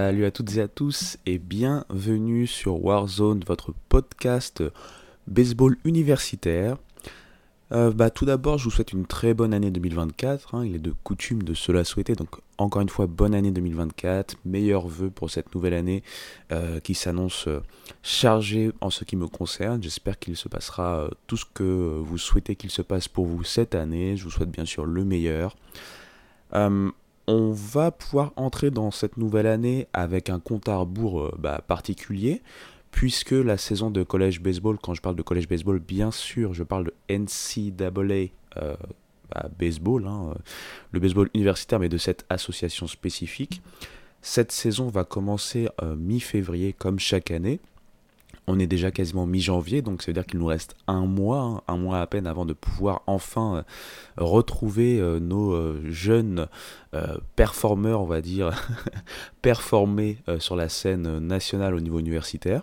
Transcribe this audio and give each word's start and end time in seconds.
Salut 0.00 0.26
à 0.26 0.30
toutes 0.30 0.54
et 0.56 0.60
à 0.60 0.68
tous 0.68 1.18
et 1.26 1.38
bienvenue 1.38 2.46
sur 2.46 2.84
Warzone, 2.84 3.42
votre 3.44 3.74
podcast 3.88 4.62
baseball 5.26 5.76
universitaire. 5.82 6.76
Euh, 7.72 7.90
bah, 7.90 8.08
tout 8.08 8.24
d'abord, 8.24 8.58
je 8.58 8.64
vous 8.64 8.70
souhaite 8.70 8.92
une 8.92 9.06
très 9.06 9.34
bonne 9.34 9.52
année 9.52 9.72
2024. 9.72 10.54
hein. 10.54 10.64
Il 10.64 10.76
est 10.76 10.78
de 10.78 10.94
coutume 11.02 11.42
de 11.42 11.52
cela 11.52 11.82
souhaiter. 11.82 12.14
Donc, 12.14 12.28
encore 12.58 12.80
une 12.80 12.88
fois, 12.88 13.08
bonne 13.08 13.34
année 13.34 13.50
2024. 13.50 14.36
Meilleurs 14.44 14.86
vœux 14.86 15.10
pour 15.10 15.30
cette 15.30 15.52
nouvelle 15.52 15.74
année 15.74 16.04
euh, 16.52 16.78
qui 16.78 16.94
s'annonce 16.94 17.48
euh, 17.48 17.60
chargée 18.04 18.70
en 18.80 18.90
ce 18.90 19.02
qui 19.02 19.16
me 19.16 19.26
concerne. 19.26 19.82
J'espère 19.82 20.20
qu'il 20.20 20.36
se 20.36 20.48
passera 20.48 21.10
tout 21.26 21.36
ce 21.36 21.44
que 21.52 21.98
vous 22.00 22.18
souhaitez 22.18 22.54
qu'il 22.54 22.70
se 22.70 22.82
passe 22.82 23.08
pour 23.08 23.26
vous 23.26 23.42
cette 23.42 23.74
année. 23.74 24.16
Je 24.16 24.22
vous 24.22 24.30
souhaite 24.30 24.52
bien 24.52 24.64
sûr 24.64 24.84
le 24.84 25.04
meilleur. 25.04 25.56
On 27.30 27.52
va 27.52 27.90
pouvoir 27.90 28.32
entrer 28.36 28.70
dans 28.70 28.90
cette 28.90 29.18
nouvelle 29.18 29.46
année 29.46 29.86
avec 29.92 30.30
un 30.30 30.40
compte 30.40 30.66
à 30.66 30.78
rebours 30.78 31.20
euh, 31.20 31.34
bah, 31.38 31.60
particulier, 31.66 32.40
puisque 32.90 33.32
la 33.32 33.58
saison 33.58 33.90
de 33.90 34.02
collège 34.02 34.40
baseball, 34.40 34.78
quand 34.82 34.94
je 34.94 35.02
parle 35.02 35.14
de 35.14 35.20
collège 35.20 35.46
baseball, 35.46 35.78
bien 35.78 36.10
sûr, 36.10 36.54
je 36.54 36.62
parle 36.62 36.84
de 36.84 36.94
NCAA 37.10 38.30
euh, 38.56 38.74
bah, 39.28 39.50
baseball, 39.58 40.06
hein, 40.06 40.30
euh, 40.30 40.38
le 40.92 41.00
baseball 41.00 41.28
universitaire, 41.34 41.78
mais 41.78 41.90
de 41.90 41.98
cette 41.98 42.24
association 42.30 42.86
spécifique. 42.86 43.60
Cette 44.22 44.50
saison 44.50 44.88
va 44.88 45.04
commencer 45.04 45.68
mi-février, 45.98 46.72
comme 46.72 46.98
chaque 46.98 47.30
année. 47.30 47.60
On 48.50 48.58
est 48.58 48.66
déjà 48.66 48.90
quasiment 48.90 49.26
mi-janvier, 49.26 49.82
donc 49.82 50.00
ça 50.00 50.06
veut 50.06 50.14
dire 50.14 50.24
qu'il 50.24 50.38
nous 50.38 50.46
reste 50.46 50.74
un 50.86 51.04
mois, 51.04 51.62
un 51.68 51.76
mois 51.76 52.00
à 52.00 52.06
peine 52.06 52.26
avant 52.26 52.46
de 52.46 52.54
pouvoir 52.54 53.02
enfin 53.06 53.56
euh, 53.56 53.62
retrouver 54.16 54.98
euh, 54.98 55.20
nos 55.20 55.52
euh, 55.52 55.82
jeunes 55.90 56.48
performeurs, 57.36 58.00
on 58.00 58.06
va 58.06 58.22
dire, 58.22 58.50
performer 59.42 60.16
sur 60.38 60.56
la 60.56 60.70
scène 60.70 61.18
nationale 61.18 61.74
au 61.74 61.80
niveau 61.80 61.98
universitaire. 61.98 62.62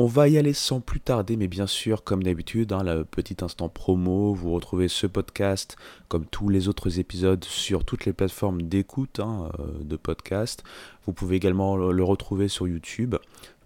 On 0.00 0.06
va 0.06 0.28
y 0.28 0.38
aller 0.38 0.52
sans 0.52 0.78
plus 0.80 1.00
tarder, 1.00 1.36
mais 1.36 1.48
bien 1.48 1.66
sûr, 1.66 2.04
comme 2.04 2.22
d'habitude, 2.22 2.72
hein, 2.72 2.84
le 2.84 3.04
petit 3.04 3.38
instant 3.42 3.68
promo, 3.68 4.32
vous 4.32 4.52
retrouvez 4.52 4.86
ce 4.86 5.08
podcast, 5.08 5.76
comme 6.06 6.24
tous 6.24 6.48
les 6.48 6.68
autres 6.68 7.00
épisodes, 7.00 7.44
sur 7.44 7.84
toutes 7.84 8.04
les 8.04 8.12
plateformes 8.12 8.62
d'écoute 8.62 9.18
hein, 9.18 9.50
euh, 9.58 9.82
de 9.82 9.96
podcast. 9.96 10.62
Vous 11.04 11.12
pouvez 11.12 11.34
également 11.34 11.76
le, 11.76 12.04
retrouver 12.04 12.46
sur 12.46 12.68
YouTube, 12.68 13.16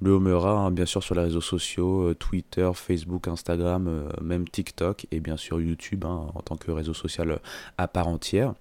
le 0.00 0.12
Homera, 0.12 0.52
hein, 0.52 0.70
bien 0.70 0.86
sûr 0.86 1.02
sur 1.02 1.14
les 1.14 1.20
réseaux 1.20 1.42
sociaux, 1.42 2.08
euh, 2.08 2.14
Twitter, 2.14 2.70
Facebook, 2.74 3.28
Instagram, 3.28 3.86
euh, 3.86 4.08
même 4.22 4.48
TikTok, 4.48 5.06
et 5.10 5.20
bien 5.20 5.36
sûr 5.36 5.60
YouTube 5.60 6.06
hein, 6.06 6.28
en 6.34 6.40
tant 6.40 6.56
que 6.56 6.70
réseau 6.70 6.94
social 6.94 7.40
à 7.76 7.88
part 7.88 8.08
entière. 8.08 8.54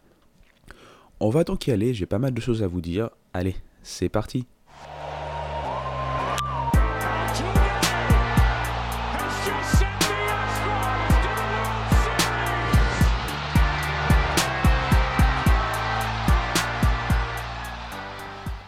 On 1.21 1.29
va 1.29 1.45
donc 1.45 1.67
y 1.67 1.71
aller, 1.71 1.93
j'ai 1.93 2.05
pas 2.05 2.19
mal 2.19 2.33
de 2.33 2.41
choses 2.41 2.63
à 2.63 2.67
vous 2.67 2.81
dire. 2.81 3.11
Allez, 3.33 3.55
c'est 3.81 4.09
parti 4.09 4.45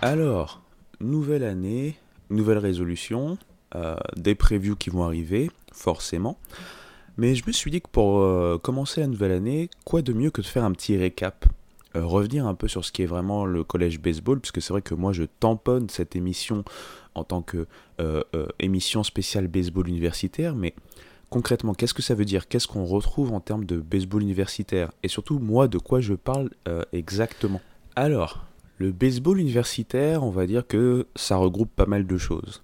Alors, 0.05 0.61
nouvelle 0.99 1.45
année, 1.45 1.95
nouvelle 2.29 2.57
résolution, 2.57 3.37
euh, 3.73 3.95
des 4.17 4.35
previews 4.35 4.75
qui 4.75 4.89
vont 4.89 5.05
arriver, 5.05 5.49
forcément. 5.71 6.37
Mais 7.15 7.35
je 7.35 7.47
me 7.47 7.53
suis 7.53 7.71
dit 7.71 7.79
que 7.79 7.87
pour 7.89 8.19
euh, 8.19 8.57
commencer 8.61 8.99
la 8.99 9.07
nouvelle 9.07 9.31
année, 9.31 9.69
quoi 9.85 10.01
de 10.01 10.11
mieux 10.11 10.29
que 10.29 10.41
de 10.41 10.45
faire 10.45 10.65
un 10.65 10.73
petit 10.73 10.97
récap 10.97 11.45
Euh, 11.95 12.05
Revenir 12.05 12.45
un 12.47 12.53
peu 12.53 12.67
sur 12.67 12.83
ce 12.83 12.91
qui 12.91 13.03
est 13.03 13.05
vraiment 13.05 13.45
le 13.45 13.63
collège 13.63 14.01
baseball, 14.01 14.41
puisque 14.41 14.61
c'est 14.61 14.73
vrai 14.73 14.81
que 14.81 14.93
moi 14.93 15.13
je 15.13 15.23
tamponne 15.23 15.87
cette 15.87 16.17
émission 16.17 16.65
en 17.15 17.23
tant 17.23 17.41
que 17.41 17.65
émission 18.59 19.03
spéciale 19.03 19.47
baseball 19.47 19.87
universitaire, 19.87 20.53
mais 20.53 20.73
concrètement, 21.29 21.73
qu'est-ce 21.73 21.93
que 21.93 22.01
ça 22.01 22.13
veut 22.13 22.25
dire? 22.25 22.49
Qu'est-ce 22.49 22.67
qu'on 22.67 22.83
retrouve 22.83 23.31
en 23.31 23.39
termes 23.39 23.63
de 23.63 23.79
baseball 23.79 24.21
universitaire? 24.21 24.91
Et 25.01 25.07
surtout, 25.07 25.39
moi, 25.39 25.69
de 25.69 25.77
quoi 25.77 26.01
je 26.01 26.13
parle 26.15 26.49
exactement? 26.91 27.61
Alors, 27.95 28.43
le 28.77 28.91
baseball 28.91 29.39
universitaire, 29.39 30.23
on 30.23 30.29
va 30.29 30.47
dire 30.47 30.65
que 30.67 31.07
ça 31.15 31.35
regroupe 31.35 31.71
pas 31.75 31.85
mal 31.85 32.05
de 32.05 32.17
choses. 32.17 32.63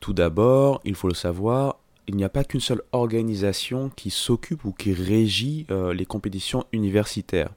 Tout 0.00 0.12
d'abord, 0.12 0.80
il 0.84 0.94
faut 0.94 1.08
le 1.08 1.14
savoir, 1.14 1.78
il 2.06 2.16
n'y 2.16 2.24
a 2.24 2.28
pas 2.28 2.44
qu'une 2.44 2.60
seule 2.60 2.82
organisation 2.92 3.90
qui 3.94 4.10
s'occupe 4.10 4.64
ou 4.64 4.72
qui 4.72 4.92
régit 4.92 5.66
euh, 5.70 5.94
les 5.94 6.06
compétitions 6.06 6.64
universitaires. 6.72 7.50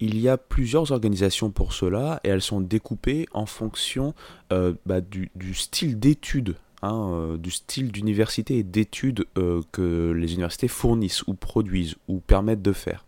Il 0.00 0.20
y 0.20 0.28
a 0.28 0.36
plusieurs 0.36 0.92
organisations 0.92 1.50
pour 1.50 1.72
cela 1.72 2.20
et 2.22 2.28
elles 2.28 2.42
sont 2.42 2.60
découpées 2.60 3.26
en 3.32 3.46
fonction 3.46 4.14
euh, 4.52 4.74
bah, 4.86 5.00
du, 5.00 5.30
style 5.54 5.98
d'études, 5.98 6.54
hein, 6.82 7.10
euh, 7.12 7.36
du 7.36 7.50
style 7.50 7.90
d'université 7.90 8.58
et 8.58 8.62
d'études 8.62 9.24
que 9.72 10.12
les 10.12 10.34
universités 10.34 10.68
fournissent 10.68 11.26
ou 11.26 11.34
produisent 11.34 11.96
ou 12.06 12.20
permettent 12.20 12.62
de 12.62 12.72
faire. 12.72 13.04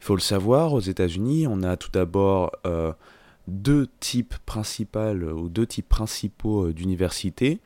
Il 0.00 0.04
faut 0.06 0.14
le 0.14 0.20
savoir, 0.20 0.72
aux 0.72 0.80
États-Unis, 0.80 1.46
on 1.46 1.62
a 1.62 1.76
tout 1.76 1.90
d'abord 1.92 2.52
euh, 2.66 2.92
deux 3.48 3.86
types 4.00 4.34
principaux 4.46 5.12
ou 5.12 5.48
deux 5.50 5.66
types 5.66 5.88
principaux 5.88 6.66
euh, 6.66 6.72
d'universités. 6.72 7.58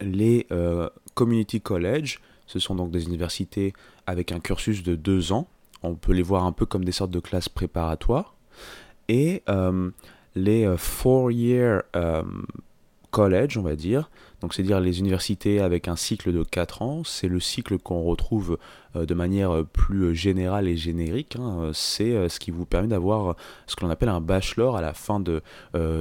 Les 0.00 0.46
euh, 0.50 0.90
community 1.14 1.60
college, 1.60 2.20
ce 2.46 2.58
sont 2.58 2.74
donc 2.74 2.90
des 2.90 3.04
universités 3.04 3.72
avec 4.06 4.32
un 4.32 4.40
cursus 4.40 4.82
de 4.82 4.96
deux 4.96 5.32
ans. 5.32 5.46
On 5.84 5.94
peut 5.94 6.12
les 6.12 6.22
voir 6.22 6.44
un 6.44 6.52
peu 6.52 6.66
comme 6.66 6.84
des 6.84 6.92
sortes 6.92 7.12
de 7.12 7.20
classes 7.20 7.48
préparatoires. 7.48 8.34
Et 9.08 9.42
les 10.34 10.76
four-year 10.76 11.82
college, 13.10 13.56
on 13.56 13.62
va 13.62 13.74
dire, 13.74 14.10
donc 14.40 14.54
c'est-à-dire 14.54 14.80
les 14.80 15.00
universités 15.00 15.60
avec 15.60 15.88
un 15.88 15.96
cycle 15.96 16.32
de 16.32 16.42
4 16.42 16.82
ans, 16.82 17.02
c'est 17.04 17.28
le 17.28 17.40
cycle 17.40 17.78
qu'on 17.78 18.02
retrouve 18.02 18.58
euh, 18.96 19.04
de 19.04 19.14
manière 19.14 19.50
euh, 19.50 19.64
plus 19.64 20.04
euh, 20.04 20.14
générale 20.14 20.68
et 20.68 20.76
générique. 20.76 21.36
hein. 21.36 21.70
C'est 21.74 22.28
ce 22.28 22.38
qui 22.38 22.50
vous 22.50 22.64
permet 22.64 22.88
d'avoir 22.88 23.36
ce 23.66 23.74
que 23.76 23.84
l'on 23.84 23.90
appelle 23.90 24.08
un 24.08 24.20
bachelor 24.20 24.76
à 24.76 24.80
la 24.80 24.94
fin 24.94 25.20
de 25.20 25.42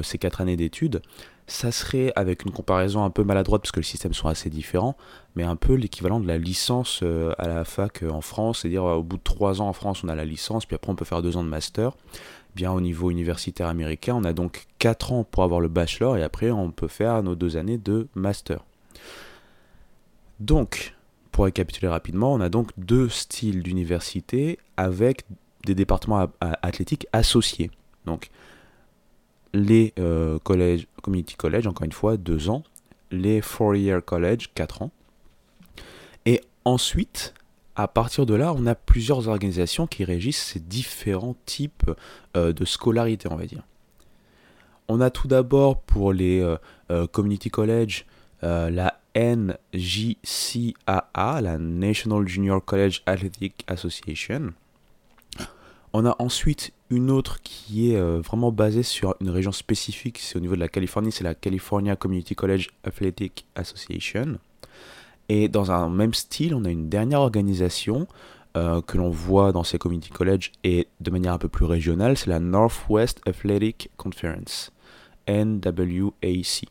ces 0.04 0.18
4 0.18 0.42
années 0.42 0.56
d'études. 0.56 1.02
Ça 1.50 1.72
serait, 1.72 2.12
avec 2.16 2.44
une 2.44 2.52
comparaison 2.52 3.04
un 3.04 3.10
peu 3.10 3.24
maladroite, 3.24 3.62
parce 3.62 3.72
que 3.72 3.80
les 3.80 3.86
systèmes 3.86 4.14
sont 4.14 4.28
assez 4.28 4.50
différents, 4.50 4.98
mais 5.36 5.44
un 5.44 5.56
peu 5.56 5.76
l'équivalent 5.76 6.20
de 6.20 6.28
la 6.28 6.38
licence 6.38 7.04
à 7.38 7.48
la 7.48 7.64
fac 7.64 8.04
en 8.04 8.22
France, 8.22 8.60
c'est-à-dire 8.60 8.84
au 8.84 9.04
bout 9.04 9.18
de 9.18 9.24
3 9.24 9.62
ans 9.62 9.70
en 9.70 9.74
France, 9.74 10.04
on 10.04 10.10
a 10.10 10.16
la 10.16 10.26
licence, 10.26 10.66
puis 10.66 10.76
après 10.76 10.92
on 10.92 10.96
peut 10.96 11.06
faire 11.06 11.22
2 11.22 11.38
ans 11.38 11.44
de 11.44 11.50
master. 11.50 11.94
Bien 12.58 12.72
au 12.72 12.82
niveau 12.82 13.12
universitaire 13.12 13.68
américain, 13.68 14.16
on 14.16 14.24
a 14.24 14.34
donc 14.34 14.66
4 14.80 15.14
ans 15.14 15.24
pour 15.24 15.44
avoir 15.44 15.60
le 15.60 15.68
bachelor, 15.68 16.18
et 16.18 16.24
après 16.24 16.50
on 16.50 16.72
peut 16.72 16.88
faire 16.88 17.22
nos 17.22 17.36
2 17.36 17.56
années 17.56 17.78
de 17.78 18.08
master. 18.16 18.66
Donc, 20.40 20.96
pour 21.32 21.46
récapituler 21.46 21.88
rapidement, 21.88 22.34
on 22.34 22.42
a 22.42 22.50
donc 22.50 22.72
deux 22.76 23.10
styles 23.10 23.62
d'université 23.62 24.58
avec 24.76 25.24
des 25.68 25.76
départements 25.76 26.32
athlétiques 26.42 27.06
associés. 27.14 27.70
Donc, 28.08 28.32
les 29.54 29.94
euh, 30.00 30.40
community 30.40 31.36
college, 31.36 31.68
encore 31.68 31.86
une 31.86 31.92
fois, 31.92 32.18
2 32.18 32.50
ans. 32.50 32.64
Les 33.12 33.40
four-year 33.40 34.04
college, 34.04 34.50
4 34.56 34.82
ans. 34.82 34.92
Et 36.26 36.42
ensuite, 36.66 37.36
à 37.78 37.88
partir 37.88 38.26
de 38.26 38.34
là, 38.34 38.54
on 38.54 38.66
a 38.66 38.74
plusieurs 38.74 39.28
organisations 39.28 39.86
qui 39.86 40.04
régissent 40.04 40.42
ces 40.42 40.60
différents 40.60 41.36
types 41.46 41.92
euh, 42.36 42.52
de 42.52 42.66
scolarité, 42.66 43.30
on 43.32 43.36
va 43.36 43.46
dire. 43.46 43.62
On 44.88 45.00
a 45.00 45.12
tout 45.12 45.28
d'abord 45.28 45.80
pour 45.82 46.12
les 46.12 46.40
euh, 46.40 46.58
euh, 46.90 47.06
community 47.06 47.50
college 47.52 48.06
la 48.42 49.00
NJCAA, 49.16 50.76
la 51.42 51.58
National 51.58 52.28
Junior 52.28 52.64
College 52.64 53.02
Athletic 53.08 53.64
Association. 53.68 54.54
On 55.92 56.06
a 56.06 56.16
ensuite 56.20 56.72
une 56.92 57.10
autre 57.10 57.42
qui 57.42 57.92
est 57.92 58.00
vraiment 58.00 58.52
basée 58.52 58.84
sur 58.84 59.16
une 59.22 59.32
région 59.32 59.52
spécifique, 59.52 60.20
c'est 60.20 60.36
au 60.36 60.40
niveau 60.40 60.54
de 60.54 60.60
la 60.60 60.68
Californie, 60.68 61.12
c'est 61.12 61.24
la 61.24 61.34
California 61.34 61.96
Community 61.96 62.36
College 62.36 62.70
Athletic 62.84 63.48
Association. 63.56 64.38
Et 65.30 65.48
dans 65.50 65.72
un 65.72 65.90
même 65.90 66.14
style, 66.14 66.56
on 66.56 66.66
a 66.66 66.70
une 66.70 66.90
dernière 66.90 67.22
organisation 67.22 68.08
euh, 68.58 68.82
que 68.82 68.98
l'on 68.98 69.10
voit 69.10 69.52
dans 69.52 69.64
ces 69.64 69.78
community 69.78 70.10
college 70.10 70.52
et 70.64 70.88
de 71.00 71.12
manière 71.12 71.34
un 71.34 71.38
peu 71.38 71.50
plus 71.50 71.66
régionale, 71.66 72.18
c'est 72.18 72.30
la 72.30 72.40
Northwest 72.40 73.22
Athletic 73.28 73.92
Conference, 73.98 74.72
NWAC. 75.28 76.66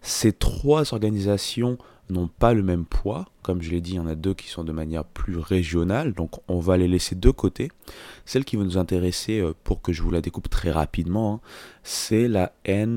Ces 0.00 0.32
trois 0.32 0.92
organisations 0.94 1.78
n'ont 2.10 2.28
pas 2.28 2.54
le 2.54 2.62
même 2.62 2.86
poids. 2.86 3.26
Comme 3.42 3.62
je 3.62 3.70
l'ai 3.70 3.80
dit, 3.80 3.92
il 3.92 3.96
y 3.96 4.00
en 4.00 4.06
a 4.06 4.14
deux 4.14 4.34
qui 4.34 4.48
sont 4.48 4.64
de 4.64 4.72
manière 4.72 5.04
plus 5.04 5.38
régionale, 5.38 6.12
donc 6.12 6.40
on 6.48 6.58
va 6.58 6.76
les 6.76 6.88
laisser 6.88 7.14
de 7.14 7.30
côté. 7.30 7.70
Celle 8.24 8.44
qui 8.44 8.56
va 8.56 8.64
nous 8.64 8.78
intéresser, 8.78 9.40
euh, 9.40 9.52
pour 9.64 9.82
que 9.82 9.92
je 9.92 10.02
vous 10.02 10.10
la 10.10 10.20
découpe 10.20 10.48
très 10.48 10.70
rapidement, 10.70 11.34
hein, 11.34 11.40
c'est 11.82 12.26
la 12.26 12.52
NJCAA. 12.66 12.96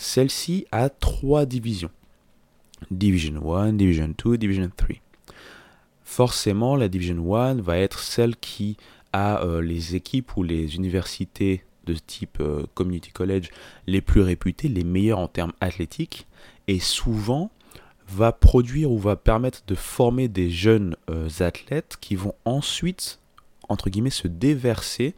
Celle-ci 0.00 0.66
a 0.72 0.88
trois 0.88 1.44
divisions. 1.44 1.90
Division 2.90 3.54
1, 3.54 3.74
Division 3.74 4.14
2, 4.16 4.38
Division 4.38 4.70
3. 4.74 4.96
Forcément, 6.04 6.74
la 6.74 6.88
Division 6.88 7.36
1 7.36 7.60
va 7.60 7.76
être 7.76 7.98
celle 7.98 8.34
qui 8.36 8.78
à 9.12 9.42
euh, 9.42 9.60
les 9.60 9.96
équipes 9.96 10.34
ou 10.38 10.42
les 10.42 10.76
universités 10.76 11.64
de 11.84 11.92
type 11.92 12.38
euh, 12.40 12.64
community 12.72 13.10
college 13.10 13.50
les 13.86 14.00
plus 14.00 14.22
réputées, 14.22 14.68
les 14.68 14.84
meilleures 14.84 15.18
en 15.18 15.28
termes 15.28 15.52
athlétiques, 15.60 16.26
et 16.66 16.78
souvent 16.78 17.50
va 18.08 18.32
produire 18.32 18.90
ou 18.90 18.98
va 18.98 19.16
permettre 19.16 19.64
de 19.66 19.74
former 19.74 20.28
des 20.28 20.48
jeunes 20.48 20.96
euh, 21.10 21.28
athlètes 21.40 21.98
qui 22.00 22.16
vont 22.16 22.34
ensuite, 22.46 23.20
entre 23.68 23.90
guillemets, 23.90 24.08
se 24.08 24.28
déverser 24.28 25.14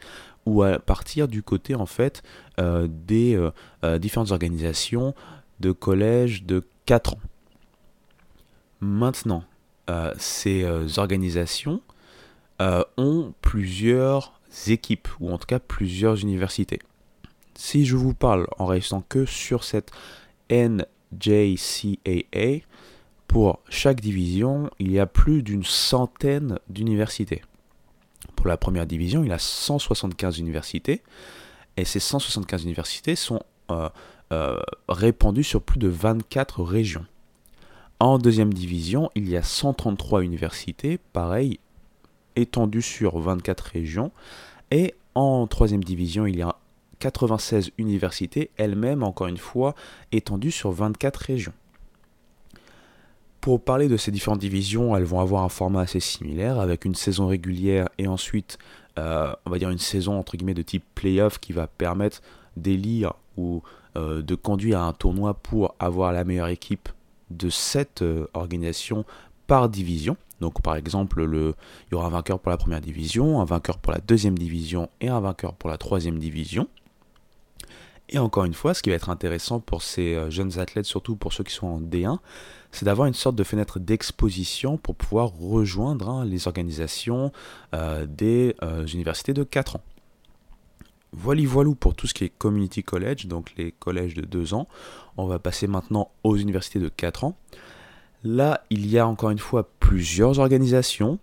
ou 0.46 0.62
à 0.62 0.78
partir 0.78 1.28
du 1.28 1.42
côté 1.42 1.74
en 1.74 1.86
fait 1.86 2.22
euh, 2.58 2.86
des 2.88 3.34
euh, 3.34 3.50
euh, 3.84 3.98
différentes 3.98 4.32
organisations 4.32 5.14
de 5.60 5.72
collèges 5.72 6.44
de 6.44 6.64
4 6.86 7.14
ans. 7.14 7.20
Maintenant, 8.80 9.44
ces 10.16 10.66
organisations 10.98 11.82
ont 12.58 13.32
plusieurs 13.42 14.40
équipes, 14.66 15.08
ou 15.20 15.30
en 15.30 15.38
tout 15.38 15.46
cas 15.46 15.60
plusieurs 15.60 16.20
universités. 16.20 16.80
Si 17.54 17.84
je 17.84 17.94
vous 17.96 18.14
parle 18.14 18.48
en 18.58 18.66
restant 18.66 19.04
que 19.08 19.24
sur 19.24 19.62
cette 19.62 19.92
NJCAA, 20.50 20.80
pour 23.28 23.60
chaque 23.68 24.00
division, 24.00 24.68
il 24.80 24.90
y 24.90 24.98
a 24.98 25.06
plus 25.06 25.44
d'une 25.44 25.64
centaine 25.64 26.58
d'universités. 26.68 27.42
Pour 28.36 28.46
la 28.46 28.56
première 28.56 28.86
division, 28.86 29.24
il 29.24 29.32
a 29.32 29.38
175 29.38 30.38
universités, 30.38 31.02
et 31.76 31.84
ces 31.84 32.00
175 32.00 32.64
universités 32.64 33.16
sont 33.16 33.40
euh, 33.70 33.88
euh, 34.32 34.58
répandues 34.88 35.44
sur 35.44 35.62
plus 35.62 35.78
de 35.78 35.88
24 35.88 36.62
régions. 36.62 37.06
En 38.00 38.18
deuxième 38.18 38.52
division, 38.52 39.10
il 39.14 39.28
y 39.28 39.36
a 39.36 39.42
133 39.42 40.22
universités, 40.22 40.98
pareil, 41.12 41.60
étendues 42.34 42.82
sur 42.82 43.18
24 43.18 43.60
régions. 43.60 44.10
Et 44.70 44.94
en 45.14 45.46
troisième 45.46 45.84
division, 45.84 46.26
il 46.26 46.36
y 46.36 46.42
a 46.42 46.56
96 46.98 47.70
universités, 47.78 48.50
elles-mêmes, 48.56 49.02
encore 49.02 49.26
une 49.26 49.36
fois, 49.36 49.74
étendues 50.12 50.50
sur 50.50 50.72
24 50.72 51.16
régions. 51.16 51.52
Pour 53.42 53.60
parler 53.60 53.88
de 53.88 53.96
ces 53.96 54.12
différentes 54.12 54.38
divisions, 54.38 54.96
elles 54.96 55.02
vont 55.02 55.18
avoir 55.18 55.42
un 55.42 55.48
format 55.48 55.80
assez 55.80 55.98
similaire, 55.98 56.60
avec 56.60 56.84
une 56.84 56.94
saison 56.94 57.26
régulière 57.26 57.88
et 57.98 58.06
ensuite, 58.06 58.56
euh, 59.00 59.32
on 59.44 59.50
va 59.50 59.58
dire, 59.58 59.68
une 59.68 59.78
saison 59.78 60.16
entre 60.16 60.36
guillemets 60.36 60.54
de 60.54 60.62
type 60.62 60.84
playoff 60.94 61.40
qui 61.40 61.52
va 61.52 61.66
permettre 61.66 62.22
d'élire 62.56 63.14
ou 63.36 63.64
euh, 63.96 64.22
de 64.22 64.36
conduire 64.36 64.78
à 64.78 64.84
un 64.84 64.92
tournoi 64.92 65.34
pour 65.34 65.74
avoir 65.80 66.12
la 66.12 66.22
meilleure 66.22 66.46
équipe 66.46 66.88
de 67.30 67.50
cette 67.50 68.02
euh, 68.02 68.28
organisation 68.32 69.04
par 69.48 69.68
division. 69.68 70.16
Donc 70.40 70.62
par 70.62 70.76
exemple, 70.76 71.24
le, 71.24 71.56
il 71.88 71.94
y 71.94 71.96
aura 71.96 72.06
un 72.06 72.10
vainqueur 72.10 72.38
pour 72.38 72.50
la 72.50 72.58
première 72.58 72.80
division, 72.80 73.40
un 73.40 73.44
vainqueur 73.44 73.78
pour 73.78 73.92
la 73.92 73.98
deuxième 73.98 74.38
division 74.38 74.88
et 75.00 75.08
un 75.08 75.18
vainqueur 75.18 75.54
pour 75.54 75.68
la 75.68 75.78
troisième 75.78 76.20
division. 76.20 76.68
Et 78.08 78.18
encore 78.18 78.44
une 78.44 78.54
fois, 78.54 78.74
ce 78.74 78.82
qui 78.82 78.90
va 78.90 78.96
être 78.96 79.10
intéressant 79.10 79.60
pour 79.60 79.82
ces 79.82 80.14
euh, 80.14 80.30
jeunes 80.30 80.58
athlètes, 80.58 80.84
surtout 80.84 81.16
pour 81.16 81.32
ceux 81.32 81.44
qui 81.44 81.54
sont 81.54 81.66
en 81.66 81.80
D1, 81.80 82.18
c'est 82.70 82.84
d'avoir 82.84 83.06
une 83.06 83.14
sorte 83.14 83.36
de 83.36 83.44
fenêtre 83.44 83.78
d'exposition 83.78 84.76
pour 84.76 84.96
pouvoir 84.96 85.28
rejoindre 85.28 86.08
hein, 86.08 86.24
les 86.24 86.46
organisations 86.46 87.32
euh, 87.74 88.06
des 88.06 88.56
euh, 88.62 88.86
universités 88.86 89.34
de 89.34 89.44
4 89.44 89.76
ans. 89.76 89.82
Voilà, 91.14 91.42
voilou 91.44 91.74
pour 91.74 91.94
tout 91.94 92.06
ce 92.06 92.14
qui 92.14 92.24
est 92.24 92.30
community 92.30 92.82
college, 92.82 93.26
donc 93.26 93.52
les 93.56 93.72
collèges 93.72 94.14
de 94.14 94.22
2 94.22 94.54
ans. 94.54 94.66
On 95.18 95.26
va 95.26 95.38
passer 95.38 95.66
maintenant 95.66 96.10
aux 96.24 96.36
universités 96.36 96.78
de 96.78 96.88
4 96.88 97.24
ans. 97.24 97.36
Là, 98.24 98.64
il 98.70 98.86
y 98.86 98.98
a 98.98 99.06
encore 99.06 99.30
une 99.30 99.38
fois 99.38 99.68
plusieurs 99.78 100.38
organisations. 100.38 101.18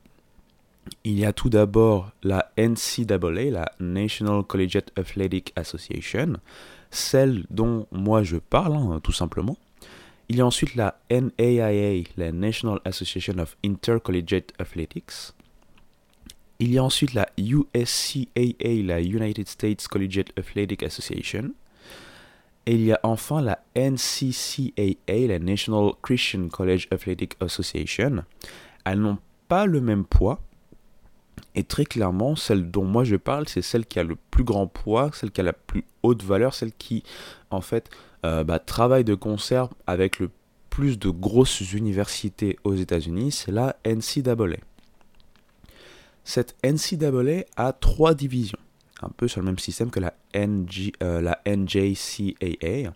Il 1.04 1.20
y 1.20 1.26
a 1.26 1.34
tout 1.34 1.50
d'abord 1.50 2.12
la 2.24 2.52
NCAA, 2.58 3.52
la 3.52 3.72
National 3.80 4.44
Collegiate 4.44 4.92
Athletic 4.98 5.54
Association, 5.56 6.34
celle 6.92 7.46
dont 7.50 7.88
moi 7.92 8.24
je 8.24 8.38
parle, 8.38 8.76
hein, 8.76 9.00
tout 9.04 9.12
simplement. 9.12 9.58
Il 10.30 10.38
y 10.38 10.42
a 10.42 10.46
ensuite 10.46 10.76
la 10.76 11.00
NAIA, 11.10 12.04
la 12.18 12.32
National 12.32 12.80
Association 12.86 13.40
of 13.40 13.58
Intercollegiate 13.64 14.54
Athletics. 14.60 15.34
Il 16.60 16.72
y 16.72 16.78
a 16.78 16.84
ensuite 16.84 17.14
la 17.14 17.28
USCAA, 17.38 18.84
la 18.84 19.02
United 19.02 19.48
States 19.48 19.88
Collegiate 19.88 20.38
Athletic 20.38 20.84
Association. 20.84 21.54
Et 22.66 22.76
il 22.76 22.82
y 22.82 22.92
a 22.92 23.00
enfin 23.04 23.42
la 23.42 23.64
NCCAA, 23.76 25.28
la 25.28 25.40
National 25.40 25.94
Christian 26.04 26.50
College 26.50 26.88
Athletic 26.92 27.36
Association. 27.40 28.24
Elles 28.86 29.00
n'ont 29.00 29.18
pas 29.48 29.66
le 29.66 29.82
même 29.82 30.06
poids. 30.06 30.42
Et 31.56 31.64
très 31.64 31.86
clairement, 31.86 32.36
celle 32.36 32.70
dont 32.70 32.86
moi 32.86 33.04
je 33.04 33.16
parle, 33.16 33.48
c'est 33.48 33.62
celle 33.62 33.86
qui 33.86 34.00
a 34.00 34.04
le 34.04 34.16
plus 34.16 34.44
grand 34.44 34.68
poids, 34.68 35.10
celle 35.14 35.32
qui 35.32 35.42
a 35.42 35.44
la 35.44 35.54
plus 35.54 35.84
haute 36.04 36.24
valeur, 36.24 36.54
celle 36.54 36.72
qui, 36.74 37.04
en 37.50 37.62
fait, 37.62 37.90
euh, 38.26 38.44
bah, 38.44 38.60
travaille 38.60 39.04
de 39.04 39.16
concert 39.16 39.70
avec 39.88 40.20
le 40.20 40.30
plus 40.70 41.00
de 41.00 41.10
grosses 41.10 41.74
universités 41.74 42.58
aux 42.64 42.76
États-Unis, 42.76 43.32
c'est 43.32 43.52
la 43.52 43.76
NCAA. 43.86 44.58
Cette 46.24 46.56
NCAA 46.64 47.46
a 47.58 47.74
trois 47.74 48.14
divisions, 48.14 48.60
un 49.02 49.10
peu 49.10 49.28
sur 49.28 49.42
le 49.42 49.46
même 49.46 49.60
système 49.60 49.90
que 49.90 50.00
la, 50.00 50.14
euh, 50.36 51.22
la 51.22 51.40
NJCAA. 51.46 52.94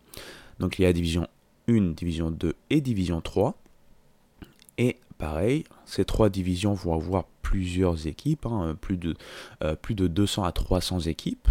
Donc 0.59 0.77
il 0.77 0.83
y 0.83 0.85
a 0.85 0.93
division 0.93 1.27
1, 1.67 1.93
division 1.93 2.31
2 2.31 2.53
et 2.69 2.81
division 2.81 3.21
3. 3.21 3.57
Pareil, 5.23 5.63
ces 5.85 6.03
trois 6.03 6.27
divisions 6.27 6.73
vont 6.73 6.95
avoir 6.95 7.23
plusieurs 7.43 8.07
équipes, 8.07 8.45
hein, 8.45 8.75
plus, 8.81 8.97
de, 8.97 9.15
euh, 9.63 9.73
plus 9.73 9.95
de 9.95 10.07
200 10.07 10.43
à 10.43 10.51
300 10.51 10.99
équipes. 10.99 11.47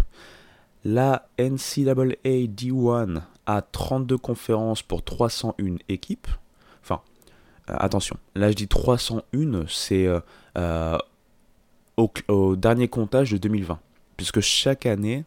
La 0.85 1.27
NCAA 1.39 2.45
D1 2.45 3.23
a 3.47 3.61
32 3.63 4.19
conférences 4.19 4.83
pour 4.83 5.03
301 5.03 5.77
équipes. 5.89 6.27
Enfin, 6.83 7.01
euh, 7.71 7.75
attention, 7.79 8.15
là 8.35 8.51
je 8.51 8.55
dis 8.55 8.67
301, 8.67 9.65
c'est 9.67 10.05
euh, 10.55 10.97
au, 11.97 12.55
dernier 12.55 12.89
comptage 12.89 13.31
de 13.31 13.39
2020. 13.39 13.79
Puisque 14.17 14.41
chaque 14.41 14.85
année, 14.85 15.25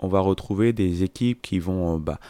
on 0.00 0.08
va 0.08 0.20
retrouver 0.20 0.74
des 0.74 1.02
équipes 1.02 1.40
qui 1.40 1.58
vont 1.60 1.96
bah, 1.96 2.20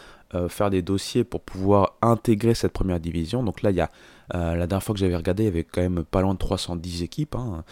faire 0.47 0.69
des 0.69 0.81
dossiers 0.81 1.25
pour 1.25 1.41
pouvoir 1.41 1.97
intégrer 2.01 2.53
cette 2.53 2.71
première 2.71 3.01
division. 3.01 3.43
Donc 3.43 3.63
là, 3.63 3.71
il 3.71 3.75
y 3.75 3.81
a 3.81 3.91
euh, 4.35 4.55
la 4.55 4.67
dernière 4.67 4.83
fois 4.83 4.93
que 4.93 4.99
j'avais 4.99 5.15
regardé, 5.15 5.43
il 5.43 5.45
y 5.47 5.49
avait 5.49 5.63
quand 5.63 5.81
même 5.81 6.03
pas 6.03 6.21
loin 6.21 6.33
de 6.33 6.39
310 6.39 7.03
équipes. 7.03 7.35
hein. 7.35 7.63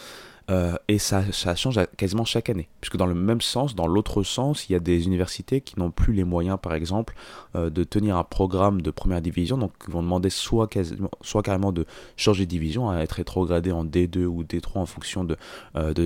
Euh, 0.52 0.76
et 0.88 1.00
ça, 1.00 1.24
change 1.56 1.80
quasiment 1.98 2.24
chaque 2.24 2.50
année. 2.50 2.70
Puisque 2.80 2.98
dans 2.98 3.08
le 3.08 3.16
même 3.16 3.42
sens, 3.42 3.74
dans 3.74 3.88
l'autre 3.88 4.22
sens, 4.22 4.70
il 4.70 4.74
y 4.74 4.76
a 4.76 4.80
des 4.80 5.06
universités 5.06 5.60
qui 5.60 5.80
n'ont 5.80 5.90
plus 5.90 6.14
les 6.14 6.24
moyens, 6.24 6.60
par 6.62 6.76
exemple, 6.76 7.16
euh, 7.56 7.72
de 7.72 7.84
tenir 7.84 8.16
un 8.16 8.24
programme 8.24 8.82
de 8.82 8.92
première 8.92 9.22
division. 9.22 9.58
Donc, 9.58 9.74
ils 9.88 9.94
vont 9.94 10.04
demander 10.04 10.30
soit, 10.30 10.68
carrément 10.68 11.72
de 11.72 11.86
changer 12.16 12.46
de 12.46 12.50
division, 12.50 12.92
à 12.92 13.00
être 13.00 13.14
rétrogradé 13.14 13.72
en 13.72 13.86
D2 13.86 14.26
ou 14.26 14.44
D3 14.44 14.80
en 14.80 14.86
fonction 14.86 15.24
de, 15.24 15.36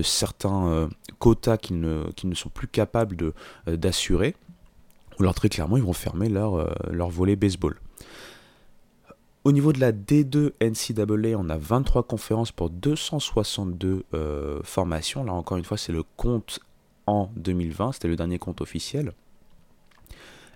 certains 0.02 0.88
quotas 1.18 1.58
qu'ils 1.58 1.80
ne, 1.80 2.34
sont 2.34 2.48
plus 2.48 2.68
capables 2.68 3.32
d'assurer. 3.66 4.34
Ou 5.18 5.22
alors, 5.22 5.34
très 5.34 5.50
clairement, 5.50 5.76
ils 5.76 5.82
vont 5.82 5.92
fermer 5.92 6.30
leur 6.30 7.10
volet 7.10 7.36
baseball. 7.36 7.76
Au 9.42 9.52
niveau 9.52 9.72
de 9.72 9.80
la 9.80 9.90
D2 9.90 10.52
NCAA, 10.60 11.38
on 11.38 11.48
a 11.48 11.56
23 11.56 12.02
conférences 12.02 12.52
pour 12.52 12.68
262 12.68 14.04
euh, 14.12 14.60
formations. 14.64 15.24
Là 15.24 15.32
encore 15.32 15.56
une 15.56 15.64
fois, 15.64 15.78
c'est 15.78 15.92
le 15.92 16.02
compte 16.02 16.60
en 17.06 17.30
2020, 17.36 17.92
c'était 17.92 18.08
le 18.08 18.16
dernier 18.16 18.38
compte 18.38 18.60
officiel. 18.60 19.12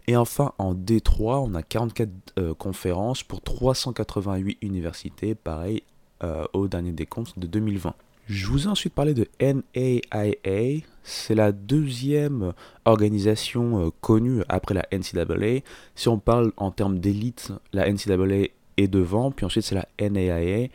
Et 0.06 0.18
enfin, 0.18 0.52
en 0.58 0.74
D3, 0.74 1.48
on 1.50 1.54
a 1.54 1.62
44 1.62 2.10
euh, 2.38 2.52
conférences 2.52 3.22
pour 3.22 3.40
388 3.40 4.58
universités, 4.60 5.34
pareil 5.34 5.82
euh, 6.22 6.44
au 6.52 6.68
dernier 6.68 6.92
décompte 6.92 7.38
de 7.38 7.46
2020. 7.46 7.94
Je 8.26 8.46
vous 8.48 8.64
ai 8.64 8.68
ensuite 8.68 8.92
parlé 8.92 9.14
de 9.14 9.26
NAIA, 9.40 10.82
c'est 11.02 11.34
la 11.34 11.52
deuxième 11.52 12.52
organisation 12.84 13.90
connue 14.02 14.42
après 14.50 14.74
la 14.74 14.86
NCAA. 14.92 15.60
Si 15.94 16.08
on 16.08 16.18
parle 16.18 16.52
en 16.58 16.70
termes 16.70 16.98
d'élite, 16.98 17.52
la 17.72 17.90
NCAA 17.90 18.48
est 18.76 18.88
devant, 18.88 19.30
puis 19.30 19.46
ensuite 19.46 19.64
c'est 19.64 19.74
la 19.74 19.88
NAIA. 20.00 20.68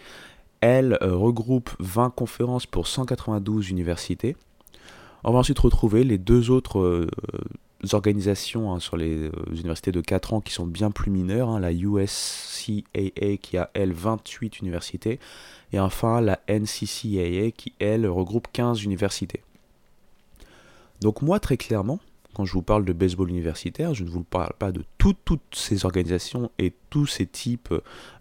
Elle 0.62 0.98
euh, 1.02 1.16
regroupe 1.16 1.70
20 1.80 2.10
conférences 2.12 2.66
pour 2.66 2.88
192 2.88 3.70
universités. 3.70 4.36
On 5.24 5.32
va 5.32 5.40
ensuite 5.40 5.60
retrouver 5.60 6.04
les 6.04 6.18
deux 6.18 6.50
autres 6.50 6.80
euh, 6.80 7.08
organisations 7.94 8.74
hein, 8.74 8.80
sur 8.80 8.98
les 8.98 9.28
euh, 9.28 9.32
universités 9.52 9.92
de 9.92 10.02
4 10.02 10.34
ans 10.34 10.42
qui 10.42 10.54
sont 10.54 10.66
bien 10.66 10.92
plus 10.92 11.12
mineures. 11.12 11.50
hein, 11.50 11.60
la 11.60 11.72
USCAA 11.72 13.38
qui 13.42 13.58
a, 13.58 13.70
elle, 13.74 13.94
28 13.94 14.60
universités. 14.60 15.20
Et 15.72 15.80
enfin 15.80 16.22
la 16.22 16.40
NCCAA 16.50 17.52
qui, 17.52 17.74
elle, 17.80 18.08
regroupe 18.08 18.48
15 18.52 18.84
universités. 18.84 19.42
Donc 21.02 21.22
moi, 21.22 21.40
très 21.40 21.58
clairement, 21.58 22.00
quand 22.34 22.46
je 22.46 22.54
vous 22.54 22.62
parle 22.62 22.86
de 22.86 22.94
baseball 22.94 23.30
universitaire, 23.30 23.94
je 23.94 24.04
ne 24.04 24.10
vous 24.10 24.24
parle 24.24 24.54
pas 24.58 24.72
de 24.72 24.84
toutes 24.98 25.42
ces 25.52 25.86
organisations 25.86 26.52
et 26.60 26.74
tous 26.90 27.08
ces 27.08 27.26
types 27.26 27.74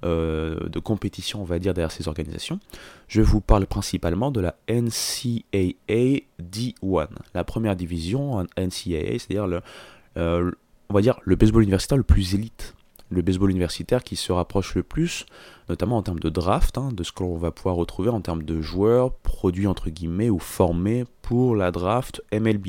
euh, 0.04 0.68
de 0.68 0.78
compétitions, 0.78 1.42
on 1.42 1.44
va 1.44 1.58
dire, 1.58 1.74
derrière 1.74 1.92
ces 1.92 2.08
organisations. 2.08 2.58
Je 3.06 3.20
vous 3.20 3.40
parle 3.40 3.66
principalement 3.66 4.30
de 4.30 4.40
la 4.40 4.56
NCAA 4.68 6.22
D1, 6.40 7.08
la 7.34 7.44
première 7.44 7.76
division 7.76 8.42
NCAA, 8.56 9.18
c'est-à-dire 9.18 9.46
le, 9.46 9.60
euh, 10.16 10.50
on 10.88 10.94
va 10.94 11.02
dire 11.02 11.20
le 11.24 11.36
baseball 11.36 11.62
universitaire 11.62 11.98
le 11.98 12.04
plus 12.04 12.34
élite. 12.34 12.74
Le 13.10 13.22
baseball 13.22 13.50
universitaire 13.50 14.04
qui 14.04 14.16
se 14.16 14.32
rapproche 14.32 14.74
le 14.74 14.82
plus, 14.82 15.24
notamment 15.70 15.96
en 15.96 16.02
termes 16.02 16.20
de 16.20 16.28
draft, 16.28 16.76
hein, 16.76 16.90
de 16.92 17.02
ce 17.02 17.12
que 17.12 17.22
l'on 17.22 17.38
va 17.38 17.50
pouvoir 17.50 17.76
retrouver 17.76 18.10
en 18.10 18.20
termes 18.20 18.42
de 18.42 18.60
joueurs 18.60 19.12
produits 19.12 19.66
entre 19.66 19.88
guillemets 19.88 20.28
ou 20.28 20.38
formés 20.38 21.04
pour 21.22 21.56
la 21.56 21.70
draft 21.70 22.22
MLB 22.32 22.68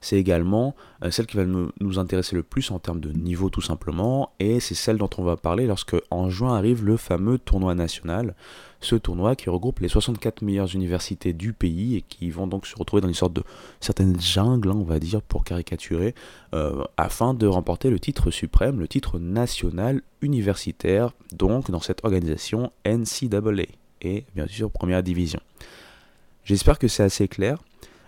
c'est 0.00 0.16
également 0.16 0.74
euh, 1.02 1.10
celle 1.10 1.26
qui 1.26 1.36
va 1.36 1.44
nous, 1.44 1.98
intéresser 1.98 2.36
le 2.36 2.42
plus 2.42 2.70
en 2.70 2.78
termes 2.78 3.00
de 3.00 3.10
niveau 3.10 3.50
tout 3.50 3.60
simplement, 3.60 4.30
et 4.38 4.60
c'est 4.60 4.74
celle 4.74 4.98
dont 4.98 5.10
on 5.18 5.24
va 5.24 5.36
parler 5.36 5.66
lorsque 5.66 5.96
en 6.10 6.30
juin 6.30 6.56
arrive 6.56 6.84
le 6.84 6.96
fameux 6.96 7.38
tournoi 7.38 7.74
national, 7.74 8.34
ce 8.80 8.94
tournoi 8.94 9.34
qui 9.34 9.50
regroupe 9.50 9.80
les 9.80 9.88
64 9.88 10.42
meilleures 10.42 10.74
universités 10.74 11.32
du 11.32 11.52
pays 11.52 11.96
et 11.96 12.02
qui 12.02 12.30
vont 12.30 12.46
donc 12.46 12.66
se 12.66 12.76
retrouver 12.76 13.00
dans 13.00 13.08
une 13.08 13.14
sorte 13.14 13.32
de 13.32 13.42
certaines 13.80 14.20
jungles, 14.20 14.70
hein, 14.70 14.76
on 14.76 14.84
va 14.84 15.00
dire, 15.00 15.20
pour 15.20 15.44
caricaturer, 15.44 16.14
euh, 16.54 16.84
afin 16.96 17.34
de 17.34 17.46
remporter 17.46 17.90
le 17.90 17.98
titre 17.98 18.30
suprême, 18.30 18.78
le 18.78 18.86
titre 18.86 19.18
national 19.18 20.02
universitaire, 20.22 21.12
donc 21.32 21.70
dans 21.70 21.80
cette 21.80 22.04
organisation 22.04 22.70
NCAA, 22.86 23.64
et 24.02 24.24
bien 24.36 24.46
sûr 24.46 24.70
première 24.70 25.02
division. 25.02 25.40
J'espère 26.44 26.78
que 26.78 26.88
c'est 26.88 27.02
assez 27.02 27.28
clair. 27.28 27.58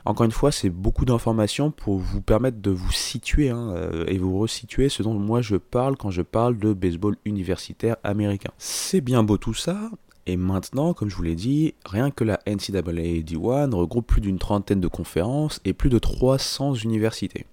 Encore 0.04 0.24
une 0.24 0.32
fois, 0.32 0.50
c'est 0.50 0.70
beaucoup 0.70 1.04
d'informations 1.04 1.70
pour 1.70 1.98
vous 1.98 2.22
permettre 2.22 2.60
de 2.60 2.70
vous 2.70 2.92
situer 2.92 3.50
hein, 3.50 3.74
euh, 3.76 4.04
et 4.06 4.18
vous 4.18 4.38
resituer 4.38 4.88
ce 4.88 5.02
dont 5.02 5.14
moi 5.14 5.42
je 5.42 5.56
parle 5.56 5.96
quand 5.96 6.10
je 6.10 6.22
parle 6.22 6.58
de 6.58 6.72
baseball 6.72 7.16
universitaire 7.24 7.96
américain. 8.02 8.50
C'est 8.58 9.00
bien 9.00 9.22
beau 9.22 9.36
tout 9.36 9.54
ça, 9.54 9.90
et 10.26 10.36
maintenant, 10.36 10.94
comme 10.94 11.08
je 11.08 11.16
vous 11.16 11.22
l'ai 11.22 11.34
dit, 11.34 11.74
rien 11.84 12.10
que 12.10 12.24
la 12.24 12.38
NCAA 12.46 13.22
D1 13.22 13.74
regroupe 13.74 14.06
plus 14.06 14.20
d'une 14.20 14.38
trentaine 14.38 14.80
de 14.80 14.88
conférences 14.88 15.60
et 15.64 15.72
plus 15.72 15.90
de 15.90 15.98
300 15.98 16.74
universités. 16.74 17.46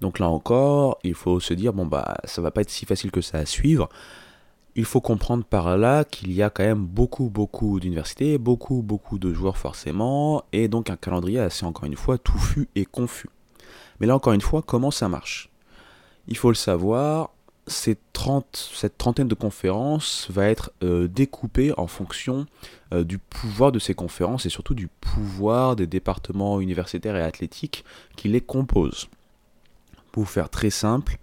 Donc 0.00 0.18
là 0.18 0.28
encore, 0.28 0.98
il 1.04 1.14
faut 1.14 1.38
se 1.38 1.54
dire, 1.54 1.72
bon 1.72 1.86
bah 1.86 2.16
ça 2.24 2.42
va 2.42 2.50
pas 2.50 2.62
être 2.62 2.70
si 2.70 2.86
facile 2.86 3.12
que 3.12 3.20
ça 3.20 3.38
à 3.38 3.46
suivre. 3.46 3.88
Il 4.74 4.86
faut 4.86 5.02
comprendre 5.02 5.44
par 5.44 5.76
là 5.76 6.04
qu'il 6.04 6.32
y 6.32 6.42
a 6.42 6.48
quand 6.48 6.64
même 6.64 6.86
beaucoup, 6.86 7.28
beaucoup 7.28 7.78
d'universités, 7.78 8.38
beaucoup, 8.38 8.80
beaucoup 8.80 9.18
de 9.18 9.32
joueurs 9.32 9.58
forcément, 9.58 10.44
et 10.52 10.68
donc 10.68 10.88
un 10.88 10.96
calendrier 10.96 11.40
assez, 11.40 11.66
encore 11.66 11.84
une 11.84 11.96
fois, 11.96 12.16
touffu 12.16 12.68
et 12.74 12.86
confus. 12.86 13.28
Mais 14.00 14.06
là, 14.06 14.16
encore 14.16 14.32
une 14.32 14.40
fois, 14.40 14.62
comment 14.62 14.90
ça 14.90 15.08
marche? 15.08 15.50
Il 16.26 16.38
faut 16.38 16.48
le 16.48 16.54
savoir, 16.54 17.30
cette 17.66 18.00
trentaine 18.98 19.28
de 19.28 19.34
conférences 19.34 20.26
va 20.30 20.48
être 20.48 20.72
euh, 20.82 21.06
découpée 21.06 21.72
en 21.76 21.86
fonction 21.86 22.46
euh, 22.92 23.04
du 23.04 23.18
pouvoir 23.18 23.72
de 23.72 23.78
ces 23.78 23.94
conférences 23.94 24.46
et 24.46 24.50
surtout 24.50 24.74
du 24.74 24.88
pouvoir 24.88 25.76
des 25.76 25.86
départements 25.86 26.60
universitaires 26.60 27.16
et 27.16 27.22
athlétiques 27.22 27.84
qui 28.16 28.28
les 28.28 28.40
composent. 28.40 29.08
Pour 30.12 30.28
faire 30.28 30.48
très 30.48 30.70
simple, 30.70 31.18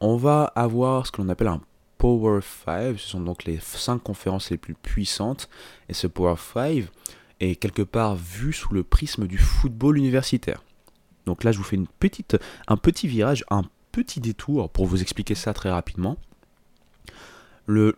on 0.00 0.16
va 0.16 0.44
avoir 0.44 1.06
ce 1.06 1.12
que 1.12 1.22
l'on 1.22 1.28
appelle 1.28 1.48
un 1.48 1.60
Power 2.02 2.40
5, 2.42 2.98
ce 2.98 3.10
sont 3.10 3.20
donc 3.20 3.44
les 3.44 3.60
5 3.60 4.02
conférences 4.02 4.50
les 4.50 4.56
plus 4.56 4.74
puissantes, 4.74 5.48
et 5.88 5.94
ce 5.94 6.08
Power 6.08 6.34
5 6.36 6.86
est 7.38 7.54
quelque 7.54 7.82
part 7.82 8.16
vu 8.16 8.52
sous 8.52 8.74
le 8.74 8.82
prisme 8.82 9.28
du 9.28 9.38
football 9.38 9.98
universitaire. 9.98 10.64
Donc 11.26 11.44
là, 11.44 11.52
je 11.52 11.58
vous 11.58 11.62
fais 11.62 11.78
un 11.78 12.76
petit 12.76 13.06
virage, 13.06 13.44
un 13.50 13.62
petit 13.92 14.18
détour 14.18 14.68
pour 14.70 14.86
vous 14.86 15.00
expliquer 15.00 15.36
ça 15.36 15.54
très 15.54 15.70
rapidement. 15.70 16.16
Le, 17.66 17.94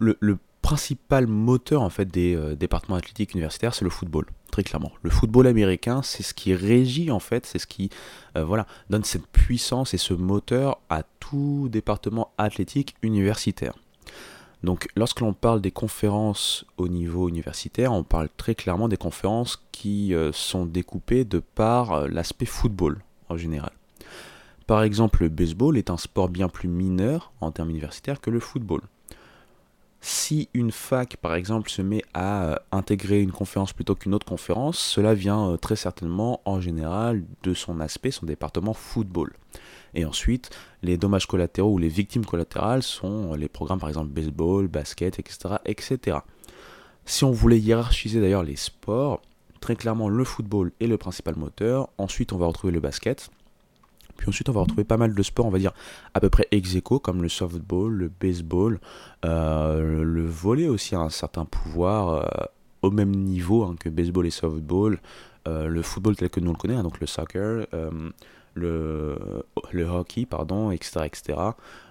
principal 0.61 1.27
moteur 1.27 1.81
en 1.81 1.91
fait 1.91 2.07
des 2.07 2.35
euh, 2.35 2.55
départements 2.55 2.97
athlétiques 2.97 3.33
universitaires, 3.33 3.75
c'est 3.75 3.85
le 3.85 3.91
football, 3.91 4.27
très 4.51 4.65
clairement. 4.65 4.93
Le 5.03 5.09
football 5.09 5.47
américain, 5.47 6.03
c'est 6.03 6.23
ce 6.23 6.35
qui 6.35 6.55
régit 6.55 7.11
en 7.11 7.21
fait, 7.21 7.47
c'est 7.47 7.59
ce 7.59 7.67
qui 7.67 7.89
euh, 8.37 8.45
voilà, 8.45 8.67
donne 8.91 9.05
cette 9.05 9.27
puissance 9.27 9.95
et 9.95 9.99
ce 9.99 10.13
moteur 10.13 10.79
à 10.91 11.05
tout 11.21 11.69
département 11.71 12.33
athlétique 12.37 12.97
universitaire. 13.03 13.75
Donc 14.65 14.89
lorsque 14.97 15.21
l'on 15.21 15.35
parle 15.35 15.61
des 15.61 15.71
conférences 15.71 16.65
au 16.79 16.89
niveau 16.89 17.29
universitaire, 17.29 17.93
on 17.93 18.03
parle 18.03 18.31
très 18.35 18.55
clairement 18.55 18.89
des 18.89 18.97
conférences 18.97 19.63
qui 19.73 20.15
euh, 20.15 20.33
sont 20.33 20.65
découpées 20.65 21.25
de 21.25 21.39
par 21.39 21.93
euh, 21.93 22.09
l'aspect 22.09 22.47
football 22.47 23.03
en 23.29 23.37
général. 23.37 23.73
Par 24.67 24.83
exemple, 24.83 25.23
le 25.23 25.29
baseball 25.29 25.77
est 25.77 25.91
un 25.91 25.99
sport 25.99 26.31
bien 26.31 26.49
plus 26.49 26.69
mineur 26.69 27.31
en 27.43 27.51
termes 27.51 27.69
universitaires 27.69 28.23
que 28.23 28.31
le 28.31 28.41
football. 28.41 28.81
Si 30.01 30.49
une 30.55 30.73
fac, 30.73 31.19
par 31.19 31.35
exemple, 31.35 31.69
se 31.69 31.83
met 31.83 32.03
à 32.15 32.45
euh, 32.45 32.57
intégrer 32.73 33.21
une 33.21 33.33
conférence 33.33 33.75
plutôt 33.75 33.95
qu'une 33.95 34.15
autre 34.15 34.27
conférence, 34.27 34.79
cela 34.79 35.13
vient 35.13 35.59
très 35.61 35.77
certainement 35.77 36.41
en 36.47 36.63
général 36.63 37.23
de 37.43 37.53
son 37.53 37.81
aspect, 37.81 38.11
son 38.11 38.25
département 38.25 38.73
football. 38.73 39.35
Et 39.95 40.05
ensuite, 40.05 40.51
les 40.83 40.97
dommages 40.97 41.27
collatéraux 41.27 41.73
ou 41.73 41.79
les 41.79 41.89
victimes 41.89 42.25
collatérales 42.25 42.83
sont 42.83 43.35
les 43.35 43.49
programmes 43.49 43.79
par 43.79 43.89
exemple 43.89 44.11
baseball, 44.11 44.69
basket, 44.69 45.19
etc. 45.19 45.57
etc. 45.65 46.19
Si 47.05 47.25
on 47.25 47.31
voulait 47.31 47.59
hiérarchiser 47.59 48.21
d'ailleurs 48.21 48.43
les 48.43 48.57
sports, 48.57 49.21
très 49.61 49.77
clairement 49.77 50.09
le 50.09 50.25
football 50.25 50.73
est 50.81 50.87
le 50.87 50.99
principal 50.99 51.37
moteur. 51.37 51.89
Ensuite, 51.99 52.33
on 52.33 52.39
va 52.39 52.47
retrouver 52.47 52.73
le 52.73 52.81
basket. 52.81 53.31
Puis 54.17 54.29
ensuite, 54.29 54.49
on 54.49 54.53
va 54.53 54.61
retrouver 54.61 54.85
pas 54.85 54.97
mal 54.97 55.15
de 55.15 55.23
sports, 55.23 55.47
on 55.47 55.51
va 55.51 55.59
dire 55.59 55.73
à 56.15 56.21
peu 56.21 56.31
près 56.31 56.47
ex 56.51 56.77
aequo, 56.77 56.99
comme 56.99 57.23
le 57.23 57.29
softball, 57.29 57.93
le 57.93 58.09
baseball, 58.09 58.81
euh, 59.25 60.05
le 60.05 60.27
volley 60.27 60.69
aussi 60.69 60.95
a 60.95 61.01
un 61.01 61.11
certain 61.11 61.45
pouvoir 61.45 62.09
euh, 62.09 62.45
au 62.83 62.91
même 62.91 63.11
niveau 63.11 63.65
hein, 63.65 63.75
que 63.79 63.89
baseball 63.89 64.27
et 64.27 64.31
softball, 64.31 65.01
euh, 65.49 65.67
le 65.67 65.83
football 65.83 66.17
tel 66.17 66.31
que 66.31 66.41
nous 66.41 66.53
le 66.53 66.57
connaissons, 66.57 66.81
hein, 66.81 66.85
donc 66.85 67.01
le 67.01 67.07
soccer, 67.07 67.67
le, 68.55 69.85
hockey, 69.89 70.27
pardon, 70.27 70.71
etc., 70.71 71.01
etc. 71.05 71.39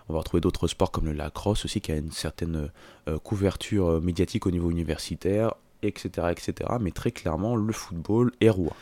On 0.10 0.14
va 0.14 0.20
retrouver 0.20 0.42
d'autres 0.42 0.68
sports 0.68 0.92
comme 0.92 1.06
le 1.06 1.14
lacrosse 1.14 1.66
aussi, 1.66 1.82
qui 1.82 1.92
a 1.92 1.96
une 1.96 2.12
certaine 2.12 2.70
euh, 3.08 3.20
couverture 3.20 3.88
euh, 3.88 4.02
médiatique 4.02 4.46
au 4.46 4.52
niveau 4.52 4.70
universitaire, 4.70 5.54
etc., 5.82 6.28
etc. 6.32 6.72
Mais 6.80 6.92
très 6.92 7.12
clairement, 7.12 7.56
le 7.56 7.74
football 7.74 8.32
est 8.42 8.50
roi. 8.50 8.74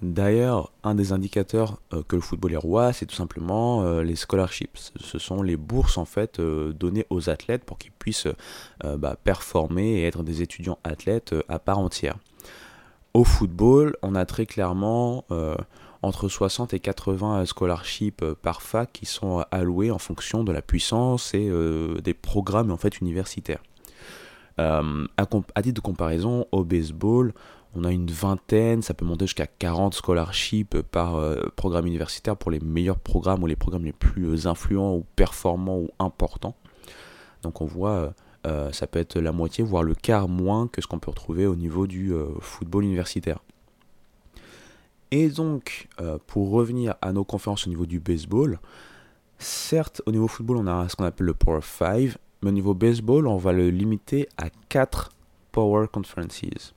D'ailleurs, 0.00 0.72
un 0.82 0.96
des 0.96 1.12
indicateurs 1.12 1.78
euh, 1.92 2.02
que 2.02 2.16
le 2.16 2.22
football 2.22 2.52
est 2.54 2.56
roi, 2.56 2.92
c'est 2.92 3.06
tout 3.06 3.14
simplement 3.14 4.00
les 4.02 4.16
scholarships. 4.16 4.92
Ce 4.96 5.18
sont 5.18 5.42
les 5.42 5.56
bourses 5.56 5.96
en 5.96 6.04
fait 6.04 6.40
données 6.40 7.06
aux 7.10 7.30
athlètes 7.30 7.64
pour 7.64 7.78
qu'ils 7.78 7.92
puissent 7.92 8.28
bah, 8.82 9.16
performer 9.22 9.98
et 9.98 10.06
être 10.06 10.22
des 10.22 10.42
étudiants 10.42 10.78
athlètes 10.82 11.34
à 11.48 11.58
part 11.58 11.78
entière. 11.78 12.16
Au 13.14 13.24
football, 13.24 13.94
on 14.02 14.14
a 14.14 14.24
très 14.24 14.46
clairement 14.46 15.24
entre 16.02 16.28
60 16.28 16.74
et 16.74 16.80
80 16.80 17.44
scholarships 17.46 18.22
euh, 18.22 18.34
par 18.40 18.60
fac 18.60 18.92
qui 18.92 19.06
sont 19.06 19.44
alloués 19.50 19.90
en 19.90 19.98
fonction 19.98 20.44
de 20.44 20.52
la 20.52 20.60
puissance 20.60 21.32
et 21.32 21.48
euh, 21.48 22.00
des 22.00 22.14
programmes 22.14 22.70
en 22.70 22.76
fait 22.76 23.00
universitaires. 23.00 23.62
Euh, 24.58 25.06
à, 25.16 25.62
titre 25.62 25.76
de 25.76 25.80
comparaison, 25.80 26.46
au 26.52 26.64
baseball, 26.64 27.32
on 27.74 27.84
a 27.84 27.90
une 27.90 28.10
vingtaine, 28.10 28.82
ça 28.82 28.92
peut 28.92 29.06
monter 29.06 29.26
jusqu'à 29.26 29.46
40 29.46 29.94
scholarships 29.94 30.82
par 30.82 31.18
programme 31.56 31.86
universitaire 31.86 32.36
pour 32.36 32.50
les 32.50 32.60
meilleurs 32.60 32.98
programmes 32.98 33.42
ou 33.42 33.46
les 33.46 33.56
programmes 33.56 33.86
les 33.86 33.94
plus 33.94 34.46
influents 34.46 34.94
ou 34.94 35.06
performants 35.16 35.78
ou 35.78 35.88
importants. 35.98 36.54
Donc 37.42 37.62
on 37.62 37.64
voit, 37.64 38.12
ça 38.44 38.86
peut 38.86 38.98
être 38.98 39.18
la 39.18 39.32
moitié, 39.32 39.64
voire 39.64 39.84
le 39.84 39.94
quart 39.94 40.28
moins 40.28 40.68
que 40.68 40.82
ce 40.82 40.86
qu'on 40.86 40.98
peut 40.98 41.10
retrouver 41.10 41.46
au 41.46 41.56
niveau 41.56 41.86
du 41.86 42.12
football 42.40 42.84
universitaire. 42.84 43.38
Et 45.12 45.28
donc, 45.28 45.88
euh, 46.00 46.16
pour 46.26 46.50
revenir 46.50 46.94
à 47.02 47.12
nos 47.12 47.22
conférences 47.22 47.66
au 47.66 47.70
niveau 47.70 47.84
du 47.84 48.00
baseball, 48.00 48.58
certes, 49.38 50.00
au 50.06 50.10
niveau 50.10 50.26
football, 50.26 50.56
on 50.56 50.66
a 50.66 50.88
ce 50.88 50.96
qu'on 50.96 51.04
appelle 51.04 51.26
le 51.26 51.34
Power 51.34 51.60
5, 51.60 52.16
mais 52.40 52.48
au 52.48 52.52
niveau 52.52 52.72
baseball, 52.72 53.26
on 53.26 53.36
va 53.36 53.52
le 53.52 53.68
limiter 53.68 54.26
à 54.38 54.48
4 54.70 55.10
Power 55.52 55.86
Conferences. 55.92 56.72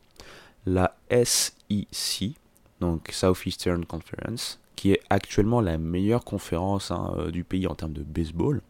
La 0.65 0.98
SEC, 1.10 2.34
donc 2.82 3.10
Southeastern 3.13 3.86
Conference, 3.86 4.60
qui 4.75 4.92
est 4.92 5.00
actuellement 5.10 5.62
la 5.62 5.77
meilleure 5.77 6.25
conférence 6.25 6.92
hein, 6.92 7.15
euh, 7.18 7.32
du 7.32 7.46
pays 7.46 7.68
en 7.68 7.75
termes 7.75 7.94
de 7.94 8.04
baseball. 8.04 8.62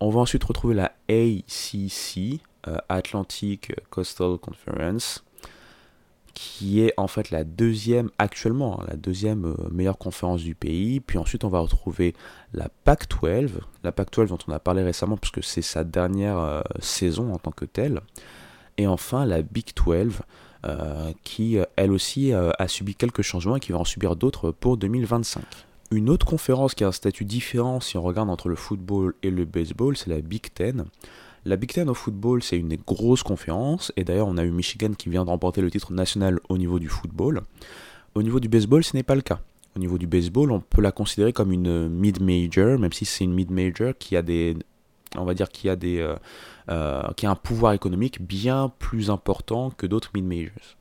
On 0.00 0.08
va 0.08 0.20
ensuite 0.20 0.44
retrouver 0.44 0.74
la 0.74 0.92
ACC, 1.10 2.40
euh, 2.68 2.78
Atlantic 2.88 3.70
Coastal 3.90 4.38
Conference, 4.38 5.22
qui 6.34 6.80
est 6.80 6.94
en 6.96 7.08
fait 7.08 7.30
la 7.30 7.44
deuxième 7.44 8.10
actuellement, 8.18 8.80
hein, 8.80 8.86
la 8.88 8.96
deuxième 8.96 9.44
euh, 9.44 9.68
meilleure 9.70 9.98
conférence 9.98 10.42
du 10.42 10.54
pays. 10.54 11.00
Puis 11.00 11.18
ensuite, 11.18 11.44
on 11.44 11.48
va 11.48 11.60
retrouver 11.60 12.14
la 12.52 12.68
PAC-12, 12.84 13.50
la 13.84 13.92
PAC-12 13.92 14.28
dont 14.28 14.38
on 14.48 14.52
a 14.52 14.58
parlé 14.58 14.82
récemment 14.82 15.16
puisque 15.16 15.42
c'est 15.42 15.62
sa 15.62 15.84
dernière 15.84 16.38
euh, 16.38 16.62
saison 16.80 17.32
en 17.32 17.38
tant 17.38 17.50
que 17.50 17.64
telle. 17.64 18.00
Et 18.78 18.86
enfin, 18.86 19.26
la 19.26 19.42
Big 19.42 19.72
12, 19.74 20.20
euh, 20.64 21.12
qui 21.24 21.58
elle 21.76 21.92
aussi 21.92 22.32
a 22.32 22.68
subi 22.68 22.94
quelques 22.94 23.22
changements 23.22 23.56
et 23.56 23.60
qui 23.60 23.72
va 23.72 23.78
en 23.78 23.84
subir 23.84 24.16
d'autres 24.16 24.50
pour 24.50 24.78
2025. 24.78 25.42
Une 25.90 26.08
autre 26.08 26.24
conférence 26.24 26.74
qui 26.74 26.84
a 26.84 26.88
un 26.88 26.92
statut 26.92 27.26
différent 27.26 27.80
si 27.80 27.98
on 27.98 28.02
regarde 28.02 28.30
entre 28.30 28.48
le 28.48 28.56
football 28.56 29.14
et 29.22 29.30
le 29.30 29.44
baseball, 29.44 29.94
c'est 29.94 30.08
la 30.08 30.22
Big 30.22 30.54
Ten. 30.54 30.86
La 31.44 31.56
Big 31.56 31.72
Ten 31.72 31.88
au 31.90 31.94
football, 31.94 32.42
c'est 32.42 32.56
une 32.56 32.68
des 32.68 32.78
grosses 32.78 33.24
conférences, 33.24 33.92
et 33.96 34.04
d'ailleurs 34.04 34.28
on 34.28 34.36
a 34.36 34.44
eu 34.44 34.50
Michigan 34.50 34.92
qui 34.96 35.08
vient 35.08 35.24
de 35.24 35.30
remporter 35.30 35.60
le 35.60 35.70
titre 35.70 35.92
national 35.92 36.38
au 36.48 36.56
niveau 36.56 36.78
du 36.78 36.88
football. 36.88 37.42
Au 38.14 38.22
niveau 38.22 38.38
du 38.38 38.48
baseball, 38.48 38.84
ce 38.84 38.96
n'est 38.96 39.02
pas 39.02 39.16
le 39.16 39.22
cas. 39.22 39.40
Au 39.74 39.80
niveau 39.80 39.98
du 39.98 40.06
baseball, 40.06 40.52
on 40.52 40.60
peut 40.60 40.82
la 40.82 40.92
considérer 40.92 41.32
comme 41.32 41.50
une 41.50 41.88
mid-major, 41.88 42.78
même 42.78 42.92
si 42.92 43.04
c'est 43.04 43.24
une 43.24 43.32
mid-major 43.32 43.94
qui 43.98 44.16
a 44.16 44.22
des, 44.22 44.56
on 45.16 45.24
va 45.24 45.34
dire, 45.34 45.48
a 45.64 45.76
des, 45.76 45.98
euh, 45.98 46.14
euh, 46.68 47.02
qui 47.16 47.26
a 47.26 47.30
un 47.30 47.34
pouvoir 47.34 47.72
économique 47.72 48.22
bien 48.22 48.70
plus 48.78 49.10
important 49.10 49.70
que 49.70 49.86
d'autres 49.86 50.10
mid-majors. 50.14 50.76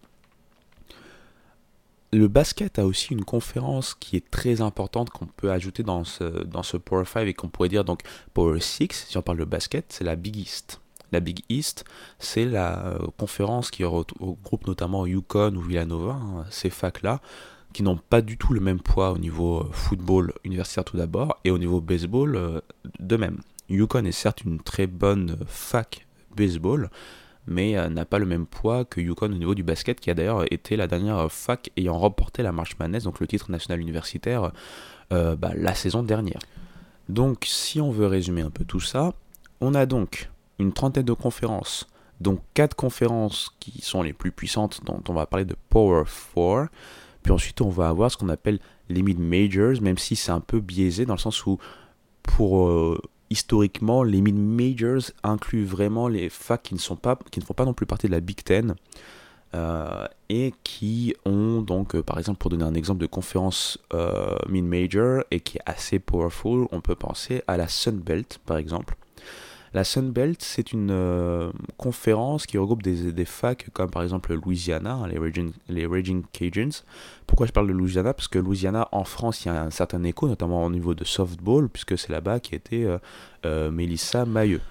Le 2.13 2.27
basket 2.27 2.77
a 2.77 2.86
aussi 2.86 3.13
une 3.13 3.24
conférence 3.24 3.96
qui 3.96 4.18
est 4.18 4.30
très 4.30 4.60
importante 4.60 5.12
qu'on 5.12 5.27
peut 5.27 5.50
ajouter 5.50 5.82
dans 5.82 6.03
ce, 6.03 6.44
dans 6.44 6.62
ce 6.62 6.75
Power 6.75 7.06
5 7.06 7.22
et 7.22 7.34
qu'on 7.34 7.48
pourrait 7.48 7.70
dire 7.70 7.86
donc 7.86 8.01
Power 8.34 8.60
6, 8.60 9.06
si 9.08 9.18
on 9.18 9.22
parle 9.22 9.38
de 9.38 9.46
basket, 9.46 9.86
c'est 9.88 10.03
la 10.03 10.18
Big 10.18 10.36
East. 10.36 10.82
La 11.13 11.22
Big 11.22 11.44
East, 11.48 11.86
c'est 12.20 12.44
la 12.44 12.86
euh, 12.86 13.08
conférence 13.18 13.72
qui 13.72 13.86
regroupe 13.86 14.68
notamment 14.68 15.06
Yukon 15.06 15.56
ou 15.56 15.62
Villanova, 15.62 16.12
hein, 16.12 16.46
ces 16.50 16.70
facs-là, 16.70 17.22
qui 17.72 17.82
n'ont 17.82 17.98
pas 17.98 18.22
du 18.22 18.38
tout 18.38 18.53
le 18.53 18.60
même 18.60 18.82
poids 18.82 19.12
au 19.12 19.18
niveau 19.18 19.62
euh, 19.62 19.70
football 19.72 20.34
universitaire 20.44 20.84
tout 20.84 20.98
d'abord, 20.98 21.39
et 21.46 21.51
au 21.51 21.58
niveau 21.58 21.80
baseball 21.80 22.36
euh, 22.36 22.60
de 23.00 23.15
même. 23.15 23.39
Yukon 23.70 24.03
est 24.03 24.12
certes 24.12 24.44
une 24.44 24.60
très 24.60 24.86
bonne 24.86 25.38
fac 25.48 26.06
baseball, 26.36 26.89
mais 27.48 27.77
euh, 27.77 27.89
n'a 27.89 28.05
pas 28.05 28.19
le 28.19 28.25
même 28.25 28.45
poids 28.45 28.86
que 28.86 29.01
Yukon 29.01 29.27
au 29.27 29.38
niveau 29.38 29.55
du 29.55 29.63
basket, 29.63 30.00
qui 30.00 30.10
a 30.10 30.13
d'ailleurs 30.13 30.51
été 30.51 30.75
la 30.75 30.88
dernière 30.88 31.31
fac 31.31 31.71
ayant 31.77 31.98
remporté 31.98 32.43
la 32.43 32.51
March 32.51 32.77
Madness, 32.79 33.03
donc 33.03 33.19
le 33.19 33.27
titre 33.27 33.51
national 33.51 33.79
universitaire, 33.79 34.51
euh, 35.12 35.36
bah, 35.36 35.51
la 35.55 35.74
saison 35.74 36.03
dernière. 36.03 36.39
Donc, 37.10 37.45
si 37.45 37.81
on 37.81 37.91
veut 37.91 38.07
résumer 38.07 38.41
un 38.41 38.50
peu 38.51 38.63
tout 38.63 38.79
ça, 38.79 39.13
on 39.60 39.74
a 39.74 39.86
donc 39.86 40.29
une 40.60 40.71
trentaine 40.71 41.03
de 41.03 41.13
conférences, 41.13 41.88
donc 42.19 42.39
quatre 42.53 42.75
conférences 42.75 43.51
qui 43.60 43.81
sont 43.81 44.03
les 44.03 44.13
plus 44.13 44.31
puissantes, 44.31 44.81
dont 44.86 45.01
on 45.10 45.13
va 45.13 45.25
parler 45.25 45.45
de 45.45 45.55
Power 45.69 46.03
4. 46.36 46.69
Puis 47.24 47.31
ensuite, 47.31 47.62
on 47.62 47.69
va 47.69 47.89
avoir 47.89 48.12
ce 48.12 48.17
qu'on 48.17 48.29
appelle 48.29 48.60
les 48.89 49.01
mid-majors, 49.01 49.81
même 49.81 49.98
si 49.98 50.15
c'est 50.15 50.31
un 50.31 50.39
peu 50.39 50.60
biaisé 50.60 51.05
dans 51.05 51.13
le 51.13 51.19
sens 51.19 51.45
où, 51.45 51.57
pour 52.24 52.67
euh, 52.67 53.01
historiquement, 53.31 54.03
les 54.03 54.22
mid-majors 54.22 55.11
incluent 55.24 55.65
vraiment 55.65 56.07
les 56.07 56.29
facs 56.29 56.63
qui 56.63 56.75
ne, 56.75 56.79
font 56.79 56.96
pas 56.98 57.65
non 57.65 57.74
plus 57.74 57.85
partie 57.85 58.07
de 58.07 58.11
la 58.11 58.20
Big 58.20 58.44
Ten. 58.44 58.75
Euh, 59.53 60.05
et 60.29 60.53
qui 60.63 61.13
ont 61.25 61.61
donc, 61.61 61.96
euh, 61.96 62.01
par 62.01 62.17
exemple, 62.17 62.37
pour 62.37 62.50
donner 62.50 62.63
un 62.63 62.74
exemple 62.74 63.01
de 63.01 63.05
conférence 63.05 63.77
euh, 63.94 64.37
mid-major 64.48 65.24
et 65.29 65.41
qui 65.41 65.57
est 65.57 65.61
assez 65.65 66.00
powerful, 66.00 66.67
on 66.72 66.79
peut 66.79 66.96
penser 66.96 67.44
à 67.48 67.57
la 67.57 67.67
Sun 67.67 68.00
Belt, 68.00 68.39
par 68.46 68.57
exemple. 68.57 68.96
La 69.74 69.84
Sun 69.86 70.12
Belt, 70.12 70.42
c'est 70.42 70.74
une 70.74 70.92
euh, 70.92 71.51
conférence 71.77 72.46
qui 72.46 72.57
regroupe 72.57 72.84
des, 72.84 73.25
facs 73.25 73.70
comme 73.72 73.90
par 73.90 74.03
exemple 74.03 74.34
Louisiana, 74.34 74.96
hein, 74.96 75.07
les 75.07 75.18
Raging, 75.18 75.53
les 75.70 75.88
Cajuns. 76.34 76.84
Pourquoi 77.25 77.48
je 77.48 77.53
parle 77.53 77.68
de 77.68 77.74
Louisiana? 77.74 78.14
Parce 78.14 78.27
que 78.27 78.38
Louisiana, 78.38 78.90
en 78.92 79.05
France, 79.05 79.46
il 79.46 79.48
y 79.48 79.51
a 79.51 79.64
un 79.64 79.70
certain 79.70 80.03
écho, 80.03 80.27
notamment 80.27 80.66
au 80.66 80.70
niveau 80.70 80.94
de 80.94 81.05
softball, 81.05 81.70
puisque 81.70 81.98
c'est 81.98 82.10
là-bas 82.10 82.42
qui 82.42 82.53
était 82.53 82.84
euh, 82.84 82.98
euh, 83.46 83.72
Mélissa 83.72 84.25
Mailleux. 84.25 84.62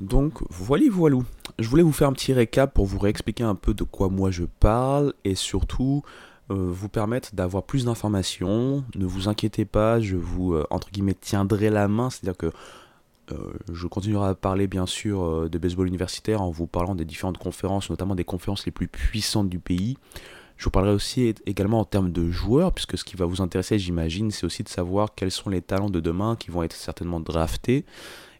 Donc 0.00 0.38
voilà, 0.50 0.84
voilou. 0.90 1.24
Je 1.58 1.68
voulais 1.68 1.82
vous 1.82 1.92
faire 1.92 2.08
un 2.08 2.12
petit 2.12 2.32
récap 2.32 2.72
pour 2.72 2.86
vous 2.86 2.98
réexpliquer 2.98 3.44
un 3.44 3.54
peu 3.54 3.74
de 3.74 3.84
quoi 3.84 4.08
moi 4.08 4.30
je 4.30 4.44
parle 4.44 5.14
et 5.24 5.34
surtout 5.34 6.02
euh, 6.50 6.54
vous 6.54 6.88
permettre 6.88 7.34
d'avoir 7.34 7.64
plus 7.64 7.86
d'informations. 7.86 8.84
Ne 8.94 9.04
vous 9.04 9.28
inquiétez 9.28 9.64
pas, 9.64 10.00
je 10.00 10.16
vous 10.16 10.54
euh, 10.54 10.64
entre 10.70 10.90
guillemets 10.90 11.14
tiendrai 11.14 11.70
la 11.70 11.88
main, 11.88 12.08
c'est-à-dire 12.08 12.36
que 12.36 12.52
euh, 13.32 13.52
je 13.72 13.86
continuerai 13.86 14.28
à 14.30 14.34
parler 14.34 14.66
bien 14.66 14.86
sûr 14.86 15.22
euh, 15.22 15.48
de 15.48 15.58
baseball 15.58 15.88
universitaire 15.88 16.42
en 16.42 16.50
vous 16.50 16.66
parlant 16.66 16.94
des 16.94 17.04
différentes 17.04 17.38
conférences, 17.38 17.90
notamment 17.90 18.14
des 18.14 18.24
conférences 18.24 18.66
les 18.66 18.72
plus 18.72 18.88
puissantes 18.88 19.48
du 19.48 19.58
pays. 19.58 19.96
Je 20.56 20.64
vous 20.64 20.70
parlerai 20.70 20.94
aussi 20.94 21.34
également 21.44 21.80
en 21.80 21.84
termes 21.84 22.10
de 22.10 22.30
joueurs, 22.30 22.72
puisque 22.72 22.96
ce 22.96 23.04
qui 23.04 23.16
va 23.16 23.26
vous 23.26 23.42
intéresser, 23.42 23.78
j'imagine, 23.78 24.30
c'est 24.30 24.46
aussi 24.46 24.62
de 24.62 24.68
savoir 24.68 25.14
quels 25.14 25.30
sont 25.30 25.50
les 25.50 25.60
talents 25.60 25.90
de 25.90 26.00
demain 26.00 26.34
qui 26.34 26.50
vont 26.50 26.62
être 26.62 26.72
certainement 26.72 27.20
draftés. 27.20 27.84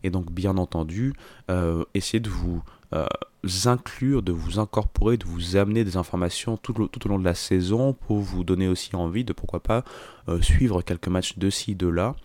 Et 0.03 0.09
donc, 0.09 0.33
bien 0.33 0.57
entendu, 0.57 1.13
euh, 1.51 1.85
essayer 1.93 2.21
de 2.21 2.31
vous 2.31 2.63
euh, 2.95 3.07
inclure, 3.67 4.23
de 4.23 4.33
vous 4.33 4.59
incorporer, 4.59 5.19
de 5.19 5.27
vous 5.27 5.57
amener 5.57 5.85
des 5.85 5.99
informations 5.99 6.57
tout, 6.57 6.81
au 6.81 7.09
long 7.09 7.19
de 7.19 7.25
la 7.25 7.35
saison 7.35 7.93
pour 7.93 8.19
vous 8.19 8.45
donner 8.45 8.69
aussi 8.69 8.97
envie 8.97 9.25
de 9.25 9.35
pourquoi 9.35 9.61
pas 9.61 9.85
suivre 10.41 10.83
quelques 10.83 11.09
matchs 11.09 11.39
de 11.39 11.51
ci, 11.51 11.75
de 11.75 11.87
là 11.87 12.17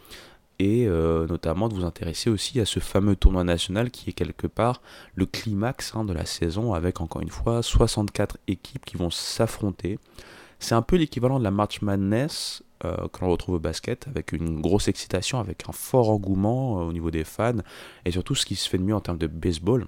et 0.61 0.85
euh, 0.85 1.25
notamment 1.25 1.69
de 1.69 1.73
vous 1.73 1.85
intéresser 1.85 2.29
aussi 2.29 2.59
à 2.59 2.65
ce 2.65 2.79
fameux 2.79 3.15
tournoi 3.15 3.43
national 3.43 3.89
qui 3.89 4.11
est 4.11 4.13
quelque 4.13 4.45
part 4.45 4.83
le 5.15 5.25
climax 5.25 5.95
hein, 5.95 6.05
de 6.05 6.13
la 6.13 6.27
saison 6.27 6.75
avec 6.75 7.01
encore 7.01 7.23
une 7.23 7.31
fois 7.31 7.63
64 7.63 8.37
équipes 8.47 8.85
qui 8.85 8.95
vont 8.95 9.09
s'affronter. 9.09 9.97
C'est 10.59 10.75
un 10.75 10.83
peu 10.83 10.97
l'équivalent 10.97 11.39
de 11.39 11.43
la 11.43 11.49
March 11.49 11.81
Madness 11.81 12.61
euh, 12.85 13.07
que 13.07 13.21
l'on 13.21 13.31
retrouve 13.31 13.55
au 13.55 13.59
basket 13.59 14.07
avec 14.07 14.33
une 14.33 14.61
grosse 14.61 14.87
excitation, 14.87 15.39
avec 15.39 15.67
un 15.67 15.71
fort 15.71 16.11
engouement 16.11 16.79
euh, 16.79 16.83
au 16.83 16.93
niveau 16.93 17.09
des 17.09 17.23
fans 17.23 17.57
et 18.05 18.11
surtout 18.11 18.35
ce 18.35 18.45
qui 18.45 18.55
se 18.55 18.69
fait 18.69 18.77
de 18.77 18.83
mieux 18.83 18.95
en 18.95 19.01
termes 19.01 19.17
de 19.17 19.25
baseball. 19.25 19.87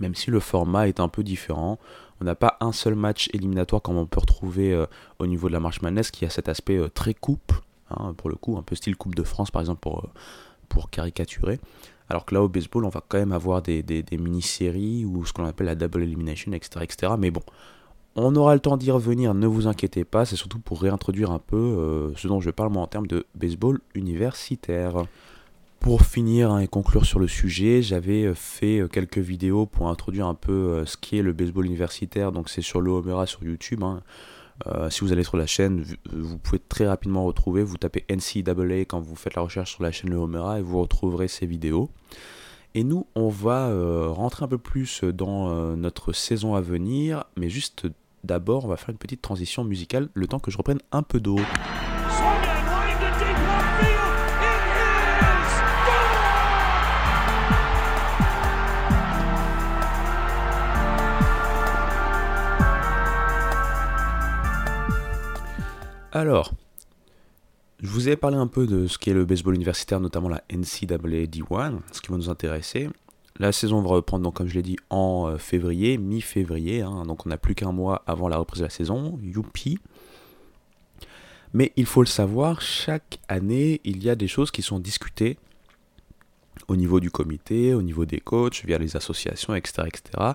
Même 0.00 0.14
si 0.14 0.30
le 0.30 0.40
format 0.40 0.88
est 0.88 1.00
un 1.00 1.08
peu 1.08 1.22
différent, 1.22 1.78
on 2.22 2.24
n'a 2.24 2.34
pas 2.34 2.56
un 2.60 2.72
seul 2.72 2.94
match 2.94 3.28
éliminatoire 3.34 3.82
comme 3.82 3.98
on 3.98 4.06
peut 4.06 4.20
retrouver 4.20 4.86
au 5.18 5.26
niveau 5.26 5.48
de 5.48 5.52
la 5.52 5.60
March 5.60 5.82
Madness 5.82 6.10
qui 6.10 6.24
a 6.24 6.30
cet 6.30 6.48
aspect 6.48 6.80
très 6.94 7.12
coupe 7.12 7.52
hein, 7.98 8.14
pour 8.16 8.30
le 8.30 8.36
coup, 8.36 8.56
un 8.56 8.62
peu 8.62 8.74
style 8.74 8.96
Coupe 8.96 9.14
de 9.14 9.22
France 9.22 9.50
par 9.50 9.60
exemple 9.62 9.80
pour, 9.80 10.08
pour 10.68 10.90
caricaturer. 10.90 11.60
Alors 12.08 12.24
que 12.24 12.34
là 12.34 12.42
au 12.42 12.48
baseball, 12.48 12.84
on 12.84 12.90
va 12.90 13.02
quand 13.06 13.18
même 13.18 13.32
avoir 13.32 13.62
des, 13.62 13.82
des, 13.82 14.18
mini-séries 14.18 15.04
ou 15.04 15.24
ce 15.24 15.32
qu'on 15.32 15.46
appelle 15.46 15.66
la 15.66 15.74
double 15.74 16.02
elimination, 16.02 16.52
etc., 16.52 16.80
etc. 16.82 17.12
Mais 17.18 17.30
bon, 17.30 17.40
on 18.16 18.36
aura 18.36 18.54
le 18.54 18.60
temps 18.60 18.76
d'y 18.76 18.90
revenir, 18.90 19.32
ne 19.32 19.46
vous 19.46 19.66
inquiétez 19.66 20.04
pas, 20.04 20.26
c'est 20.26 20.36
surtout 20.36 20.58
pour 20.58 20.82
réintroduire 20.82 21.30
un 21.30 21.38
peu 21.38 21.56
euh, 21.56 22.12
ce 22.16 22.28
dont 22.28 22.40
je 22.40 22.50
parle 22.50 22.70
moi 22.70 22.82
en 22.82 22.86
termes 22.86 23.06
de 23.06 23.24
baseball 23.34 23.80
universitaire. 23.94 25.04
Pour 25.80 26.02
finir 26.02 26.52
hein, 26.52 26.60
et 26.60 26.68
conclure 26.68 27.04
sur 27.04 27.18
le 27.18 27.26
sujet, 27.26 27.82
j'avais 27.82 28.32
fait 28.34 28.82
quelques 28.92 29.18
vidéos 29.18 29.66
pour 29.66 29.88
introduire 29.88 30.26
un 30.26 30.34
peu 30.34 30.52
euh, 30.52 30.86
ce 30.86 30.96
qui 30.96 31.18
est 31.18 31.22
le 31.22 31.32
baseball 31.32 31.66
universitaire, 31.66 32.30
donc 32.30 32.50
c'est 32.50 32.62
sur 32.62 32.80
le 32.80 32.90
Homera 32.90 33.26
sur 33.26 33.42
YouTube. 33.42 33.82
Hein. 33.82 34.02
Euh, 34.66 34.90
si 34.90 35.00
vous 35.00 35.12
allez 35.12 35.24
sur 35.24 35.36
la 35.36 35.46
chaîne, 35.46 35.84
vous 36.12 36.38
pouvez 36.38 36.58
très 36.58 36.86
rapidement 36.86 37.24
retrouver, 37.24 37.62
vous 37.62 37.76
tapez 37.76 38.04
NCAA 38.10 38.84
quand 38.84 39.00
vous 39.00 39.16
faites 39.16 39.34
la 39.34 39.42
recherche 39.42 39.72
sur 39.72 39.82
la 39.82 39.92
chaîne 39.92 40.10
Le 40.10 40.16
Homera 40.16 40.58
et 40.58 40.62
vous 40.62 40.80
retrouverez 40.80 41.28
ces 41.28 41.46
vidéos. 41.46 41.90
Et 42.74 42.84
nous, 42.84 43.06
on 43.14 43.28
va 43.28 43.68
euh, 43.68 44.08
rentrer 44.08 44.44
un 44.44 44.48
peu 44.48 44.58
plus 44.58 45.04
dans 45.04 45.50
euh, 45.50 45.76
notre 45.76 46.12
saison 46.12 46.54
à 46.54 46.60
venir, 46.60 47.24
mais 47.36 47.50
juste 47.50 47.86
d'abord, 48.24 48.64
on 48.64 48.68
va 48.68 48.76
faire 48.76 48.90
une 48.90 48.98
petite 48.98 49.20
transition 49.20 49.64
musicale, 49.64 50.08
le 50.14 50.26
temps 50.26 50.38
que 50.38 50.50
je 50.50 50.56
reprenne 50.56 50.80
un 50.90 51.02
peu 51.02 51.20
d'eau. 51.20 51.38
Alors, 66.14 66.52
je 67.80 67.88
vous 67.88 68.10
ai 68.10 68.16
parlé 68.16 68.36
un 68.36 68.46
peu 68.46 68.66
de 68.66 68.86
ce 68.86 68.98
qu'est 68.98 69.14
le 69.14 69.24
baseball 69.24 69.54
universitaire, 69.54 69.98
notamment 69.98 70.28
la 70.28 70.44
NCAA 70.52 71.24
D1, 71.24 71.78
ce 71.90 72.02
qui 72.02 72.10
va 72.10 72.18
nous 72.18 72.28
intéresser. 72.28 72.90
La 73.38 73.50
saison 73.50 73.80
va 73.80 73.88
reprendre, 73.88 74.22
donc, 74.22 74.34
comme 74.34 74.46
je 74.46 74.54
l'ai 74.54 74.62
dit, 74.62 74.76
en 74.90 75.28
euh, 75.28 75.38
février, 75.38 75.96
mi-février, 75.96 76.82
hein, 76.82 77.04
donc 77.06 77.24
on 77.24 77.30
n'a 77.30 77.38
plus 77.38 77.54
qu'un 77.54 77.72
mois 77.72 78.02
avant 78.06 78.28
la 78.28 78.36
reprise 78.36 78.58
de 78.58 78.66
la 78.66 78.70
saison, 78.70 79.18
youpi. 79.22 79.78
Mais 81.54 81.72
il 81.76 81.86
faut 81.86 82.02
le 82.02 82.06
savoir, 82.06 82.60
chaque 82.60 83.18
année, 83.28 83.80
il 83.84 84.04
y 84.04 84.10
a 84.10 84.14
des 84.14 84.28
choses 84.28 84.50
qui 84.50 84.60
sont 84.60 84.80
discutées 84.80 85.38
au 86.68 86.76
niveau 86.76 87.00
du 87.00 87.10
comité, 87.10 87.72
au 87.72 87.80
niveau 87.80 88.04
des 88.04 88.20
coachs, 88.20 88.66
via 88.66 88.76
les 88.76 88.96
associations, 88.96 89.54
etc., 89.54 89.84
etc., 89.86 90.32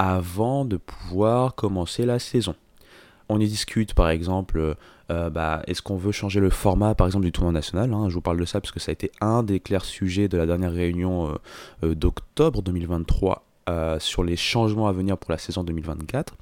avant 0.00 0.64
de 0.64 0.76
pouvoir 0.76 1.54
commencer 1.54 2.04
la 2.04 2.18
saison 2.18 2.56
on 3.28 3.40
y 3.40 3.46
discute 3.46 3.94
par 3.94 4.10
exemple, 4.10 4.76
euh, 5.10 5.30
bah, 5.30 5.62
est-ce 5.66 5.82
qu'on 5.82 5.96
veut 5.96 6.12
changer 6.12 6.40
le 6.40 6.50
format 6.50 6.94
par 6.94 7.06
exemple 7.06 7.24
du 7.24 7.32
tournoi 7.32 7.52
national 7.52 7.92
hein, 7.92 8.08
Je 8.08 8.14
vous 8.14 8.20
parle 8.20 8.38
de 8.38 8.44
ça 8.44 8.60
parce 8.60 8.72
que 8.72 8.80
ça 8.80 8.90
a 8.90 8.92
été 8.92 9.10
un 9.20 9.42
des 9.42 9.60
clairs 9.60 9.84
sujets 9.84 10.28
de 10.28 10.36
la 10.38 10.46
dernière 10.46 10.72
réunion 10.72 11.28
euh, 11.28 11.34
euh, 11.84 11.94
d'octobre 11.94 12.62
2023 12.62 13.44
euh, 13.68 13.98
sur 13.98 14.24
les 14.24 14.36
changements 14.36 14.88
à 14.88 14.92
venir 14.92 15.18
pour 15.18 15.30
la 15.30 15.36
saison 15.36 15.62
2024. 15.62 16.34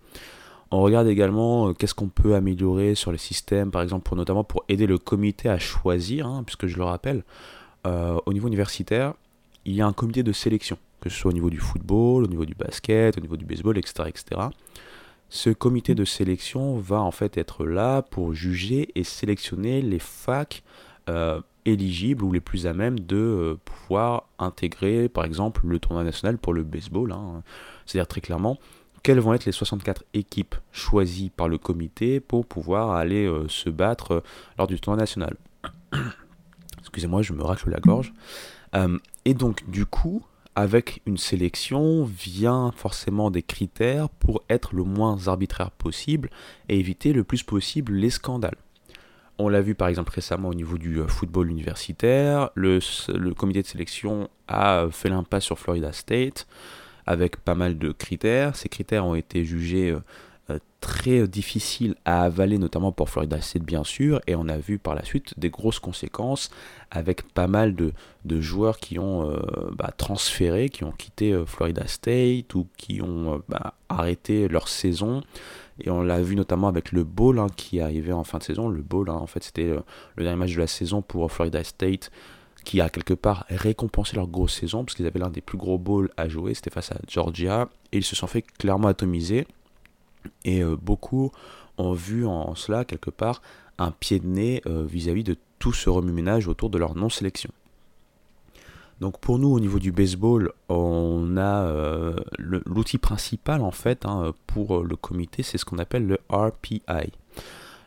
On 0.70 0.80
regarde 0.80 1.08
également 1.08 1.68
euh, 1.68 1.72
qu'est-ce 1.72 1.94
qu'on 1.94 2.08
peut 2.08 2.34
améliorer 2.34 2.94
sur 2.94 3.10
les 3.10 3.18
systèmes, 3.18 3.70
par 3.70 3.82
exemple 3.82 4.04
pour, 4.04 4.16
notamment 4.16 4.44
pour 4.44 4.64
aider 4.68 4.86
le 4.86 4.98
comité 4.98 5.48
à 5.48 5.58
choisir, 5.58 6.26
hein, 6.26 6.42
puisque 6.44 6.66
je 6.66 6.76
le 6.76 6.84
rappelle, 6.84 7.24
euh, 7.86 8.18
au 8.26 8.32
niveau 8.32 8.46
universitaire, 8.46 9.14
il 9.64 9.74
y 9.74 9.80
a 9.80 9.86
un 9.86 9.92
comité 9.92 10.22
de 10.22 10.32
sélection, 10.32 10.78
que 11.00 11.08
ce 11.08 11.18
soit 11.18 11.30
au 11.30 11.34
niveau 11.34 11.50
du 11.50 11.58
football, 11.58 12.24
au 12.24 12.28
niveau 12.28 12.44
du 12.44 12.54
basket, 12.54 13.16
au 13.18 13.20
niveau 13.20 13.36
du 13.36 13.44
baseball, 13.44 13.76
etc. 13.78 14.04
etc. 14.06 14.42
Ce 15.28 15.50
comité 15.50 15.94
de 15.94 16.04
sélection 16.04 16.78
va 16.78 17.00
en 17.00 17.10
fait 17.10 17.36
être 17.36 17.66
là 17.66 18.02
pour 18.02 18.32
juger 18.32 18.90
et 18.94 19.02
sélectionner 19.04 19.82
les 19.82 19.98
facs 19.98 20.62
euh, 21.08 21.40
éligibles 21.64 22.24
ou 22.24 22.32
les 22.32 22.40
plus 22.40 22.66
à 22.66 22.72
même 22.72 23.00
de 23.00 23.16
euh, 23.16 23.60
pouvoir 23.64 24.28
intégrer, 24.38 25.08
par 25.08 25.24
exemple, 25.24 25.62
le 25.64 25.80
tournoi 25.80 26.04
national 26.04 26.38
pour 26.38 26.54
le 26.54 26.62
baseball. 26.62 27.10
hein. 27.10 27.42
C'est-à-dire 27.86 28.06
très 28.06 28.20
clairement, 28.20 28.58
quelles 29.02 29.18
vont 29.18 29.34
être 29.34 29.46
les 29.46 29.52
64 29.52 30.04
équipes 30.14 30.54
choisies 30.70 31.30
par 31.30 31.48
le 31.48 31.58
comité 31.58 32.20
pour 32.20 32.46
pouvoir 32.46 32.92
aller 32.92 33.26
euh, 33.26 33.48
se 33.48 33.68
battre 33.68 34.22
lors 34.58 34.68
du 34.68 34.78
tournoi 34.78 35.00
national. 35.00 35.36
Excusez-moi, 36.78 37.22
je 37.22 37.32
me 37.32 37.42
racle 37.42 37.68
la 37.70 37.80
gorge. 37.80 38.12
Et 39.24 39.32
donc, 39.34 39.68
du 39.70 39.86
coup, 39.86 40.22
avec 40.56 41.02
une 41.04 41.18
sélection 41.18 42.04
vient 42.04 42.72
forcément 42.74 43.30
des 43.30 43.42
critères 43.42 44.08
pour 44.08 44.42
être 44.48 44.74
le 44.74 44.84
moins 44.84 45.28
arbitraire 45.28 45.70
possible 45.70 46.30
et 46.70 46.78
éviter 46.80 47.12
le 47.12 47.24
plus 47.24 47.42
possible 47.42 47.92
les 47.92 48.08
scandales. 48.08 48.56
On 49.38 49.50
l'a 49.50 49.60
vu 49.60 49.74
par 49.74 49.88
exemple 49.88 50.12
récemment 50.14 50.48
au 50.48 50.54
niveau 50.54 50.78
du 50.78 50.98
euh, 50.98 51.08
football 51.08 51.50
universitaire, 51.50 52.50
le, 52.54 52.80
comité 53.34 53.60
de 53.60 53.66
sélection 53.66 54.30
a 54.48 54.86
fait 54.90 55.10
l'impasse 55.10 55.44
sur 55.44 55.58
Florida 55.58 55.92
State 55.92 56.46
avec 57.06 57.36
pas 57.36 57.54
mal 57.54 57.78
de 57.78 57.92
critères. 57.92 58.56
Ces 58.56 58.70
critères 58.70 59.04
ont 59.04 59.14
été 59.14 59.44
jugés 59.44 59.90
euh, 59.90 60.00
très 60.86 61.18
euh, 61.18 61.26
difficiles 61.26 61.96
à 62.04 62.22
avaler, 62.22 62.58
notamment 62.58 62.92
pour 62.92 63.10
Florida 63.10 63.40
State 63.40 63.64
bien 63.64 63.82
sûr, 63.82 64.20
et 64.28 64.36
on 64.36 64.48
a 64.48 64.56
vu 64.56 64.78
par 64.78 64.94
la 64.94 65.04
suite 65.04 65.34
des 65.36 65.50
grosses 65.50 65.80
conséquences 65.80 66.48
avec 66.92 67.22
pas 67.32 67.48
mal 67.48 67.74
de, 67.74 67.92
joueurs 68.40 68.78
qui 68.78 69.00
ont 69.00 69.28
euh, 69.28 69.40
bah, 69.72 69.90
transféré, 69.96 70.68
qui 70.68 70.84
ont 70.84 70.92
quitté 70.92 71.32
euh, 71.32 71.44
Florida 71.44 71.88
State 71.88 72.54
ou 72.54 72.68
qui 72.76 73.02
ont 73.02 73.42
bah, 73.48 73.74
arrêté 73.88 74.46
leur 74.46 74.68
saison. 74.68 75.22
Et 75.80 75.90
on 75.90 76.02
l'a 76.02 76.22
vu 76.22 76.36
notamment 76.36 76.68
avec 76.68 76.92
le 76.92 77.02
bowl 77.02 77.40
hein, 77.40 77.48
qui 77.56 77.78
est 77.78 77.82
arrivé 77.82 78.12
en 78.12 78.22
fin 78.22 78.38
de 78.38 78.44
saison. 78.44 78.68
Le 78.68 78.82
bowl, 78.82 79.10
hein, 79.10 79.14
en 79.14 79.26
fait, 79.26 79.42
c'était 79.42 79.74
le 80.14 80.24
dernier 80.24 80.38
match 80.38 80.54
de 80.54 80.60
la 80.60 80.68
saison 80.68 81.02
pour 81.02 81.30
Florida 81.32 81.64
State 81.64 82.12
qui 82.64 82.80
a 82.80 82.88
quelque 82.88 83.14
part 83.14 83.44
récompensé 83.48 84.16
leur 84.16 84.28
grosse 84.28 84.54
saison 84.54 84.84
parce 84.84 84.94
qu'ils 84.94 85.06
avaient 85.06 85.18
l'un 85.18 85.30
des 85.30 85.40
plus 85.40 85.58
gros 85.58 85.78
bowls 85.78 86.10
à 86.16 86.28
jouer. 86.28 86.54
C'était 86.54 86.70
face 86.70 86.92
à 86.92 86.98
Georgia 87.08 87.68
et 87.92 87.98
ils 87.98 88.04
se 88.04 88.14
sont 88.14 88.28
fait 88.28 88.42
clairement 88.42 88.88
atomiser. 88.88 89.46
Et 90.44 90.62
euh, 90.62 90.76
beaucoup 90.76 91.32
ont 91.78 91.92
vu 91.92 92.26
en 92.26 92.54
cela 92.54 92.84
quelque 92.84 93.10
part 93.10 93.42
un 93.78 93.90
pied 93.90 94.18
de 94.18 94.26
nez 94.26 94.62
euh, 94.66 94.84
vis-à-vis 94.86 95.24
de 95.24 95.36
tout 95.58 95.72
ce 95.72 95.90
remue-ménage 95.90 96.48
autour 96.48 96.70
de 96.70 96.78
leur 96.78 96.94
non-sélection. 96.94 97.50
Donc 99.00 99.20
pour 99.20 99.38
nous 99.38 99.48
au 99.48 99.60
niveau 99.60 99.78
du 99.78 99.92
baseball, 99.92 100.52
on 100.70 101.36
a 101.36 101.64
euh, 101.66 102.16
l'outil 102.38 102.96
principal 102.96 103.60
en 103.60 103.70
fait 103.70 104.06
hein, 104.06 104.32
pour 104.46 104.82
le 104.82 104.96
comité, 104.96 105.42
c'est 105.42 105.58
ce 105.58 105.66
qu'on 105.66 105.78
appelle 105.78 106.06
le 106.06 106.18
RPI. 106.30 107.12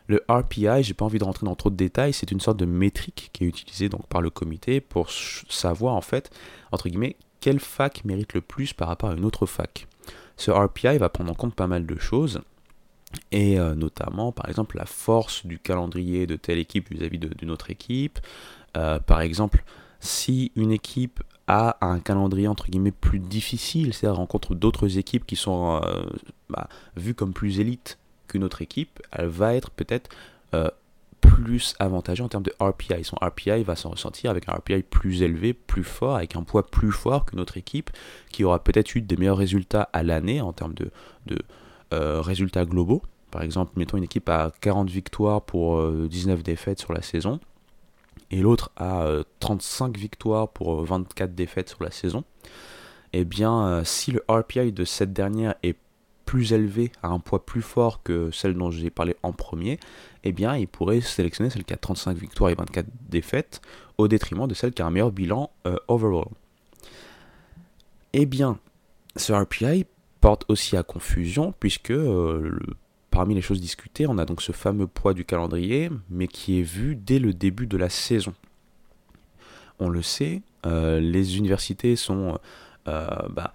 Le 0.05 0.23
RPI, 0.27 0.83
j'ai 0.83 0.93
pas 0.93 1.05
envie 1.05 1.19
de 1.19 1.23
rentrer 1.23 1.45
dans 1.45 1.55
trop 1.55 1.69
de 1.69 1.75
détails, 1.75 2.13
c'est 2.13 2.31
une 2.31 2.39
sorte 2.39 2.57
de 2.57 2.65
métrique 2.65 3.29
qui 3.33 3.43
est 3.43 3.47
utilisée 3.47 3.89
donc 3.89 4.05
par 4.07 4.21
le 4.21 4.29
comité 4.29 4.81
pour 4.81 5.09
savoir 5.09 5.95
en 5.95 6.01
fait 6.01 6.29
entre 6.71 6.89
guillemets 6.89 7.15
quelle 7.39 7.59
fac 7.59 8.05
mérite 8.05 8.33
le 8.33 8.41
plus 8.41 8.73
par 8.73 8.87
rapport 8.87 9.09
à 9.09 9.13
une 9.13 9.25
autre 9.25 9.45
fac. 9.45 9.87
Ce 10.39 10.51
RPI 10.51 10.97
va 10.97 11.09
prendre 11.09 11.31
en 11.31 11.35
compte 11.35 11.53
pas 11.53 11.67
mal 11.67 11.85
de 11.85 11.99
choses 11.99 12.41
et 13.33 13.59
euh, 13.59 13.75
notamment 13.75 14.31
par 14.31 14.47
exemple 14.47 14.77
la 14.77 14.85
force 14.85 15.45
du 15.45 15.59
calendrier 15.59 16.27
de 16.27 16.37
telle 16.37 16.59
équipe 16.59 16.89
vis-à-vis 16.93 17.19
d'une 17.19 17.51
autre 17.51 17.71
équipe. 17.71 18.19
Euh, 18.77 19.01
par 19.01 19.19
exemple, 19.19 19.65
si 19.99 20.53
une 20.55 20.71
équipe 20.71 21.21
a 21.47 21.75
un 21.85 21.99
calendrier 21.99 22.47
entre 22.47 22.67
guillemets 22.67 22.93
plus 22.93 23.19
difficile, 23.19 23.93
c'est-à-dire 23.93 24.15
rencontre 24.15 24.55
d'autres 24.55 24.97
équipes 24.97 25.25
qui 25.25 25.35
sont 25.35 25.81
euh, 25.83 26.05
bah, 26.49 26.69
vues 26.95 27.15
comme 27.15 27.33
plus 27.33 27.59
élites 27.59 27.97
qu'une 28.29 28.45
autre 28.45 28.61
équipe, 28.61 29.01
elle 29.11 29.27
va 29.27 29.55
être 29.55 29.71
peut-être 29.71 30.09
plus 31.21 31.75
avantageux 31.79 32.23
en 32.23 32.29
termes 32.29 32.43
de 32.43 32.53
RPI. 32.59 33.03
Son 33.03 33.17
RPI 33.17 33.63
va 33.63 33.75
s'en 33.75 33.89
ressentir 33.89 34.31
avec 34.31 34.49
un 34.49 34.53
RPI 34.53 34.83
plus 34.83 35.21
élevé, 35.21 35.53
plus 35.53 35.83
fort, 35.83 36.15
avec 36.15 36.35
un 36.35 36.43
poids 36.43 36.65
plus 36.65 36.91
fort 36.91 37.25
qu'une 37.25 37.39
autre 37.39 37.57
équipe 37.57 37.89
qui 38.31 38.43
aura 38.43 38.63
peut-être 38.63 38.95
eu 38.95 39.01
des 39.01 39.17
meilleurs 39.17 39.37
résultats 39.37 39.89
à 39.93 40.03
l'année 40.03 40.41
en 40.41 40.53
termes 40.53 40.73
de, 40.73 40.91
euh, 41.93 42.21
résultats 42.21 42.65
globaux. 42.65 43.01
Par 43.31 43.43
exemple, 43.43 43.73
mettons 43.75 43.97
une 43.97 44.03
équipe 44.03 44.29
à 44.29 44.51
40 44.61 44.89
victoires 44.89 45.41
pour 45.41 45.77
euh, 45.77 46.07
19 46.09 46.41
défaites 46.43 46.79
sur 46.79 46.93
la 46.93 47.01
saison, 47.01 47.39
et 48.31 48.41
l'autre 48.41 48.71
à 48.75 49.03
euh, 49.03 49.23
35 49.39 49.97
victoires 49.97 50.49
pour 50.49 50.81
euh, 50.81 50.83
24 50.83 51.33
défaites 51.33 51.69
sur 51.69 51.83
la 51.83 51.91
saison. 51.91 52.23
Eh 53.13 53.25
bien, 53.25 53.67
euh, 53.67 53.83
si 53.83 54.11
le 54.11 54.23
RPI 54.27 54.71
de 54.71 54.85
cette 54.85 55.13
dernière 55.13 55.55
est 55.63 55.77
plus 56.29 56.53
élevé, 56.53 56.91
a 57.01 57.07
un 57.07 57.17
poids 57.17 57.43
plus 57.43 57.63
fort 57.63 58.03
que 58.03 58.29
celle 58.29 58.53
dont 58.53 58.69
j'ai 58.69 58.91
parlé 58.91 59.15
en 59.23 59.33
premier, 59.33 59.79
eh 60.23 60.31
bien, 60.31 60.55
il 60.55 60.67
pourrait 60.67 61.01
sélectionner 61.01 61.49
celle 61.49 61.63
qui 61.63 61.73
a 61.73 61.77
35 61.77 62.15
victoires 62.15 62.51
et 62.51 62.53
24 62.53 62.85
défaites, 63.09 63.61
au 63.97 64.07
détriment 64.07 64.47
de 64.47 64.53
celle 64.53 64.71
qui 64.71 64.83
a 64.83 64.85
un 64.85 64.91
meilleur 64.91 65.11
bilan 65.11 65.49
euh, 65.65 65.75
overall. 65.87 66.27
Eh 68.13 68.27
bien, 68.27 68.59
ce 69.15 69.33
RPI 69.33 69.87
porte 70.21 70.45
aussi 70.49 70.77
à 70.77 70.83
confusion, 70.83 71.51
puisque 71.59 71.89
euh, 71.89 72.59
parmi 73.09 73.33
les 73.33 73.41
choses 73.41 73.59
discutées, 73.59 74.05
on 74.05 74.19
a 74.19 74.25
donc 74.25 74.43
ce 74.43 74.51
fameux 74.51 74.85
poids 74.85 75.15
du 75.15 75.25
calendrier, 75.25 75.89
mais 76.11 76.27
qui 76.27 76.59
est 76.59 76.63
vu 76.63 76.95
dès 76.95 77.17
le 77.17 77.33
début 77.33 77.65
de 77.65 77.75
la 77.75 77.89
saison. 77.89 78.35
On 79.79 79.89
le 79.89 80.03
sait, 80.03 80.43
euh, 80.67 80.99
les 80.99 81.39
universités 81.39 81.95
sont, 81.95 82.37
bah, 82.85 83.51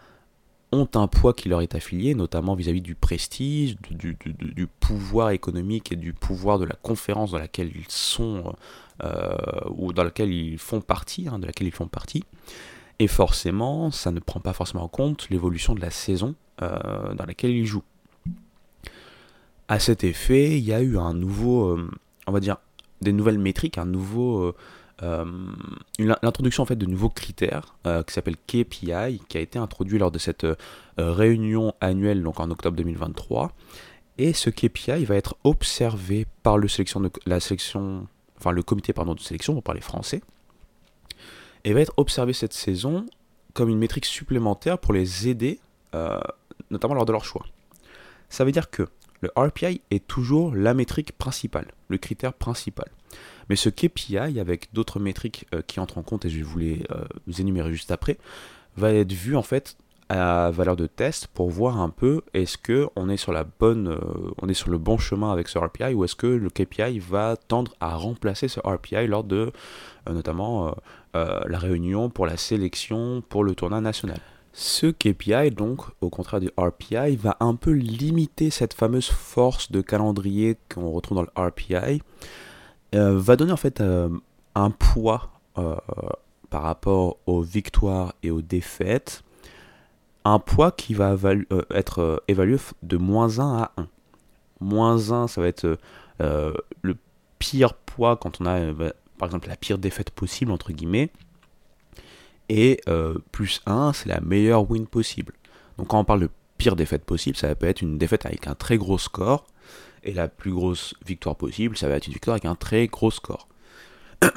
ont 0.75 0.89
un 0.95 1.07
poids 1.07 1.33
qui 1.33 1.49
leur 1.49 1.63
est 1.63 1.75
affilié, 1.75 2.15
notamment 2.15 2.55
vis-à-vis 2.55 2.81
du 2.81 2.95
prestige, 2.95 3.77
du, 3.91 4.67
pouvoir 4.81 5.31
économique 5.31 5.93
et 5.93 5.97
du 5.97 6.13
pouvoir 6.13 6.59
de 6.59 6.65
la 6.65 6.75
conférence 6.75 7.33
dans 7.33 7.39
laquelle 7.39 7.71
ils 7.75 7.89
sont, 7.89 8.55
euh, 9.03 9.37
ou 9.71 9.93
dans 9.93 10.05
laquelle 10.05 10.33
ils 10.33 10.59
font 10.59 10.81
partie, 10.81 11.29
hein, 11.29 11.39
de 11.39 11.47
laquelle 11.47 11.67
ils 11.67 11.75
font 11.75 11.89
partie. 11.89 12.25
Et 12.99 13.09
forcément, 13.09 13.91
ça 13.91 14.11
ne 14.11 14.21
prend 14.21 14.41
pas 14.41 14.53
forcément 14.53 14.85
en 14.85 14.89
compte 14.89 15.29
l'évolution 15.31 15.75
de 15.75 15.81
la 15.81 15.91
saison 15.91 16.35
euh, 16.63 17.15
dans 17.15 17.25
laquelle 17.25 17.51
ils 17.51 17.67
jouent. 17.67 17.83
À 19.69 19.79
cet 19.79 20.05
effet, 20.05 20.59
il 20.59 20.65
y 20.65 20.73
a 20.73 20.81
eu 20.81 20.99
un 20.99 21.15
nouveau, 21.15 21.71
euh, 21.71 21.91
on 22.27 22.33
va 22.33 22.41
dire, 22.41 22.59
des 23.01 23.13
nouvelles 23.13 23.39
métriques, 23.39 23.79
un 23.79 23.87
nouveau, 23.87 24.55
l'introduction 25.01 26.63
en 26.63 26.67
fait 26.67 26.77
de 26.77 26.87
nouveaux 26.87 27.09
critères 27.09 27.75
euh, 27.87 28.03
qui 28.03 28.15
s'appelle 28.15 28.37
KPI, 28.37 29.21
qui 29.29 29.39
a 29.39 29.41
été 29.41 29.59
introduit 29.59 29.99
lors 29.99 30.11
de 30.11 30.19
cette 30.19 30.45
euh, 30.45 30.57
réunion 30.99 31.75
annuelle 31.81 32.23
donc 32.23 32.41
en 32.41 32.51
octobre 32.51 32.77
2023. 32.77 33.53
Et 34.19 34.33
ce 34.33 34.51
KPI 34.51 35.05
va 35.05 35.17
être 35.17 35.37
observé 35.43 36.27
par 36.43 36.59
le 36.59 36.69
sélection 36.69 37.11
la 37.27 37.41
sélection, 37.41 38.07
enfin 38.39 38.53
le 38.53 38.63
comité 38.63 38.93
pardon 38.93 39.15
de 39.15 39.21
sélection 39.21 39.55
pour 39.55 39.63
parler 39.63 39.81
français, 39.81 40.23
et 41.65 41.73
va 41.73 41.81
être 41.81 41.95
observé 41.97 42.33
cette 42.33 42.53
saison 42.53 43.07
comme 43.55 43.69
une 43.69 43.79
métrique 43.79 44.05
supplémentaire 44.05 44.79
pour 44.79 44.93
les 44.93 45.29
aider, 45.29 45.59
euh, 45.95 46.21
notamment 46.71 46.95
lors 46.95 47.07
de 47.07 47.13
leur 47.13 47.25
choix. 47.25 47.45
Ça 48.29 48.45
veut 48.45 48.53
dire 48.53 48.71
que 48.71 48.89
le 49.21 49.31
RPI 49.37 49.81
est 49.91 50.07
toujours 50.07 50.55
la 50.55 50.75
métrique 50.75 51.13
principale, 51.13 51.73
le 51.89 51.99
critère 51.99 52.35
principal. 52.35 52.87
Mais 53.49 53.57
ce 53.57 53.69
KPI, 53.69 54.39
avec 54.41 54.69
d'autres 54.73 55.01
métriques 55.01 55.47
euh, 55.55 55.63
qui 55.67 55.81
entrent 55.81 55.99
en 55.99 56.03
compte, 56.03 56.25
et 56.25 56.31
je 56.31 56.37
vais 56.37 56.43
vous 56.43 56.59
les 56.59 56.83
euh, 56.91 57.05
énumérer 57.39 57.73
juste 57.73 57.91
après, 57.91 58.19
va 58.77 58.93
être 58.93 59.13
vu 59.13 59.37
en 59.37 59.43
fait 59.43 59.77
à 60.11 60.51
valeur 60.51 60.77
de 60.77 60.87
test 60.87 61.29
pour 61.29 61.49
voir 61.49 61.81
un 61.81 61.89
peu 61.89 62.23
est-ce 62.35 62.59
que 62.59 62.89
on 62.95 63.09
est 63.09 63.17
sur 63.17 63.33
la 63.33 63.45
bonne, 63.45 63.89
euh, 63.89 64.31
on 64.43 64.49
est 64.49 64.55
sur 64.55 64.71
le 64.71 64.79
bon 64.79 64.99
chemin 64.99 65.33
avec 65.33 65.49
ce 65.49 65.59
RPI 65.59 65.95
ou 65.95 66.05
est-ce 66.05 66.15
que 66.15 66.27
le 66.27 66.51
KPI 66.51 66.99
va 66.99 67.37
tendre 67.37 67.75
à 67.81 67.97
remplacer 67.97 68.49
ce 68.49 68.61
RPI 68.61 69.07
lors 69.07 69.25
de 69.25 69.51
notamment 70.11 70.75
la 71.15 71.59
réunion 71.59 72.11
pour 72.11 72.27
la 72.27 72.37
sélection 72.37 73.23
pour 73.27 73.43
le 73.43 73.55
tournoi 73.55 73.81
national. 73.81 74.21
Ce 74.57 74.87
KPI, 74.87 75.51
donc, 75.51 75.81
au 76.01 76.11
contraire 76.11 76.39
du 76.39 76.49
RPI, 76.57 77.17
va 77.17 77.37
un 77.41 77.57
peu 77.57 77.73
limiter 77.73 78.51
cette 78.51 78.73
fameuse 78.73 79.09
force 79.09 79.73
de 79.73 79.81
calendrier 79.81 80.57
qu'on 80.73 80.93
retrouve 80.93 81.17
dans 81.17 81.23
le 81.23 81.49
RPI, 81.49 82.03
euh, 82.95 83.19
va 83.19 83.37
donner 83.37 83.53
en 83.53 83.57
fait 83.57 83.81
euh, 83.81 84.09
un 84.55 84.71
poids 84.71 85.31
euh, 85.59 85.77
par 86.51 86.63
rapport 86.63 87.19
aux 87.27 87.41
victoires 87.41 88.15
et 88.23 88.31
aux 88.31 88.43
défaites, 88.43 89.23
un 90.25 90.39
poids 90.39 90.73
qui 90.73 90.95
va 90.95 91.17
être 91.71 92.23
évalué 92.29 92.57
de 92.83 92.97
moins 92.97 93.41
1 93.41 93.63
à 93.63 93.73
1. 93.77 93.89
Moins 94.61 95.11
1, 95.11 95.29
ça 95.29 95.41
va 95.41 95.49
être 95.49 95.79
le 96.21 96.97
pire 97.39 97.75
poids 97.75 98.17
quand 98.17 98.41
on 98.41 98.47
a, 98.47 98.73
bah, 98.73 98.93
par 99.19 99.27
exemple, 99.27 99.49
la 99.49 99.57
pire 99.57 99.77
défaite 99.77 100.11
possible, 100.11 100.51
entre 100.51 100.73
guillemets. 100.73 101.11
Et 102.49 102.81
plus 103.33 103.61
1, 103.67 103.93
c'est 103.93 104.09
la 104.09 104.21
meilleure 104.21 104.71
win 104.71 104.87
possible. 104.87 105.35
Donc 105.77 105.89
quand 105.89 105.99
on 105.99 106.05
parle 106.05 106.21
de 106.21 106.31
pire 106.57 106.77
défaite 106.77 107.05
possible, 107.05 107.37
ça 107.37 107.55
peut 107.55 107.67
être 107.67 107.83
une 107.83 107.99
défaite 107.99 108.25
avec 108.25 108.47
un 108.47 108.55
très 108.55 108.79
gros 108.79 108.97
score. 108.97 109.45
Et 110.05 110.13
la 110.13 110.29
plus 110.29 110.53
grosse 110.53 110.95
victoire 111.05 111.35
possible, 111.35 111.77
ça 111.77 111.89
va 111.89 111.97
être 111.97 112.07
une 112.07 112.13
victoire 112.13 112.35
avec 112.35 112.45
un 112.45 112.55
très 112.55 112.87
gros 112.87 113.11
score. 113.11 113.49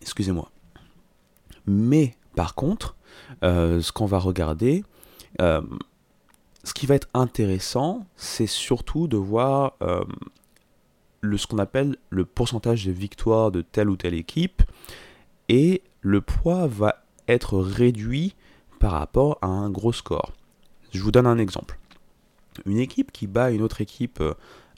Excusez-moi. 0.00 0.50
Mais 1.66 2.14
par 2.34 2.54
contre, 2.54 2.96
euh, 3.44 3.80
ce 3.80 3.92
qu'on 3.92 4.06
va 4.06 4.18
regarder, 4.18 4.84
euh, 5.40 5.60
ce 6.64 6.74
qui 6.74 6.86
va 6.86 6.94
être 6.94 7.08
intéressant, 7.14 8.06
c'est 8.16 8.46
surtout 8.46 9.08
de 9.08 9.16
voir 9.16 9.74
euh, 9.82 10.04
le, 11.20 11.36
ce 11.36 11.46
qu'on 11.46 11.58
appelle 11.58 11.96
le 12.10 12.24
pourcentage 12.24 12.86
de 12.86 12.92
victoire 12.92 13.50
de 13.50 13.62
telle 13.62 13.90
ou 13.90 13.96
telle 13.96 14.14
équipe 14.14 14.62
et 15.48 15.82
le 16.00 16.20
poids 16.20 16.66
va 16.66 17.04
être 17.28 17.58
réduit 17.58 18.34
par 18.80 18.92
rapport 18.92 19.38
à 19.42 19.46
un 19.46 19.70
gros 19.70 19.92
score. 19.92 20.32
Je 20.92 21.00
vous 21.00 21.10
donne 21.10 21.26
un 21.26 21.38
exemple. 21.38 21.78
Une 22.64 22.78
équipe 22.78 23.12
qui 23.12 23.26
bat 23.26 23.50
une 23.50 23.62
autre 23.62 23.80
équipe 23.80 24.22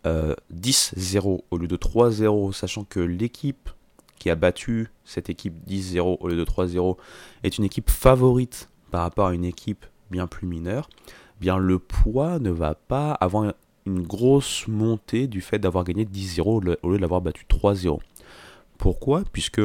euh, 0.07 0.35
10-0 0.55 1.41
au 1.51 1.57
lieu 1.57 1.69
de 1.69 1.77
3-0, 1.77 2.53
sachant 2.53 2.85
que 2.85 3.01
l'équipe 3.01 3.71
qui 4.19 4.31
a 4.31 4.35
battu 4.35 4.91
cette 5.05 5.31
équipe 5.31 5.55
10-0 5.69 6.19
au 6.21 6.29
lieu 6.29 6.37
de 6.37 6.45
3-0 6.45 6.97
est 7.45 7.59
une 7.59 7.64
équipe 7.64 7.91
favorite 7.91 8.69
par 8.91 9.03
rapport 9.03 9.29
à 9.29 9.35
une 9.35 9.45
équipe 9.45 9.87
bien 10.11 10.27
plus 10.27 10.47
mineure, 10.47 10.88
eh 10.99 11.41
bien 11.41 11.59
le 11.59 11.79
poids 11.79 12.38
ne 12.38 12.51
va 12.51 12.75
pas 12.75 13.12
avoir 13.12 13.53
une 13.87 14.03
grosse 14.03 14.67
montée 14.69 15.27
du 15.27 15.41
fait 15.41 15.59
d'avoir 15.59 15.85
gagné 15.85 16.05
10-0 16.05 16.43
au 16.43 16.61
lieu 16.91 16.97
de 16.97 17.01
l'avoir 17.01 17.21
battu 17.21 17.45
3-0. 17.49 17.99
Pourquoi? 18.77 19.23
Puisque 19.33 19.62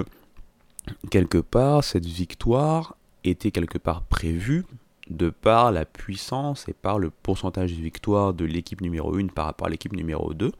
quelque 1.09 1.37
part, 1.37 1.83
cette 1.83 2.05
victoire 2.05 2.97
était 3.23 3.51
quelque 3.51 3.77
part 3.77 4.01
prévue 4.03 4.65
de 5.09 5.29
par 5.29 5.71
la 5.71 5.85
puissance 5.85 6.67
et 6.69 6.73
par 6.73 6.99
le 6.99 7.09
pourcentage 7.09 7.73
de 7.73 7.81
victoire 7.81 8.33
de 8.33 8.45
l'équipe 8.45 8.81
numéro 8.81 9.15
1 9.17 9.27
par 9.27 9.45
rapport 9.45 9.67
à 9.67 9.69
l'équipe 9.69 9.93
numéro 9.93 10.33
2, 10.33 10.51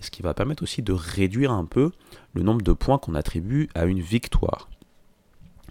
ce 0.00 0.10
qui 0.10 0.22
va 0.22 0.34
permettre 0.34 0.62
aussi 0.62 0.82
de 0.82 0.92
réduire 0.92 1.52
un 1.52 1.64
peu 1.64 1.90
le 2.34 2.42
nombre 2.42 2.62
de 2.62 2.72
points 2.72 2.98
qu'on 2.98 3.14
attribue 3.14 3.68
à 3.74 3.84
une 3.86 4.00
victoire. 4.00 4.68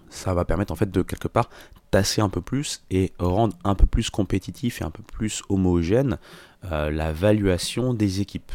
Ça 0.10 0.34
va 0.34 0.46
permettre 0.46 0.72
en 0.72 0.76
fait 0.76 0.90
de 0.90 1.02
quelque 1.02 1.28
part 1.28 1.50
tasser 1.92 2.22
un 2.22 2.30
peu 2.30 2.42
plus 2.42 2.84
et 2.90 3.14
rendre 3.20 3.56
un 3.64 3.76
peu 3.76 3.86
plus 3.86 4.10
compétitif 4.10 4.82
et 4.82 4.86
un 4.86 4.92
peu 4.92 5.04
plus 5.04 5.44
homogène 5.50 6.18
euh, 6.66 6.90
la 6.90 7.14
valuation 7.14 7.94
des 7.94 8.22
équipes. 8.22 8.52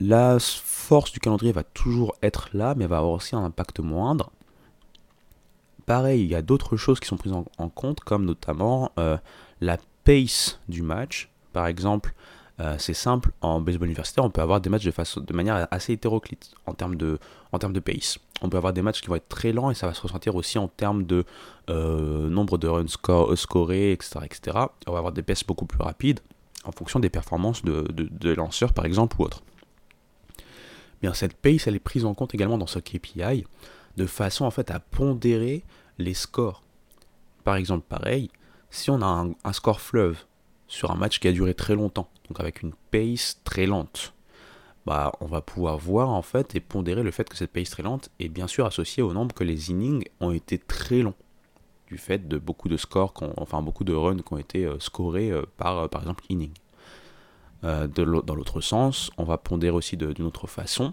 La 0.00 0.38
force 0.38 1.10
du 1.12 1.18
calendrier 1.18 1.52
va 1.52 1.64
toujours 1.64 2.14
être 2.22 2.50
là, 2.52 2.74
mais 2.76 2.86
va 2.86 2.98
avoir 2.98 3.12
aussi 3.12 3.34
un 3.34 3.44
impact 3.44 3.80
moindre. 3.80 4.30
Pareil, 5.88 6.22
il 6.22 6.28
y 6.28 6.34
a 6.34 6.42
d'autres 6.42 6.76
choses 6.76 7.00
qui 7.00 7.08
sont 7.08 7.16
prises 7.16 7.32
en, 7.32 7.68
compte, 7.70 8.00
comme 8.00 8.26
notamment 8.26 8.92
euh, 8.98 9.16
la 9.62 9.78
pace 10.04 10.60
du 10.68 10.82
match. 10.82 11.30
Par 11.54 11.66
exemple, 11.66 12.12
euh, 12.60 12.76
c'est 12.78 12.92
simple, 12.92 13.30
en 13.40 13.62
baseball 13.62 13.86
universitaire, 13.86 14.22
on 14.22 14.28
peut 14.28 14.42
avoir 14.42 14.60
des 14.60 14.68
matchs 14.68 14.84
de, 14.84 14.90
façon, 14.90 15.24
manière 15.32 15.66
assez 15.70 15.94
hétéroclite 15.94 16.50
en 16.66 16.74
termes, 16.74 16.94
de, 16.94 17.18
pace. 17.80 18.18
On 18.42 18.50
peut 18.50 18.58
avoir 18.58 18.74
des 18.74 18.82
matchs 18.82 19.00
qui 19.00 19.06
vont 19.08 19.14
être 19.14 19.30
très 19.30 19.52
lents 19.52 19.70
et 19.70 19.74
ça 19.74 19.86
va 19.86 19.94
se 19.94 20.02
ressentir 20.02 20.36
aussi 20.36 20.58
en 20.58 20.68
termes 20.68 21.06
de 21.06 21.24
euh, 21.70 22.28
nombre 22.28 22.58
de 22.58 22.68
runs 22.68 22.86
scorés, 23.34 23.92
etc., 23.92 24.20
etc. 24.24 24.58
On 24.86 24.92
va 24.92 24.98
avoir 24.98 25.14
des 25.14 25.22
paces 25.22 25.42
beaucoup 25.42 25.64
plus 25.64 25.82
rapides 25.82 26.20
en 26.64 26.72
fonction 26.72 27.00
des 27.00 27.08
performances 27.08 27.64
de, 27.64 28.34
lanceurs, 28.34 28.74
par 28.74 28.84
exemple, 28.84 29.16
ou 29.18 29.24
autre. 29.24 29.42
Bien, 31.00 31.14
cette 31.14 31.32
pace, 31.32 31.66
elle 31.66 31.76
est 31.76 31.78
prise 31.78 32.04
en 32.04 32.12
compte 32.12 32.34
également 32.34 32.58
dans 32.58 32.66
ce 32.66 32.78
KPI 32.78 33.46
de 33.98 34.06
façon 34.06 34.46
en 34.46 34.50
fait 34.50 34.70
à 34.70 34.80
pondérer 34.80 35.64
les 35.98 36.14
scores. 36.14 36.62
Par 37.44 37.56
exemple, 37.56 37.84
pareil, 37.86 38.30
si 38.70 38.90
on 38.90 39.02
a 39.02 39.26
un, 39.44 39.52
score 39.52 39.80
fleuve 39.80 40.24
sur 40.66 40.90
un 40.90 40.94
match 40.94 41.18
qui 41.18 41.28
a 41.28 41.32
duré 41.32 41.52
très 41.52 41.74
longtemps, 41.74 42.08
donc 42.28 42.40
avec 42.40 42.62
une 42.62 42.72
pace 42.90 43.40
très 43.44 43.66
lente, 43.66 44.14
bah, 44.86 45.12
on 45.20 45.26
va 45.26 45.42
pouvoir 45.42 45.76
voir 45.76 46.08
en 46.10 46.22
fait 46.22 46.54
et 46.54 46.60
pondérer 46.60 47.02
le 47.02 47.10
fait 47.10 47.28
que 47.28 47.36
cette 47.36 47.52
pace 47.52 47.70
très 47.70 47.82
lente 47.82 48.10
est 48.20 48.28
bien 48.28 48.46
sûr 48.46 48.64
associée 48.64 49.02
au 49.02 49.12
nombre 49.12 49.34
que 49.34 49.44
les 49.44 49.70
innings 49.70 50.04
ont 50.20 50.30
été 50.30 50.58
très 50.58 51.00
longs 51.02 51.14
du 51.88 51.98
fait 51.98 52.28
de 52.28 52.38
beaucoup 52.38 52.68
de 52.68 52.76
scores, 52.76 53.14
enfin 53.36 53.62
beaucoup 53.62 53.84
de 53.84 53.94
runs 53.94 54.18
qui 54.18 54.32
ont 54.32 54.38
été 54.38 54.64
euh, 54.64 54.78
scorés 54.78 55.30
euh, 55.30 55.42
par 55.56 55.78
euh, 55.78 55.88
par 55.88 56.02
exemple 56.02 56.24
inning. 56.28 56.52
Dans 57.62 58.34
l'autre 58.36 58.60
sens, 58.60 59.10
on 59.18 59.24
va 59.24 59.36
pondérer 59.36 59.74
aussi 59.74 59.96
d'une 59.96 60.26
autre 60.26 60.46
façon 60.46 60.92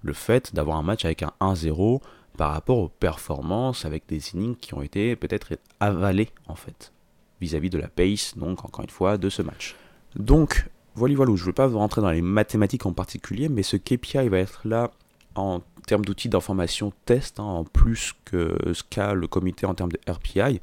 le 0.00 0.14
fait 0.14 0.54
d'avoir 0.54 0.78
un 0.78 0.82
match 0.82 1.04
avec 1.04 1.22
un 1.22 1.32
1-0 1.40 2.00
par 2.36 2.52
rapport 2.52 2.78
aux 2.78 2.88
performances 2.88 3.84
avec 3.84 4.06
des 4.08 4.30
innings 4.30 4.56
qui 4.56 4.74
ont 4.74 4.82
été 4.82 5.16
peut-être 5.16 5.58
avalés 5.80 6.30
en 6.46 6.54
fait 6.54 6.92
vis-à-vis 7.40 7.68
-vis 7.68 7.72
de 7.72 7.78
la 7.78 7.88
pace, 7.88 8.36
donc 8.36 8.64
encore 8.64 8.84
une 8.84 8.90
fois, 8.90 9.18
de 9.18 9.28
ce 9.28 9.42
match. 9.42 9.76
Donc, 10.14 10.68
voilà, 10.94 11.14
voilà, 11.14 11.34
je 11.36 11.42
ne 11.42 11.46
veux 11.46 11.52
pas 11.52 11.68
rentrer 11.68 12.00
dans 12.00 12.10
les 12.10 12.22
mathématiques 12.22 12.86
en 12.86 12.92
particulier, 12.92 13.48
mais 13.48 13.62
ce 13.62 13.76
KPI 13.76 14.28
va 14.28 14.38
être 14.38 14.62
là 14.64 14.90
en 15.34 15.60
termes 15.86 16.04
d'outils 16.04 16.30
d'information 16.30 16.92
test, 17.04 17.38
hein, 17.38 17.44
en 17.44 17.64
plus 17.64 18.14
que 18.24 18.56
ce 18.72 18.82
qu'a 18.82 19.12
le 19.12 19.26
comité 19.26 19.66
en 19.66 19.74
termes 19.74 19.92
de 19.92 20.00
RPI. 20.10 20.60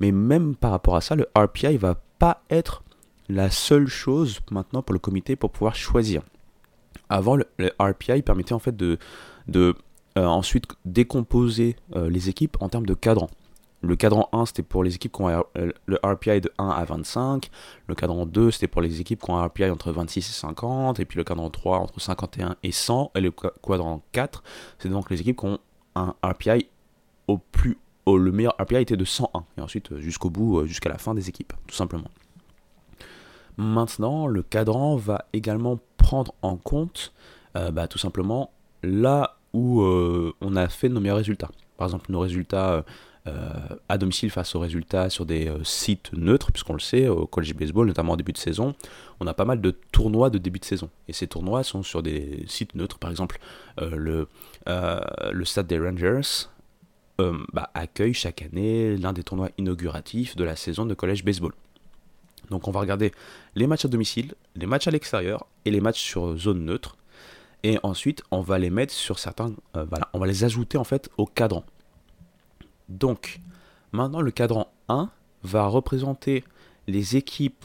Mais 0.00 0.12
même 0.12 0.54
par 0.54 0.70
rapport 0.70 0.96
à 0.96 1.00
ça, 1.00 1.16
le 1.16 1.26
RPI 1.36 1.76
va 1.76 1.96
pas 2.18 2.42
être 2.50 2.82
la 3.28 3.50
seule 3.50 3.88
chose 3.88 4.40
maintenant 4.50 4.82
pour 4.82 4.92
le 4.92 4.98
comité 4.98 5.36
pour 5.36 5.50
pouvoir 5.50 5.74
choisir. 5.74 6.22
Avant, 7.08 7.36
le, 7.36 7.46
RPI 7.78 8.22
permettait 8.22 8.52
en 8.52 8.58
fait 8.58 8.76
de, 8.76 8.98
de 9.48 9.74
ensuite 10.22 10.66
décomposer 10.84 11.76
euh, 11.96 12.08
les 12.08 12.28
équipes 12.28 12.56
en 12.60 12.68
termes 12.68 12.86
de 12.86 12.94
cadran. 12.94 13.28
Le 13.82 13.96
cadran 13.96 14.30
1, 14.32 14.46
c'était 14.46 14.62
pour 14.62 14.82
les 14.82 14.94
équipes 14.94 15.12
qui 15.12 15.22
ont 15.22 15.28
euh, 15.28 15.72
le 15.84 15.98
RPI 16.02 16.40
de 16.40 16.50
1 16.56 16.68
à 16.68 16.84
25. 16.84 17.50
Le 17.86 17.94
cadran 17.94 18.24
2, 18.24 18.50
c'était 18.50 18.68
pour 18.68 18.80
les 18.80 19.00
équipes 19.00 19.22
qui 19.22 19.30
ont 19.30 19.36
un 19.36 19.46
RPI 19.46 19.70
entre 19.70 19.92
26 19.92 20.20
et 20.20 20.32
50. 20.32 21.00
Et 21.00 21.04
puis 21.04 21.18
le 21.18 21.24
cadran 21.24 21.50
3, 21.50 21.78
entre 21.78 22.00
51 22.00 22.56
et 22.62 22.72
100. 22.72 23.10
Et 23.14 23.20
le 23.20 23.30
cadran 23.30 24.02
4, 24.12 24.42
c'est 24.78 24.88
donc 24.88 25.10
les 25.10 25.20
équipes 25.20 25.38
qui 25.38 25.46
ont 25.46 25.58
un 25.96 26.14
RPI 26.22 26.68
au 27.28 27.36
plus 27.36 27.76
haut. 28.06 28.16
Le 28.16 28.32
meilleur 28.32 28.56
RPI 28.58 28.76
était 28.76 28.96
de 28.96 29.04
101. 29.04 29.44
Et 29.58 29.60
ensuite, 29.60 29.98
jusqu'au 29.98 30.30
bout, 30.30 30.64
jusqu'à 30.64 30.88
la 30.88 30.98
fin 30.98 31.12
des 31.12 31.28
équipes, 31.28 31.52
tout 31.66 31.76
simplement. 31.76 32.08
Maintenant, 33.56 34.26
le 34.26 34.42
cadran 34.42 34.96
va 34.96 35.26
également 35.32 35.78
prendre 35.98 36.34
en 36.42 36.56
compte 36.56 37.12
euh, 37.56 37.70
bah, 37.70 37.86
tout 37.86 37.98
simplement 37.98 38.50
là 38.82 39.36
où 39.54 39.80
euh, 39.80 40.34
on 40.42 40.56
a 40.56 40.68
fait 40.68 40.90
nos 40.90 41.00
meilleurs 41.00 41.16
résultats. 41.16 41.50
Par 41.78 41.86
exemple, 41.86 42.12
nos 42.12 42.20
résultats 42.20 42.84
euh, 43.26 43.68
à 43.88 43.96
domicile 43.96 44.30
face 44.30 44.54
aux 44.54 44.60
résultats 44.60 45.08
sur 45.08 45.24
des 45.24 45.48
euh, 45.48 45.64
sites 45.64 46.12
neutres, 46.12 46.52
puisqu'on 46.52 46.74
le 46.74 46.80
sait, 46.80 47.08
au 47.08 47.26
college 47.26 47.54
baseball, 47.54 47.86
notamment 47.86 48.12
en 48.12 48.16
début 48.16 48.32
de 48.32 48.38
saison, 48.38 48.74
on 49.20 49.26
a 49.26 49.32
pas 49.32 49.46
mal 49.46 49.60
de 49.60 49.70
tournois 49.92 50.28
de 50.28 50.38
début 50.38 50.58
de 50.58 50.64
saison. 50.64 50.90
Et 51.08 51.12
ces 51.12 51.28
tournois 51.28 51.62
sont 51.62 51.82
sur 51.82 52.02
des 52.02 52.44
sites 52.48 52.74
neutres, 52.74 52.98
par 52.98 53.10
exemple, 53.10 53.38
le, 53.80 54.28
le 54.66 55.44
stade 55.44 55.68
des 55.68 55.78
Rangers. 55.78 56.48
Bah, 57.52 57.70
accueille 57.74 58.12
chaque 58.12 58.42
année 58.42 58.96
l'un 58.96 59.12
des 59.12 59.22
tournois 59.22 59.50
inauguratifs 59.56 60.34
de 60.34 60.42
la 60.42 60.56
saison 60.56 60.84
de 60.84 60.94
college 60.94 61.24
baseball. 61.24 61.52
Donc 62.50 62.68
on 62.68 62.72
va 62.72 62.80
regarder 62.80 63.12
les 63.54 63.66
matchs 63.66 63.84
à 63.84 63.88
domicile, 63.88 64.34
les 64.56 64.66
matchs 64.66 64.88
à 64.88 64.90
l'extérieur 64.90 65.46
et 65.64 65.70
les 65.70 65.80
matchs 65.80 66.02
sur 66.02 66.36
zone 66.36 66.64
neutre. 66.64 66.96
Et 67.64 67.78
ensuite, 67.82 68.22
on 68.30 68.42
va 68.42 68.58
les 68.58 68.68
mettre 68.68 68.92
sur 68.92 69.18
certains. 69.18 69.54
Euh, 69.74 69.86
voilà, 69.88 70.08
on 70.12 70.18
va 70.18 70.26
les 70.26 70.44
ajouter 70.44 70.76
en 70.76 70.84
fait 70.84 71.08
au 71.16 71.24
cadran. 71.24 71.64
Donc, 72.90 73.40
maintenant, 73.90 74.20
le 74.20 74.30
cadran 74.30 74.70
1 74.90 75.08
va 75.42 75.66
représenter 75.66 76.44
les 76.86 77.16
équipes 77.16 77.64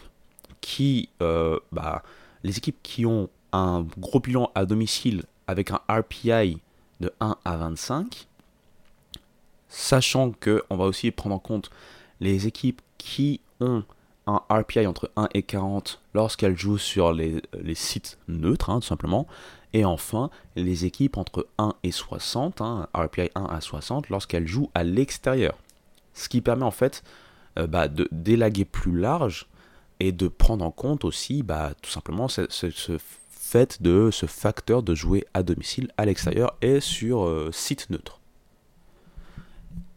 qui, 0.62 1.10
euh, 1.22 1.60
bah, 1.74 2.02
les 2.44 2.58
équipes 2.58 2.78
qui 2.82 3.06
ont 3.06 3.30
un 3.52 3.86
gros 3.98 4.22
bilan 4.22 4.52
à 4.56 4.66
domicile 4.66 5.24
avec 5.48 5.72
un 5.72 5.82
RPI 5.90 6.60
de 7.02 7.12
1 7.20 7.36
à 7.44 7.58
25. 7.58 8.28
Sachant 9.68 10.32
que 10.32 10.64
on 10.70 10.78
va 10.78 10.86
aussi 10.86 11.12
prendre 11.12 11.36
en 11.36 11.40
compte 11.40 11.70
les 12.22 12.48
équipes 12.48 12.82
qui 12.98 13.42
ont 13.60 13.84
un 14.28 14.42
RPI 14.50 14.88
entre 14.88 15.12
1 15.18 15.28
et 15.34 15.44
40 15.44 16.00
lorsqu'elles 16.14 16.58
jouent 16.58 16.78
sur 16.78 17.12
les, 17.12 17.42
les 17.62 17.76
sites 17.76 18.18
neutres, 18.30 18.70
hein, 18.70 18.80
tout 18.80 18.88
simplement. 18.88 19.28
Et 19.74 19.86
enfin, 19.86 20.30
les 20.56 20.86
équipes 20.86 21.18
entre 21.18 21.48
1 21.58 21.74
et 21.84 21.92
60, 21.92 22.62
hein, 22.62 22.88
RPI 22.94 23.30
1 23.36 23.44
à 23.44 23.62
60, 23.62 24.10
lorsqu'elles 24.10 24.48
jouent 24.48 24.72
à 24.74 24.84
l'extérieur. 24.84 25.58
Ce 26.14 26.28
qui 26.28 26.42
permet 26.42 26.64
en 26.64 26.72
fait 26.72 27.04
euh, 27.58 27.68
bah, 27.68 27.88
de 27.88 28.08
délaguer 28.12 28.66
plus 28.66 28.98
large 28.98 29.48
et 30.00 30.12
de 30.12 30.28
prendre 30.28 30.66
en 30.66 30.72
compte 30.72 31.06
aussi 31.06 31.44
bah, 31.44 31.74
tout 31.82 31.92
simplement 31.92 32.28
ce, 32.28 32.48
fait 33.30 33.82
de 33.82 34.10
ce 34.12 34.26
facteur 34.26 34.82
de 34.84 34.96
jouer 34.96 35.26
à 35.34 35.44
domicile, 35.44 35.92
à 35.98 36.06
l'extérieur 36.06 36.56
et 36.62 36.80
sur 36.80 37.26
euh, 37.26 37.52
site 37.52 37.90
neutre. 37.90 38.20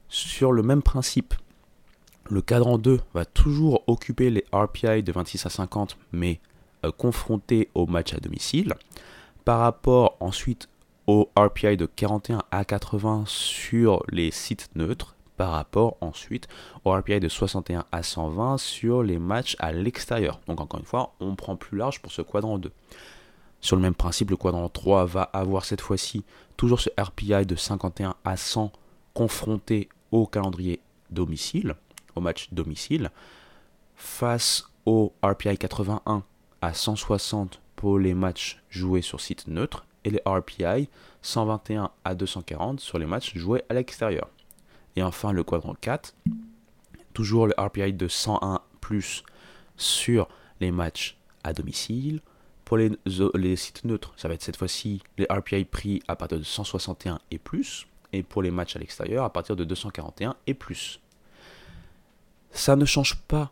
Sur 0.08 0.52
le 0.52 0.62
même 0.62 0.82
principe, 0.82 1.34
le 2.28 2.42
cadran 2.42 2.78
2 2.78 3.00
va 3.14 3.24
toujours 3.24 3.82
occuper 3.86 4.30
les 4.30 4.44
RPI 4.52 5.02
de 5.02 5.12
26 5.12 5.46
à 5.46 5.50
50, 5.50 5.96
mais 6.12 6.40
euh, 6.84 6.90
confronté 6.90 7.68
au 7.74 7.86
match 7.86 8.12
à 8.12 8.18
domicile. 8.18 8.74
Par 9.44 9.60
rapport 9.60 10.16
ensuite 10.20 10.68
au 11.06 11.30
RPI 11.36 11.76
de 11.76 11.86
41 11.86 12.42
à 12.50 12.64
80 12.64 13.24
sur 13.26 14.02
les 14.10 14.30
sites 14.30 14.70
neutres, 14.74 15.16
par 15.36 15.50
rapport 15.50 15.96
ensuite 16.00 16.46
au 16.84 16.92
RPI 16.92 17.18
de 17.18 17.28
61 17.28 17.84
à 17.90 18.02
120 18.02 18.58
sur 18.58 19.02
les 19.02 19.18
matchs 19.18 19.56
à 19.58 19.72
l'extérieur. 19.72 20.40
Donc 20.46 20.60
encore 20.60 20.78
une 20.78 20.86
fois, 20.86 21.14
on 21.20 21.34
prend 21.34 21.56
plus 21.56 21.78
large 21.78 22.00
pour 22.00 22.12
ce 22.12 22.22
quadrant 22.22 22.58
2. 22.58 22.70
Sur 23.60 23.76
le 23.76 23.82
même 23.82 23.94
principe, 23.94 24.30
le 24.30 24.36
quadrant 24.36 24.68
3 24.68 25.06
va 25.06 25.22
avoir 25.22 25.64
cette 25.64 25.80
fois-ci 25.80 26.24
toujours 26.56 26.80
ce 26.80 26.90
RPI 27.00 27.46
de 27.46 27.56
51 27.56 28.14
à 28.24 28.36
100 28.36 28.70
confronté 29.14 29.88
au 30.12 30.26
calendrier 30.26 30.80
domicile 31.10 31.74
au 32.14 32.20
match 32.20 32.48
domicile, 32.52 33.10
face 33.96 34.64
au 34.86 35.12
RPI 35.22 35.56
81 35.56 36.22
à 36.60 36.74
160 36.74 37.61
pour 37.82 37.98
les 37.98 38.14
matchs 38.14 38.62
joués 38.70 39.02
sur 39.02 39.20
site 39.20 39.48
neutre 39.48 39.84
et 40.04 40.10
les 40.10 40.22
RPI 40.24 40.88
121 41.20 41.90
à 42.04 42.14
240 42.14 42.78
sur 42.78 42.96
les 42.96 43.06
matchs 43.06 43.36
joués 43.36 43.64
à 43.68 43.74
l'extérieur. 43.74 44.28
Et 44.94 45.02
enfin 45.02 45.32
le 45.32 45.42
quadrant 45.42 45.74
4, 45.74 46.14
toujours 47.12 47.48
le 47.48 47.54
RPI 47.58 47.92
de 47.92 48.06
101 48.06 48.60
plus 48.80 49.24
sur 49.76 50.28
les 50.60 50.70
matchs 50.70 51.16
à 51.42 51.52
domicile. 51.52 52.20
Pour 52.64 52.76
les, 52.76 52.92
les 53.34 53.56
sites 53.56 53.84
neutres, 53.84 54.12
ça 54.16 54.28
va 54.28 54.34
être 54.34 54.44
cette 54.44 54.58
fois-ci 54.58 55.02
les 55.18 55.26
RPI 55.28 55.64
pris 55.64 56.04
à 56.06 56.14
partir 56.14 56.38
de 56.38 56.44
161 56.44 57.18
et 57.32 57.38
plus. 57.38 57.88
Et 58.12 58.22
pour 58.22 58.42
les 58.42 58.52
matchs 58.52 58.76
à 58.76 58.78
l'extérieur, 58.78 59.24
à 59.24 59.32
partir 59.32 59.56
de 59.56 59.64
241 59.64 60.36
et 60.46 60.54
plus. 60.54 61.00
Ça 62.52 62.76
ne 62.76 62.84
change 62.84 63.16
pas 63.26 63.50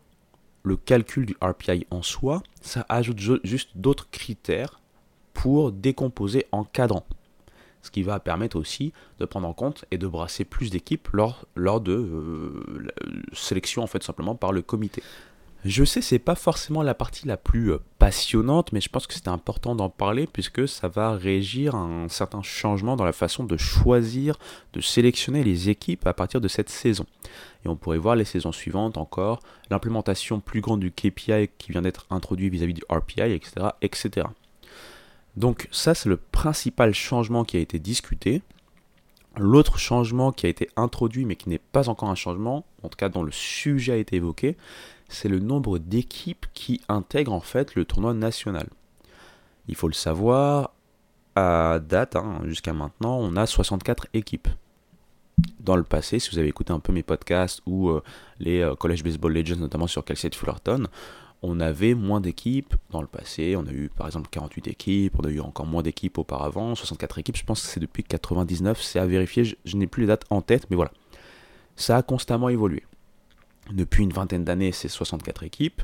le 0.62 0.76
calcul 0.76 1.26
du 1.26 1.36
RPI 1.42 1.86
en 1.90 2.02
soi, 2.02 2.42
ça 2.60 2.84
ajoute 2.88 3.18
juste 3.44 3.70
d'autres 3.74 4.08
critères 4.10 4.80
pour 5.32 5.72
décomposer 5.72 6.46
en 6.52 6.64
cadran. 6.64 7.04
Ce 7.82 7.90
qui 7.90 8.02
va 8.02 8.20
permettre 8.20 8.58
aussi 8.58 8.92
de 9.18 9.24
prendre 9.24 9.48
en 9.48 9.54
compte 9.54 9.86
et 9.90 9.96
de 9.96 10.06
brasser 10.06 10.44
plus 10.44 10.70
d'équipes 10.70 11.08
lors, 11.12 11.46
de 11.80 11.92
euh, 11.92 12.88
sélection 13.32 13.82
en 13.82 13.86
fait 13.86 14.02
simplement 14.02 14.34
par 14.34 14.52
le 14.52 14.60
comité. 14.60 15.02
Je 15.64 15.84
sais, 15.84 16.00
c'est 16.00 16.18
pas 16.18 16.36
forcément 16.36 16.82
la 16.82 16.94
partie 16.94 17.26
la 17.26 17.36
plus 17.36 17.72
euh, 17.72 17.78
passionnante, 17.98 18.72
mais 18.72 18.80
je 18.80 18.88
pense 18.88 19.06
que 19.06 19.12
c'était 19.12 19.28
important 19.28 19.74
d'en 19.74 19.90
parler 19.90 20.26
puisque 20.26 20.66
ça 20.66 20.88
va 20.88 21.14
régir 21.14 21.74
un 21.74 22.08
certain 22.08 22.40
changement 22.40 22.96
dans 22.96 23.04
la 23.04 23.12
façon 23.12 23.44
de 23.44 23.58
choisir, 23.58 24.38
de 24.72 24.80
sélectionner 24.80 25.44
les 25.44 25.68
équipes 25.68 26.06
à 26.06 26.14
partir 26.14 26.40
de 26.40 26.48
cette 26.48 26.70
saison. 26.70 27.04
Et 27.64 27.68
on 27.68 27.76
pourrait 27.76 27.98
voir 27.98 28.16
les 28.16 28.24
saisons 28.24 28.52
suivantes 28.52 28.96
encore 28.96 29.40
l'implémentation 29.68 30.40
plus 30.40 30.62
grande 30.62 30.80
du 30.80 30.92
KPI 30.92 31.50
qui 31.58 31.72
vient 31.72 31.82
d'être 31.82 32.06
introduit 32.08 32.48
vis-à-vis 32.48 32.74
du 32.74 32.82
RPI, 32.88 33.32
etc., 33.32 33.66
etc. 33.82 34.28
Donc 35.36 35.68
ça, 35.70 35.94
c'est 35.94 36.08
le 36.08 36.16
principal 36.16 36.94
changement 36.94 37.44
qui 37.44 37.58
a 37.58 37.60
été 37.60 37.78
discuté. 37.78 38.40
L'autre 39.36 39.78
changement 39.78 40.32
qui 40.32 40.46
a 40.46 40.48
été 40.48 40.70
introduit 40.76 41.26
mais 41.26 41.36
qui 41.36 41.50
n'est 41.50 41.58
pas 41.58 41.90
encore 41.90 42.08
un 42.08 42.14
changement, 42.14 42.64
en 42.82 42.88
tout 42.88 42.96
cas 42.96 43.10
dont 43.10 43.22
le 43.22 43.30
sujet 43.30 43.92
a 43.92 43.96
été 43.96 44.16
évoqué, 44.16 44.56
c'est 45.10 45.28
le 45.28 45.40
nombre 45.40 45.78
d'équipes 45.78 46.46
qui 46.54 46.80
intègrent 46.88 47.32
en 47.32 47.40
fait 47.40 47.74
le 47.74 47.84
tournoi 47.84 48.14
national. 48.14 48.68
Il 49.68 49.74
faut 49.74 49.88
le 49.88 49.94
savoir, 49.94 50.72
à 51.36 51.78
date, 51.80 52.16
hein, 52.16 52.40
jusqu'à 52.44 52.72
maintenant, 52.72 53.18
on 53.18 53.36
a 53.36 53.46
64 53.46 54.06
équipes. 54.14 54.48
Dans 55.58 55.76
le 55.76 55.82
passé, 55.82 56.18
si 56.18 56.30
vous 56.30 56.38
avez 56.38 56.48
écouté 56.48 56.72
un 56.72 56.80
peu 56.80 56.92
mes 56.92 57.02
podcasts 57.02 57.62
ou 57.66 57.88
euh, 57.88 58.02
les 58.38 58.60
euh, 58.60 58.74
College 58.74 59.02
Baseball 59.02 59.32
Legends, 59.32 59.56
notamment 59.56 59.86
sur 59.86 60.04
Calcite 60.04 60.34
Fullerton, 60.34 60.86
on 61.42 61.60
avait 61.60 61.94
moins 61.94 62.20
d'équipes 62.20 62.74
dans 62.90 63.00
le 63.00 63.06
passé. 63.06 63.56
On 63.56 63.66
a 63.66 63.72
eu 63.72 63.88
par 63.88 64.06
exemple 64.06 64.28
48 64.30 64.68
équipes, 64.68 65.14
on 65.18 65.26
a 65.26 65.30
eu 65.30 65.40
encore 65.40 65.66
moins 65.66 65.82
d'équipes 65.82 66.18
auparavant, 66.18 66.74
64 66.74 67.18
équipes. 67.18 67.36
Je 67.36 67.44
pense 67.44 67.62
que 67.62 67.68
c'est 67.68 67.80
depuis 67.80 68.04
99, 68.04 68.82
c'est 68.82 68.98
à 68.98 69.06
vérifier. 69.06 69.44
je 69.64 69.76
n'ai 69.76 69.86
plus 69.86 70.02
les 70.02 70.08
dates 70.08 70.24
en 70.28 70.42
tête, 70.42 70.66
mais 70.68 70.76
voilà. 70.76 70.92
Ça 71.76 71.96
a 71.96 72.02
constamment 72.02 72.50
évolué 72.50 72.84
depuis 73.72 74.04
une 74.04 74.12
vingtaine 74.12 74.44
d'années, 74.44 74.72
c'est 74.72 74.88
64 74.88 75.42
équipes. 75.42 75.82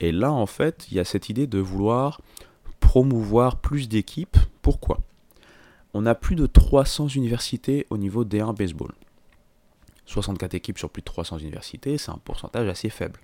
Et 0.00 0.12
là, 0.12 0.32
en 0.32 0.46
fait, 0.46 0.86
il 0.90 0.96
y 0.96 1.00
a 1.00 1.04
cette 1.04 1.28
idée 1.28 1.46
de 1.46 1.58
vouloir 1.58 2.20
promouvoir 2.80 3.56
plus 3.56 3.88
d'équipes. 3.88 4.36
Pourquoi? 4.62 5.00
On 5.94 6.06
a 6.06 6.14
plus 6.14 6.36
de 6.36 6.46
300 6.46 7.08
universités 7.08 7.86
au 7.90 7.96
niveau 7.96 8.24
D1 8.24 8.56
baseball. 8.56 8.92
64 10.06 10.54
équipes 10.54 10.78
sur 10.78 10.90
plus 10.90 11.02
de 11.02 11.06
300 11.06 11.38
universités, 11.38 11.98
c'est 11.98 12.10
un 12.10 12.18
pourcentage 12.22 12.68
assez 12.68 12.90
faible. 12.90 13.20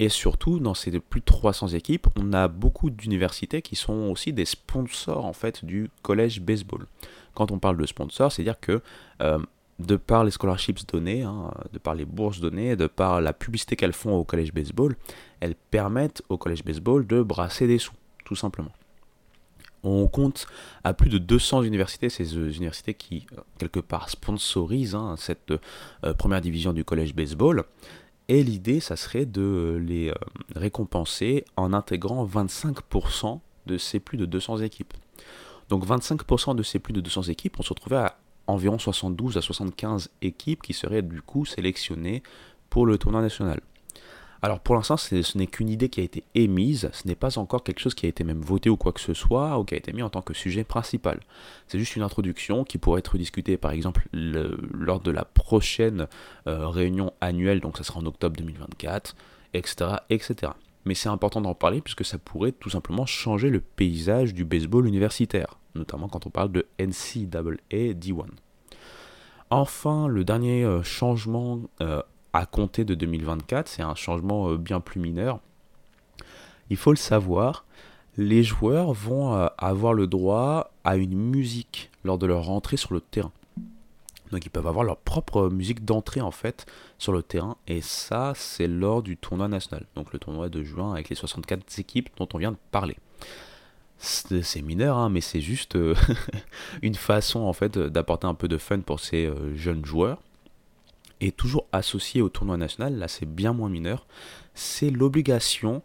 Et 0.00 0.08
surtout, 0.08 0.60
dans 0.60 0.74
ces 0.74 1.00
plus 1.00 1.20
de 1.20 1.24
300 1.24 1.68
équipes, 1.68 2.06
on 2.16 2.32
a 2.32 2.46
beaucoup 2.46 2.90
d'universités 2.90 3.62
qui 3.62 3.74
sont 3.74 4.10
aussi 4.10 4.32
des 4.32 4.44
sponsors 4.44 5.24
en 5.24 5.32
fait 5.32 5.64
du 5.64 5.90
collège 6.02 6.40
baseball. 6.40 6.86
Quand 7.34 7.50
on 7.50 7.58
parle 7.58 7.76
de 7.76 7.86
sponsors, 7.86 8.30
c'est-à-dire 8.30 8.60
que 8.60 8.80
euh, 9.22 9.38
de 9.78 9.96
par 9.96 10.24
les 10.24 10.30
scholarships 10.30 10.86
donnés, 10.92 11.22
hein, 11.22 11.50
de 11.72 11.78
par 11.78 11.94
les 11.94 12.04
bourses 12.04 12.40
données, 12.40 12.74
de 12.76 12.86
par 12.86 13.20
la 13.20 13.32
publicité 13.32 13.76
qu'elles 13.76 13.92
font 13.92 14.16
au 14.16 14.24
collège 14.24 14.52
baseball, 14.52 14.96
elles 15.40 15.54
permettent 15.54 16.22
au 16.28 16.36
collège 16.36 16.64
baseball 16.64 17.06
de 17.06 17.22
brasser 17.22 17.66
des 17.66 17.78
sous, 17.78 17.94
tout 18.24 18.36
simplement. 18.36 18.72
On 19.84 20.08
compte 20.08 20.48
à 20.82 20.92
plus 20.92 21.08
de 21.08 21.18
200 21.18 21.62
universités, 21.62 22.08
ces 22.08 22.36
euh, 22.36 22.50
universités 22.50 22.94
qui, 22.94 23.26
euh, 23.32 23.40
quelque 23.58 23.78
part, 23.78 24.10
sponsorisent 24.10 24.96
hein, 24.96 25.14
cette 25.16 25.52
euh, 25.52 26.14
première 26.14 26.40
division 26.40 26.72
du 26.72 26.84
collège 26.84 27.14
baseball. 27.14 27.62
Et 28.26 28.42
l'idée, 28.42 28.80
ça 28.80 28.96
serait 28.96 29.24
de 29.24 29.80
les 29.80 30.12
récompenser 30.54 31.44
en 31.56 31.72
intégrant 31.72 32.26
25% 32.26 33.40
de 33.66 33.78
ces 33.78 34.00
plus 34.00 34.18
de 34.18 34.26
200 34.26 34.58
équipes. 34.58 34.92
Donc 35.70 35.86
25% 35.86 36.54
de 36.54 36.62
ces 36.62 36.78
plus 36.78 36.92
de 36.92 37.00
200 37.00 37.22
équipes, 37.24 37.58
on 37.58 37.62
se 37.62 37.70
retrouvait 37.70 37.96
à 37.96 38.18
environ 38.48 38.78
72 38.78 39.36
à 39.36 39.42
75 39.42 40.10
équipes 40.22 40.62
qui 40.62 40.72
seraient 40.72 41.02
du 41.02 41.22
coup 41.22 41.44
sélectionnées 41.44 42.22
pour 42.70 42.86
le 42.86 42.98
tournoi 42.98 43.22
national. 43.22 43.60
Alors 44.40 44.60
pour 44.60 44.76
l'instant, 44.76 44.96
ce 44.96 45.36
n'est 45.36 45.46
qu'une 45.48 45.68
idée 45.68 45.88
qui 45.88 46.00
a 46.00 46.04
été 46.04 46.22
émise, 46.36 46.88
ce 46.92 47.08
n'est 47.08 47.16
pas 47.16 47.38
encore 47.38 47.64
quelque 47.64 47.80
chose 47.80 47.94
qui 47.94 48.06
a 48.06 48.08
été 48.08 48.22
même 48.22 48.40
voté 48.40 48.70
ou 48.70 48.76
quoi 48.76 48.92
que 48.92 49.00
ce 49.00 49.12
soit, 49.12 49.58
ou 49.58 49.64
qui 49.64 49.74
a 49.74 49.76
été 49.76 49.92
mis 49.92 50.02
en 50.02 50.10
tant 50.10 50.22
que 50.22 50.32
sujet 50.32 50.62
principal. 50.62 51.20
C'est 51.66 51.78
juste 51.78 51.96
une 51.96 52.02
introduction 52.02 52.62
qui 52.62 52.78
pourrait 52.78 53.00
être 53.00 53.18
discutée 53.18 53.56
par 53.56 53.72
exemple 53.72 54.08
lors 54.12 55.00
de 55.00 55.10
la 55.10 55.24
prochaine 55.24 56.06
euh, 56.46 56.68
réunion 56.68 57.12
annuelle, 57.20 57.60
donc 57.60 57.78
ça 57.78 57.84
sera 57.84 57.98
en 57.98 58.06
octobre 58.06 58.36
2024, 58.36 59.16
etc. 59.54 59.90
etc. 60.08 60.52
Mais 60.84 60.94
c'est 60.94 61.08
important 61.08 61.40
d'en 61.40 61.54
parler 61.54 61.80
puisque 61.80 62.04
ça 62.04 62.18
pourrait 62.18 62.52
tout 62.52 62.70
simplement 62.70 63.06
changer 63.06 63.50
le 63.50 63.60
paysage 63.60 64.34
du 64.34 64.44
baseball 64.44 64.86
universitaire 64.86 65.58
notamment 65.78 66.08
quand 66.08 66.26
on 66.26 66.30
parle 66.30 66.52
de 66.52 66.66
NCAA 66.78 67.94
D1. 67.94 68.26
Enfin, 69.50 70.08
le 70.08 70.24
dernier 70.24 70.64
euh, 70.64 70.82
changement 70.82 71.60
euh, 71.80 72.02
à 72.34 72.44
compter 72.44 72.84
de 72.84 72.94
2024, 72.94 73.68
c'est 73.68 73.82
un 73.82 73.94
changement 73.94 74.50
euh, 74.50 74.58
bien 74.58 74.80
plus 74.80 75.00
mineur. 75.00 75.40
Il 76.68 76.76
faut 76.76 76.90
le 76.90 76.98
savoir, 76.98 77.64
les 78.18 78.42
joueurs 78.42 78.92
vont 78.92 79.32
avoir 79.56 79.94
le 79.94 80.06
droit 80.06 80.70
à 80.84 80.96
une 80.96 81.16
musique 81.16 81.90
lors 82.04 82.18
de 82.18 82.26
leur 82.26 82.44
rentrée 82.44 82.76
sur 82.76 82.92
le 82.92 83.00
terrain. 83.00 83.32
Donc 84.32 84.44
ils 84.44 84.50
peuvent 84.50 84.66
avoir 84.66 84.84
leur 84.84 84.98
propre 84.98 85.48
musique 85.48 85.86
d'entrée 85.86 86.20
en 86.20 86.30
fait 86.30 86.66
sur 86.98 87.12
le 87.12 87.22
terrain 87.22 87.56
et 87.66 87.80
ça 87.80 88.34
c'est 88.34 88.66
lors 88.66 89.02
du 89.02 89.16
tournoi 89.16 89.48
national. 89.48 89.86
Donc 89.94 90.12
le 90.12 90.18
tournoi 90.18 90.50
de 90.50 90.62
juin 90.62 90.92
avec 90.92 91.08
les 91.08 91.16
64 91.16 91.78
équipes 91.78 92.10
dont 92.18 92.28
on 92.34 92.38
vient 92.38 92.52
de 92.52 92.58
parler 92.70 92.98
c'est 93.98 94.62
mineur, 94.62 94.96
hein, 94.96 95.10
mais 95.10 95.20
c'est 95.20 95.40
juste 95.40 95.76
euh, 95.76 95.94
une 96.82 96.94
façon 96.94 97.40
en 97.40 97.52
fait 97.52 97.78
d'apporter 97.78 98.26
un 98.26 98.34
peu 98.34 98.48
de 98.48 98.58
fun 98.58 98.80
pour 98.80 99.00
ces 99.00 99.26
euh, 99.26 99.54
jeunes 99.56 99.84
joueurs. 99.84 100.22
Et 101.20 101.32
toujours 101.32 101.66
associé 101.72 102.22
au 102.22 102.28
tournoi 102.28 102.56
national, 102.56 102.96
là 102.96 103.08
c'est 103.08 103.26
bien 103.26 103.52
moins 103.52 103.68
mineur, 103.68 104.06
c'est 104.54 104.90
l'obligation 104.90 105.82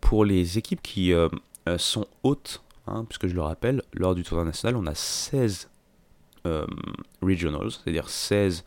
pour 0.00 0.24
les 0.24 0.58
équipes 0.58 0.80
qui 0.80 1.12
euh, 1.12 1.28
sont 1.76 2.06
hautes, 2.22 2.62
hein, 2.86 3.04
puisque 3.04 3.26
je 3.26 3.34
le 3.34 3.40
rappelle, 3.40 3.82
lors 3.92 4.14
du 4.14 4.22
tournoi 4.22 4.44
national, 4.44 4.76
on 4.76 4.86
a 4.86 4.94
16 4.94 5.70
regionals, 7.20 7.72
c'est-à-dire 7.72 8.08
16 8.08 8.64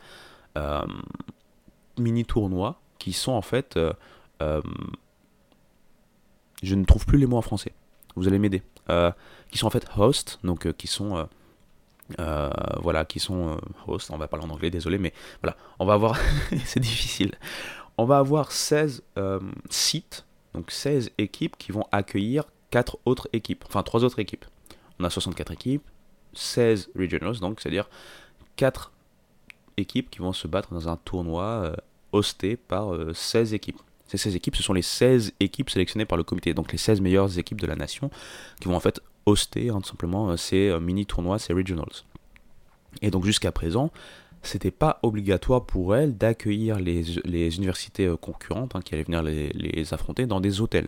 mini-tournois 1.98 2.82
qui 2.98 3.14
sont 3.14 3.32
en 3.32 3.42
fait... 3.42 3.80
je 6.62 6.76
ne 6.76 6.84
trouve 6.84 7.06
plus 7.06 7.18
les 7.18 7.28
mots 7.28 7.38
en 7.38 7.42
français. 7.42 7.72
Vous 8.18 8.28
allez 8.28 8.40
m'aider. 8.40 8.62
Euh, 8.90 9.12
qui 9.52 9.58
sont 9.58 9.68
en 9.68 9.72
fait 9.72 9.88
hosts, 9.98 10.40
donc 10.44 10.68
euh, 10.68 10.74
qui 10.74 10.86
sont 10.86 11.28
euh, 12.20 13.04
qui 13.08 13.20
sont 13.20 13.58
hosts, 13.88 14.12
on 14.12 14.18
va 14.18 14.28
parler 14.28 14.46
en 14.46 14.50
anglais, 14.52 14.70
désolé, 14.70 15.00
mais 15.00 15.12
voilà, 15.42 15.58
on 15.80 15.86
va 15.86 15.94
avoir, 15.94 16.20
c'est 16.66 16.80
difficile, 16.80 17.32
on 17.98 18.06
va 18.06 18.20
avoir 18.20 18.52
16 18.52 19.04
sites, 19.70 20.26
donc 20.54 20.70
16 20.70 21.12
équipes 21.18 21.58
qui 21.58 21.72
vont 21.72 21.86
accueillir 21.92 22.44
4 22.70 23.00
autres 23.06 23.28
équipes, 23.34 23.64
enfin 23.68 23.82
3 23.82 24.04
autres 24.04 24.20
équipes. 24.20 24.46
On 25.00 25.04
a 25.04 25.10
64 25.10 25.52
équipes, 25.52 25.84
16 26.34 26.92
regionals, 26.96 27.40
donc 27.40 27.60
c'est-à-dire 27.60 27.90
4 28.56 28.92
équipes 29.78 30.12
qui 30.12 30.20
vont 30.20 30.34
se 30.34 30.48
battre 30.48 30.74
dans 30.74 30.90
un 30.90 30.98
tournoi 30.98 31.76
hosté 32.12 32.56
par 32.56 32.94
16 33.16 33.54
équipes. 33.56 33.82
Ces 34.10 34.18
16 34.18 34.36
équipes, 34.36 34.56
ce 34.56 34.64
sont 34.64 34.74
les 34.74 34.82
16 34.82 35.34
équipes 35.40 35.70
sélectionnées 35.70 36.06
par 36.06 36.18
le 36.18 36.24
comité, 36.24 36.56
donc 36.56 36.72
les 36.72 36.80
16 36.80 37.00
meilleures 37.00 37.38
équipes 37.38 37.62
de 37.62 37.68
la 37.68 37.76
nation 37.76 38.10
qui 38.60 38.68
vont 38.68 38.76
en 38.76 38.80
fait 38.80 39.00
hoster 39.28 39.70
hein, 39.70 39.82
tout 39.82 39.90
simplement 39.90 40.32
euh, 40.32 40.38
ces 40.38 40.70
euh, 40.70 40.80
mini-tournois, 40.80 41.38
ces 41.38 41.54
regionals. 41.54 41.92
Et 43.04 43.12
donc 43.12 43.24
jusqu'à 43.24 43.52
présent, 43.52 43.92
c'était 44.42 44.72
pas 44.72 44.98
obligatoire 45.04 45.64
pour 45.64 45.96
elles 45.96 46.18
d'accueillir 46.18 46.80
les, 46.80 47.56
universités 47.58 48.08
euh, 48.08 48.18
concurrentes 48.18 48.76
hein, 48.76 48.82
qui 48.82 48.96
allaient 48.96 49.04
venir 49.04 49.22
les, 49.22 49.94
affronter 49.94 50.26
dans 50.26 50.42
des 50.42 50.60
hôtels. 50.60 50.88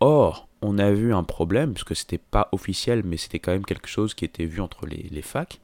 Or, 0.00 0.48
on 0.62 0.78
a 0.78 0.90
vu 0.92 1.12
un 1.12 1.24
problème, 1.24 1.74
puisque 1.74 1.94
c'était 1.94 2.16
pas 2.16 2.48
officiel, 2.52 3.02
mais 3.04 3.18
c'était 3.18 3.38
quand 3.38 3.52
même 3.52 3.66
quelque 3.66 3.88
chose 3.88 4.14
qui 4.14 4.24
était 4.24 4.46
vu 4.46 4.62
entre 4.62 4.86
les, 4.86 5.08
les 5.10 5.22
facs. 5.22 5.60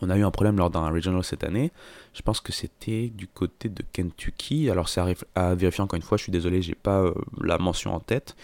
On 0.00 0.10
a 0.10 0.16
eu 0.16 0.24
un 0.24 0.30
problème 0.30 0.56
lors 0.56 0.70
d'un 0.70 0.88
regional 0.88 1.24
cette 1.24 1.44
année. 1.44 1.72
Je 2.14 2.22
pense 2.22 2.40
que 2.40 2.52
c'était 2.52 3.08
du 3.08 3.26
côté 3.26 3.68
de 3.68 3.82
Kentucky. 3.92 4.70
Alors 4.70 4.88
ça 4.88 5.02
arrive 5.02 5.24
à 5.34 5.54
vérifier 5.54 5.82
encore 5.82 5.96
une 5.96 6.02
fois. 6.02 6.16
Je 6.16 6.24
suis 6.24 6.32
désolé, 6.32 6.62
j'ai 6.62 6.74
pas 6.74 7.00
euh, 7.00 7.14
la 7.40 7.58
mention 7.58 7.94
en 7.94 8.00
tête, 8.00 8.36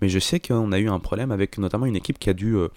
mais 0.00 0.08
je 0.08 0.18
sais 0.18 0.40
qu'on 0.40 0.72
a 0.72 0.78
eu 0.78 0.88
un 0.88 1.00
problème 1.00 1.32
avec 1.32 1.58
notamment 1.58 1.86
une 1.86 1.96
équipe 1.96 2.18
qui 2.18 2.30
a 2.30 2.34
dû 2.34 2.54
euh, 2.54 2.68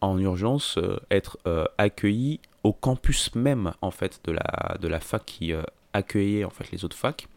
en 0.00 0.18
urgence 0.18 0.78
euh, 0.78 0.98
être 1.10 1.38
accueillie 1.76 2.40
au 2.62 2.72
campus 2.72 3.34
même 3.34 3.72
en 3.82 3.90
fait 3.90 4.20
de 4.24 4.88
la 4.88 5.00
fac 5.00 5.24
qui 5.26 5.52
accueillait 5.92 6.44
en 6.44 6.50
fait 6.50 6.70
les 6.70 6.84
autres 6.84 6.96
facs 6.96 7.28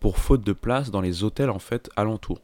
pour 0.00 0.18
faute 0.18 0.42
de 0.42 0.52
place 0.52 0.90
dans 0.90 1.00
les 1.00 1.24
hôtels 1.24 1.50
en 1.50 1.58
fait 1.58 1.90
alentours. 1.96 2.40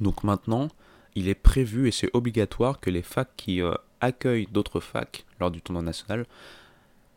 Donc 0.00 0.24
maintenant, 0.24 0.68
il 1.14 1.28
est 1.28 1.34
prévu 1.34 1.88
et 1.88 1.90
c'est 1.90 2.10
obligatoire 2.14 2.80
que 2.80 2.90
les 2.90 3.02
facs 3.02 3.36
qui 3.36 3.60
accueillent 4.00 4.48
d'autres 4.50 4.80
facs 4.80 5.24
lors 5.40 5.50
du 5.50 5.60
tournoi 5.60 5.82
national 5.82 6.26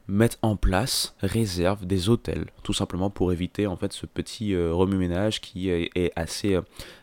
mettent 0.08 0.38
en 0.42 0.56
place, 0.56 1.16
réservent 1.22 1.86
des 1.86 2.10
hôtels, 2.10 2.46
tout 2.64 2.74
simplement 2.74 3.10
pour 3.10 3.32
éviter 3.32 3.68
en 3.68 3.76
fait 3.76 3.94
ce 3.94 4.06
petit 4.06 4.54
euh, 4.54 4.74
remue-ménage 4.74 5.42
qui 5.42 5.70
est, 5.70 6.12
assez 6.16 6.56
euh, 6.56 6.62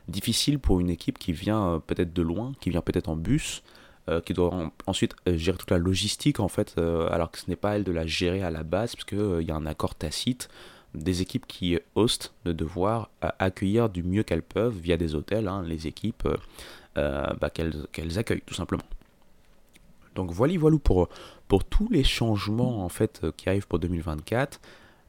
difficile 0.08 0.58
pour 0.58 0.80
une 0.80 0.90
équipe 0.90 1.18
qui 1.18 1.32
vient 1.32 1.66
euh, 1.66 1.78
peut-être 1.78 2.12
de 2.12 2.22
loin, 2.22 2.52
qui 2.60 2.70
vient 2.70 2.80
peut-être 2.80 3.08
en 3.08 3.16
bus, 3.16 3.62
qui 4.24 4.34
doit 4.34 4.72
ensuite 4.88 5.14
gérer 5.26 5.56
toute 5.56 5.70
la 5.70 5.78
logistique 5.78 6.40
en 6.40 6.48
fait, 6.48 6.76
alors 6.76 7.30
que 7.30 7.38
ce 7.38 7.48
n'est 7.48 7.54
pas 7.54 7.76
elle 7.76 7.84
de 7.84 7.92
la 7.92 8.04
gérer 8.04 8.42
à 8.42 8.50
la 8.50 8.64
base, 8.64 8.96
parce 8.96 9.06
y 9.12 9.50
a 9.52 9.54
un 9.54 9.64
accord 9.64 9.94
tacite 9.94 10.48
des 10.92 11.22
équipes 11.22 11.46
qui 11.46 11.78
hostent 11.94 12.34
de 12.44 12.50
devoir 12.50 13.10
accueillir 13.20 13.88
du 13.88 14.02
mieux 14.02 14.24
qu'elles 14.24 14.42
peuvent 14.42 14.76
via 14.76 14.96
des 14.96 15.14
hôtels, 15.14 15.46
hein, 15.46 15.62
les 15.64 15.86
équipes 15.86 16.28
bah, 16.96 17.50
qu'elles 17.50 18.18
accueillent 18.18 18.42
tout 18.44 18.54
simplement. 18.54 18.84
Donc 20.14 20.30
voilà, 20.30 20.58
voilà 20.58 20.78
pour, 20.78 21.08
pour 21.48 21.64
tous 21.64 21.88
les 21.90 22.04
changements 22.04 22.84
en 22.84 22.88
fait 22.88 23.20
euh, 23.24 23.32
qui 23.36 23.48
arrivent 23.48 23.66
pour 23.66 23.78
2024. 23.78 24.60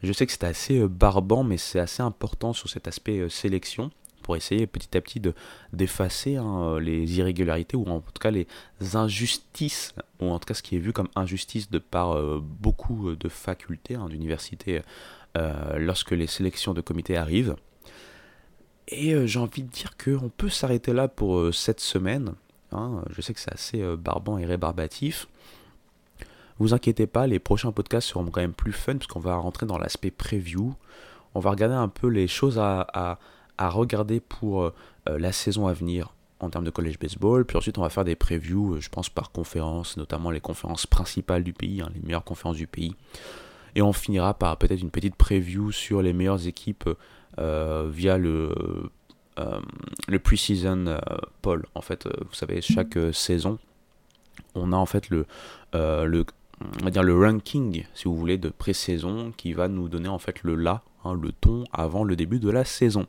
Je 0.01 0.11
sais 0.11 0.25
que 0.25 0.31
c'est 0.31 0.43
assez 0.43 0.79
euh, 0.79 0.87
barbant, 0.87 1.43
mais 1.43 1.57
c'est 1.57 1.79
assez 1.79 2.03
important 2.03 2.53
sur 2.53 2.69
cet 2.69 2.87
aspect 2.87 3.19
euh, 3.19 3.29
sélection 3.29 3.91
pour 4.21 4.37
essayer 4.37 4.67
petit 4.67 4.95
à 4.95 5.01
petit 5.01 5.19
de 5.19 5.33
d'effacer 5.73 6.37
hein, 6.37 6.79
les 6.79 7.17
irrégularités 7.17 7.75
ou 7.75 7.85
en 7.87 7.99
tout 7.99 8.21
cas 8.21 8.31
les 8.31 8.47
injustices 8.93 9.93
ou 10.21 10.27
en 10.27 10.39
tout 10.39 10.45
cas 10.45 10.53
ce 10.53 10.63
qui 10.63 10.77
est 10.77 10.79
vu 10.79 10.93
comme 10.93 11.09
injustice 11.17 11.69
de 11.69 11.77
par 11.77 12.17
beaucoup 12.39 13.15
de 13.15 13.27
facultés 13.27 13.95
hein, 13.95 14.07
d'universités 14.07 14.81
lorsque 15.75 16.11
les 16.11 16.27
sélections 16.27 16.73
de 16.73 16.79
comités 16.79 17.17
arrivent. 17.17 17.57
Et 18.89 19.27
j'ai 19.27 19.39
envie 19.39 19.63
de 19.63 19.69
dire 19.69 19.95
qu'on 19.97 20.29
peut 20.29 20.49
s'arrêter 20.49 20.93
là 20.93 21.07
pour 21.07 21.53
cette 21.53 21.79
semaine. 21.79 22.33
Hein. 22.73 23.03
Je 23.09 23.21
sais 23.21 23.33
que 23.33 23.39
c'est 23.39 23.53
assez 23.53 23.81
euh, 23.81 23.95
barbant 23.95 24.37
et 24.37 24.45
rébarbatif. 24.45 25.27
Vous 26.59 26.73
inquiétez 26.73 27.07
pas, 27.07 27.27
les 27.27 27.39
prochains 27.39 27.71
podcasts 27.71 28.09
seront 28.09 28.25
quand 28.25 28.41
même 28.41 28.53
plus 28.53 28.71
fun 28.71 28.93
parce 28.93 29.07
qu'on 29.07 29.19
va 29.19 29.35
rentrer 29.35 29.65
dans 29.65 29.77
l'aspect 29.77 30.11
preview. 30.11 30.75
On 31.33 31.39
va 31.39 31.51
regarder 31.51 31.75
un 31.75 31.87
peu 31.87 32.07
les 32.07 32.27
choses 32.27 32.59
à, 32.59 33.19
regarder 33.59 34.19
pour 34.19 34.63
euh, 34.63 34.73
euh, 35.09 35.17
la 35.17 35.31
saison 35.31 35.67
à 35.67 35.73
venir 35.73 36.13
en 36.39 36.49
termes 36.49 36.65
de 36.65 36.69
college 36.69 36.99
baseball. 36.99 37.45
Puis 37.45 37.57
ensuite, 37.57 37.77
on 37.77 37.81
va 37.81 37.89
faire 37.89 38.03
des 38.05 38.15
previews, 38.15 38.79
je 38.79 38.89
pense, 38.89 39.09
par 39.09 39.31
conférence, 39.31 39.97
notamment 39.97 40.31
les 40.31 40.41
conférences 40.41 40.85
principales 40.85 41.43
du 41.43 41.53
pays, 41.53 41.81
hein, 41.81 41.89
les 41.95 42.01
meilleures 42.01 42.23
conférences 42.23 42.57
du 42.57 42.67
pays. 42.67 42.95
Et 43.75 43.81
on 43.81 43.93
finira 43.93 44.35
par 44.35 44.57
peut-être 44.57 44.81
une 44.81 44.91
petite 44.91 45.15
preview 45.15 45.71
sur 45.71 46.01
les 46.01 46.13
meilleures 46.13 46.45
équipes 46.45 46.87
via 47.37 48.17
le 48.17 48.89
euh, 49.39 49.59
le 50.07 50.19
pre-season 50.19 50.85
euh, 50.87 50.99
poll. 51.41 51.65
En 51.73 51.81
fait, 51.81 52.05
euh, 52.05 52.11
vous 52.19 52.35
savez, 52.35 52.61
chaque 52.61 52.97
saison, 53.13 53.57
on 54.53 54.71
a 54.71 54.75
en 54.75 54.85
fait 54.85 55.09
le, 55.09 55.25
le, 55.73 56.25
on 56.81 56.85
va 56.85 56.91
dire 56.91 57.03
le 57.03 57.17
ranking, 57.17 57.85
si 57.95 58.05
vous 58.05 58.15
voulez, 58.15 58.37
de 58.37 58.49
pré-saison 58.49 59.33
qui 59.35 59.53
va 59.53 59.67
nous 59.67 59.89
donner 59.89 60.09
en 60.09 60.19
fait 60.19 60.43
le 60.43 60.55
là, 60.55 60.83
hein, 61.03 61.17
le 61.19 61.31
ton 61.31 61.63
avant 61.71 62.03
le 62.03 62.15
début 62.15 62.39
de 62.39 62.49
la 62.49 62.63
saison. 62.63 63.07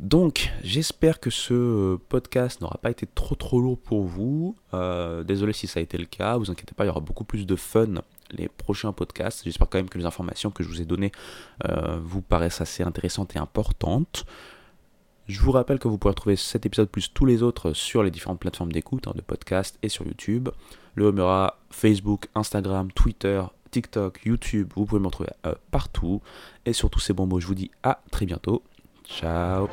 Donc, 0.00 0.50
j'espère 0.62 1.20
que 1.20 1.30
ce 1.30 1.96
podcast 2.08 2.60
n'aura 2.60 2.78
pas 2.78 2.90
été 2.90 3.06
trop 3.06 3.34
trop 3.34 3.60
lourd 3.60 3.78
pour 3.78 4.04
vous. 4.04 4.56
désolé 5.24 5.52
si 5.52 5.66
ça 5.66 5.80
a 5.80 5.82
été 5.82 5.98
le 5.98 6.06
cas, 6.06 6.36
vous 6.38 6.50
inquiétez 6.50 6.74
pas, 6.74 6.84
il 6.84 6.88
y 6.88 6.90
aura 6.90 7.00
beaucoup 7.00 7.24
plus 7.24 7.46
de 7.46 7.56
fun 7.56 8.02
les 8.30 8.48
prochains 8.48 8.92
podcasts. 8.92 9.44
J'espère 9.44 9.68
quand 9.68 9.78
même 9.78 9.88
que 9.88 9.98
les 9.98 10.06
informations 10.06 10.50
que 10.50 10.62
je 10.62 10.68
vous 10.68 10.80
ai 10.80 10.84
données 10.84 11.12
vous 12.00 12.22
paraissent 12.22 12.60
assez 12.60 12.82
intéressantes 12.82 13.36
et 13.36 13.38
importantes. 13.38 14.26
Je 15.26 15.40
vous 15.40 15.50
rappelle 15.50 15.78
que 15.78 15.88
vous 15.88 15.98
pourrez 15.98 16.14
trouver 16.14 16.36
cet 16.36 16.66
épisode 16.66 16.88
plus 16.88 17.12
tous 17.12 17.26
les 17.26 17.42
autres 17.42 17.72
sur 17.72 18.02
les 18.04 18.12
différentes 18.12 18.38
plateformes 18.38 18.70
d'écoute, 18.70 19.08
hein, 19.08 19.12
de 19.16 19.22
podcast 19.22 19.76
et 19.82 19.88
sur 19.88 20.06
YouTube. 20.06 20.50
Le 20.94 21.06
home 21.06 21.50
Facebook, 21.70 22.28
Instagram, 22.34 22.92
Twitter, 22.92 23.42
TikTok, 23.72 24.20
YouTube. 24.24 24.72
Vous 24.76 24.86
pouvez 24.86 25.00
me 25.00 25.06
retrouver 25.06 25.30
euh, 25.44 25.54
partout. 25.70 26.22
Et 26.64 26.72
sur 26.72 26.90
tous 26.90 27.00
ces 27.00 27.12
bons 27.12 27.26
mots, 27.26 27.40
je 27.40 27.46
vous 27.46 27.54
dis 27.54 27.70
à 27.82 28.00
très 28.10 28.24
bientôt. 28.24 28.62
Ciao 29.04 29.68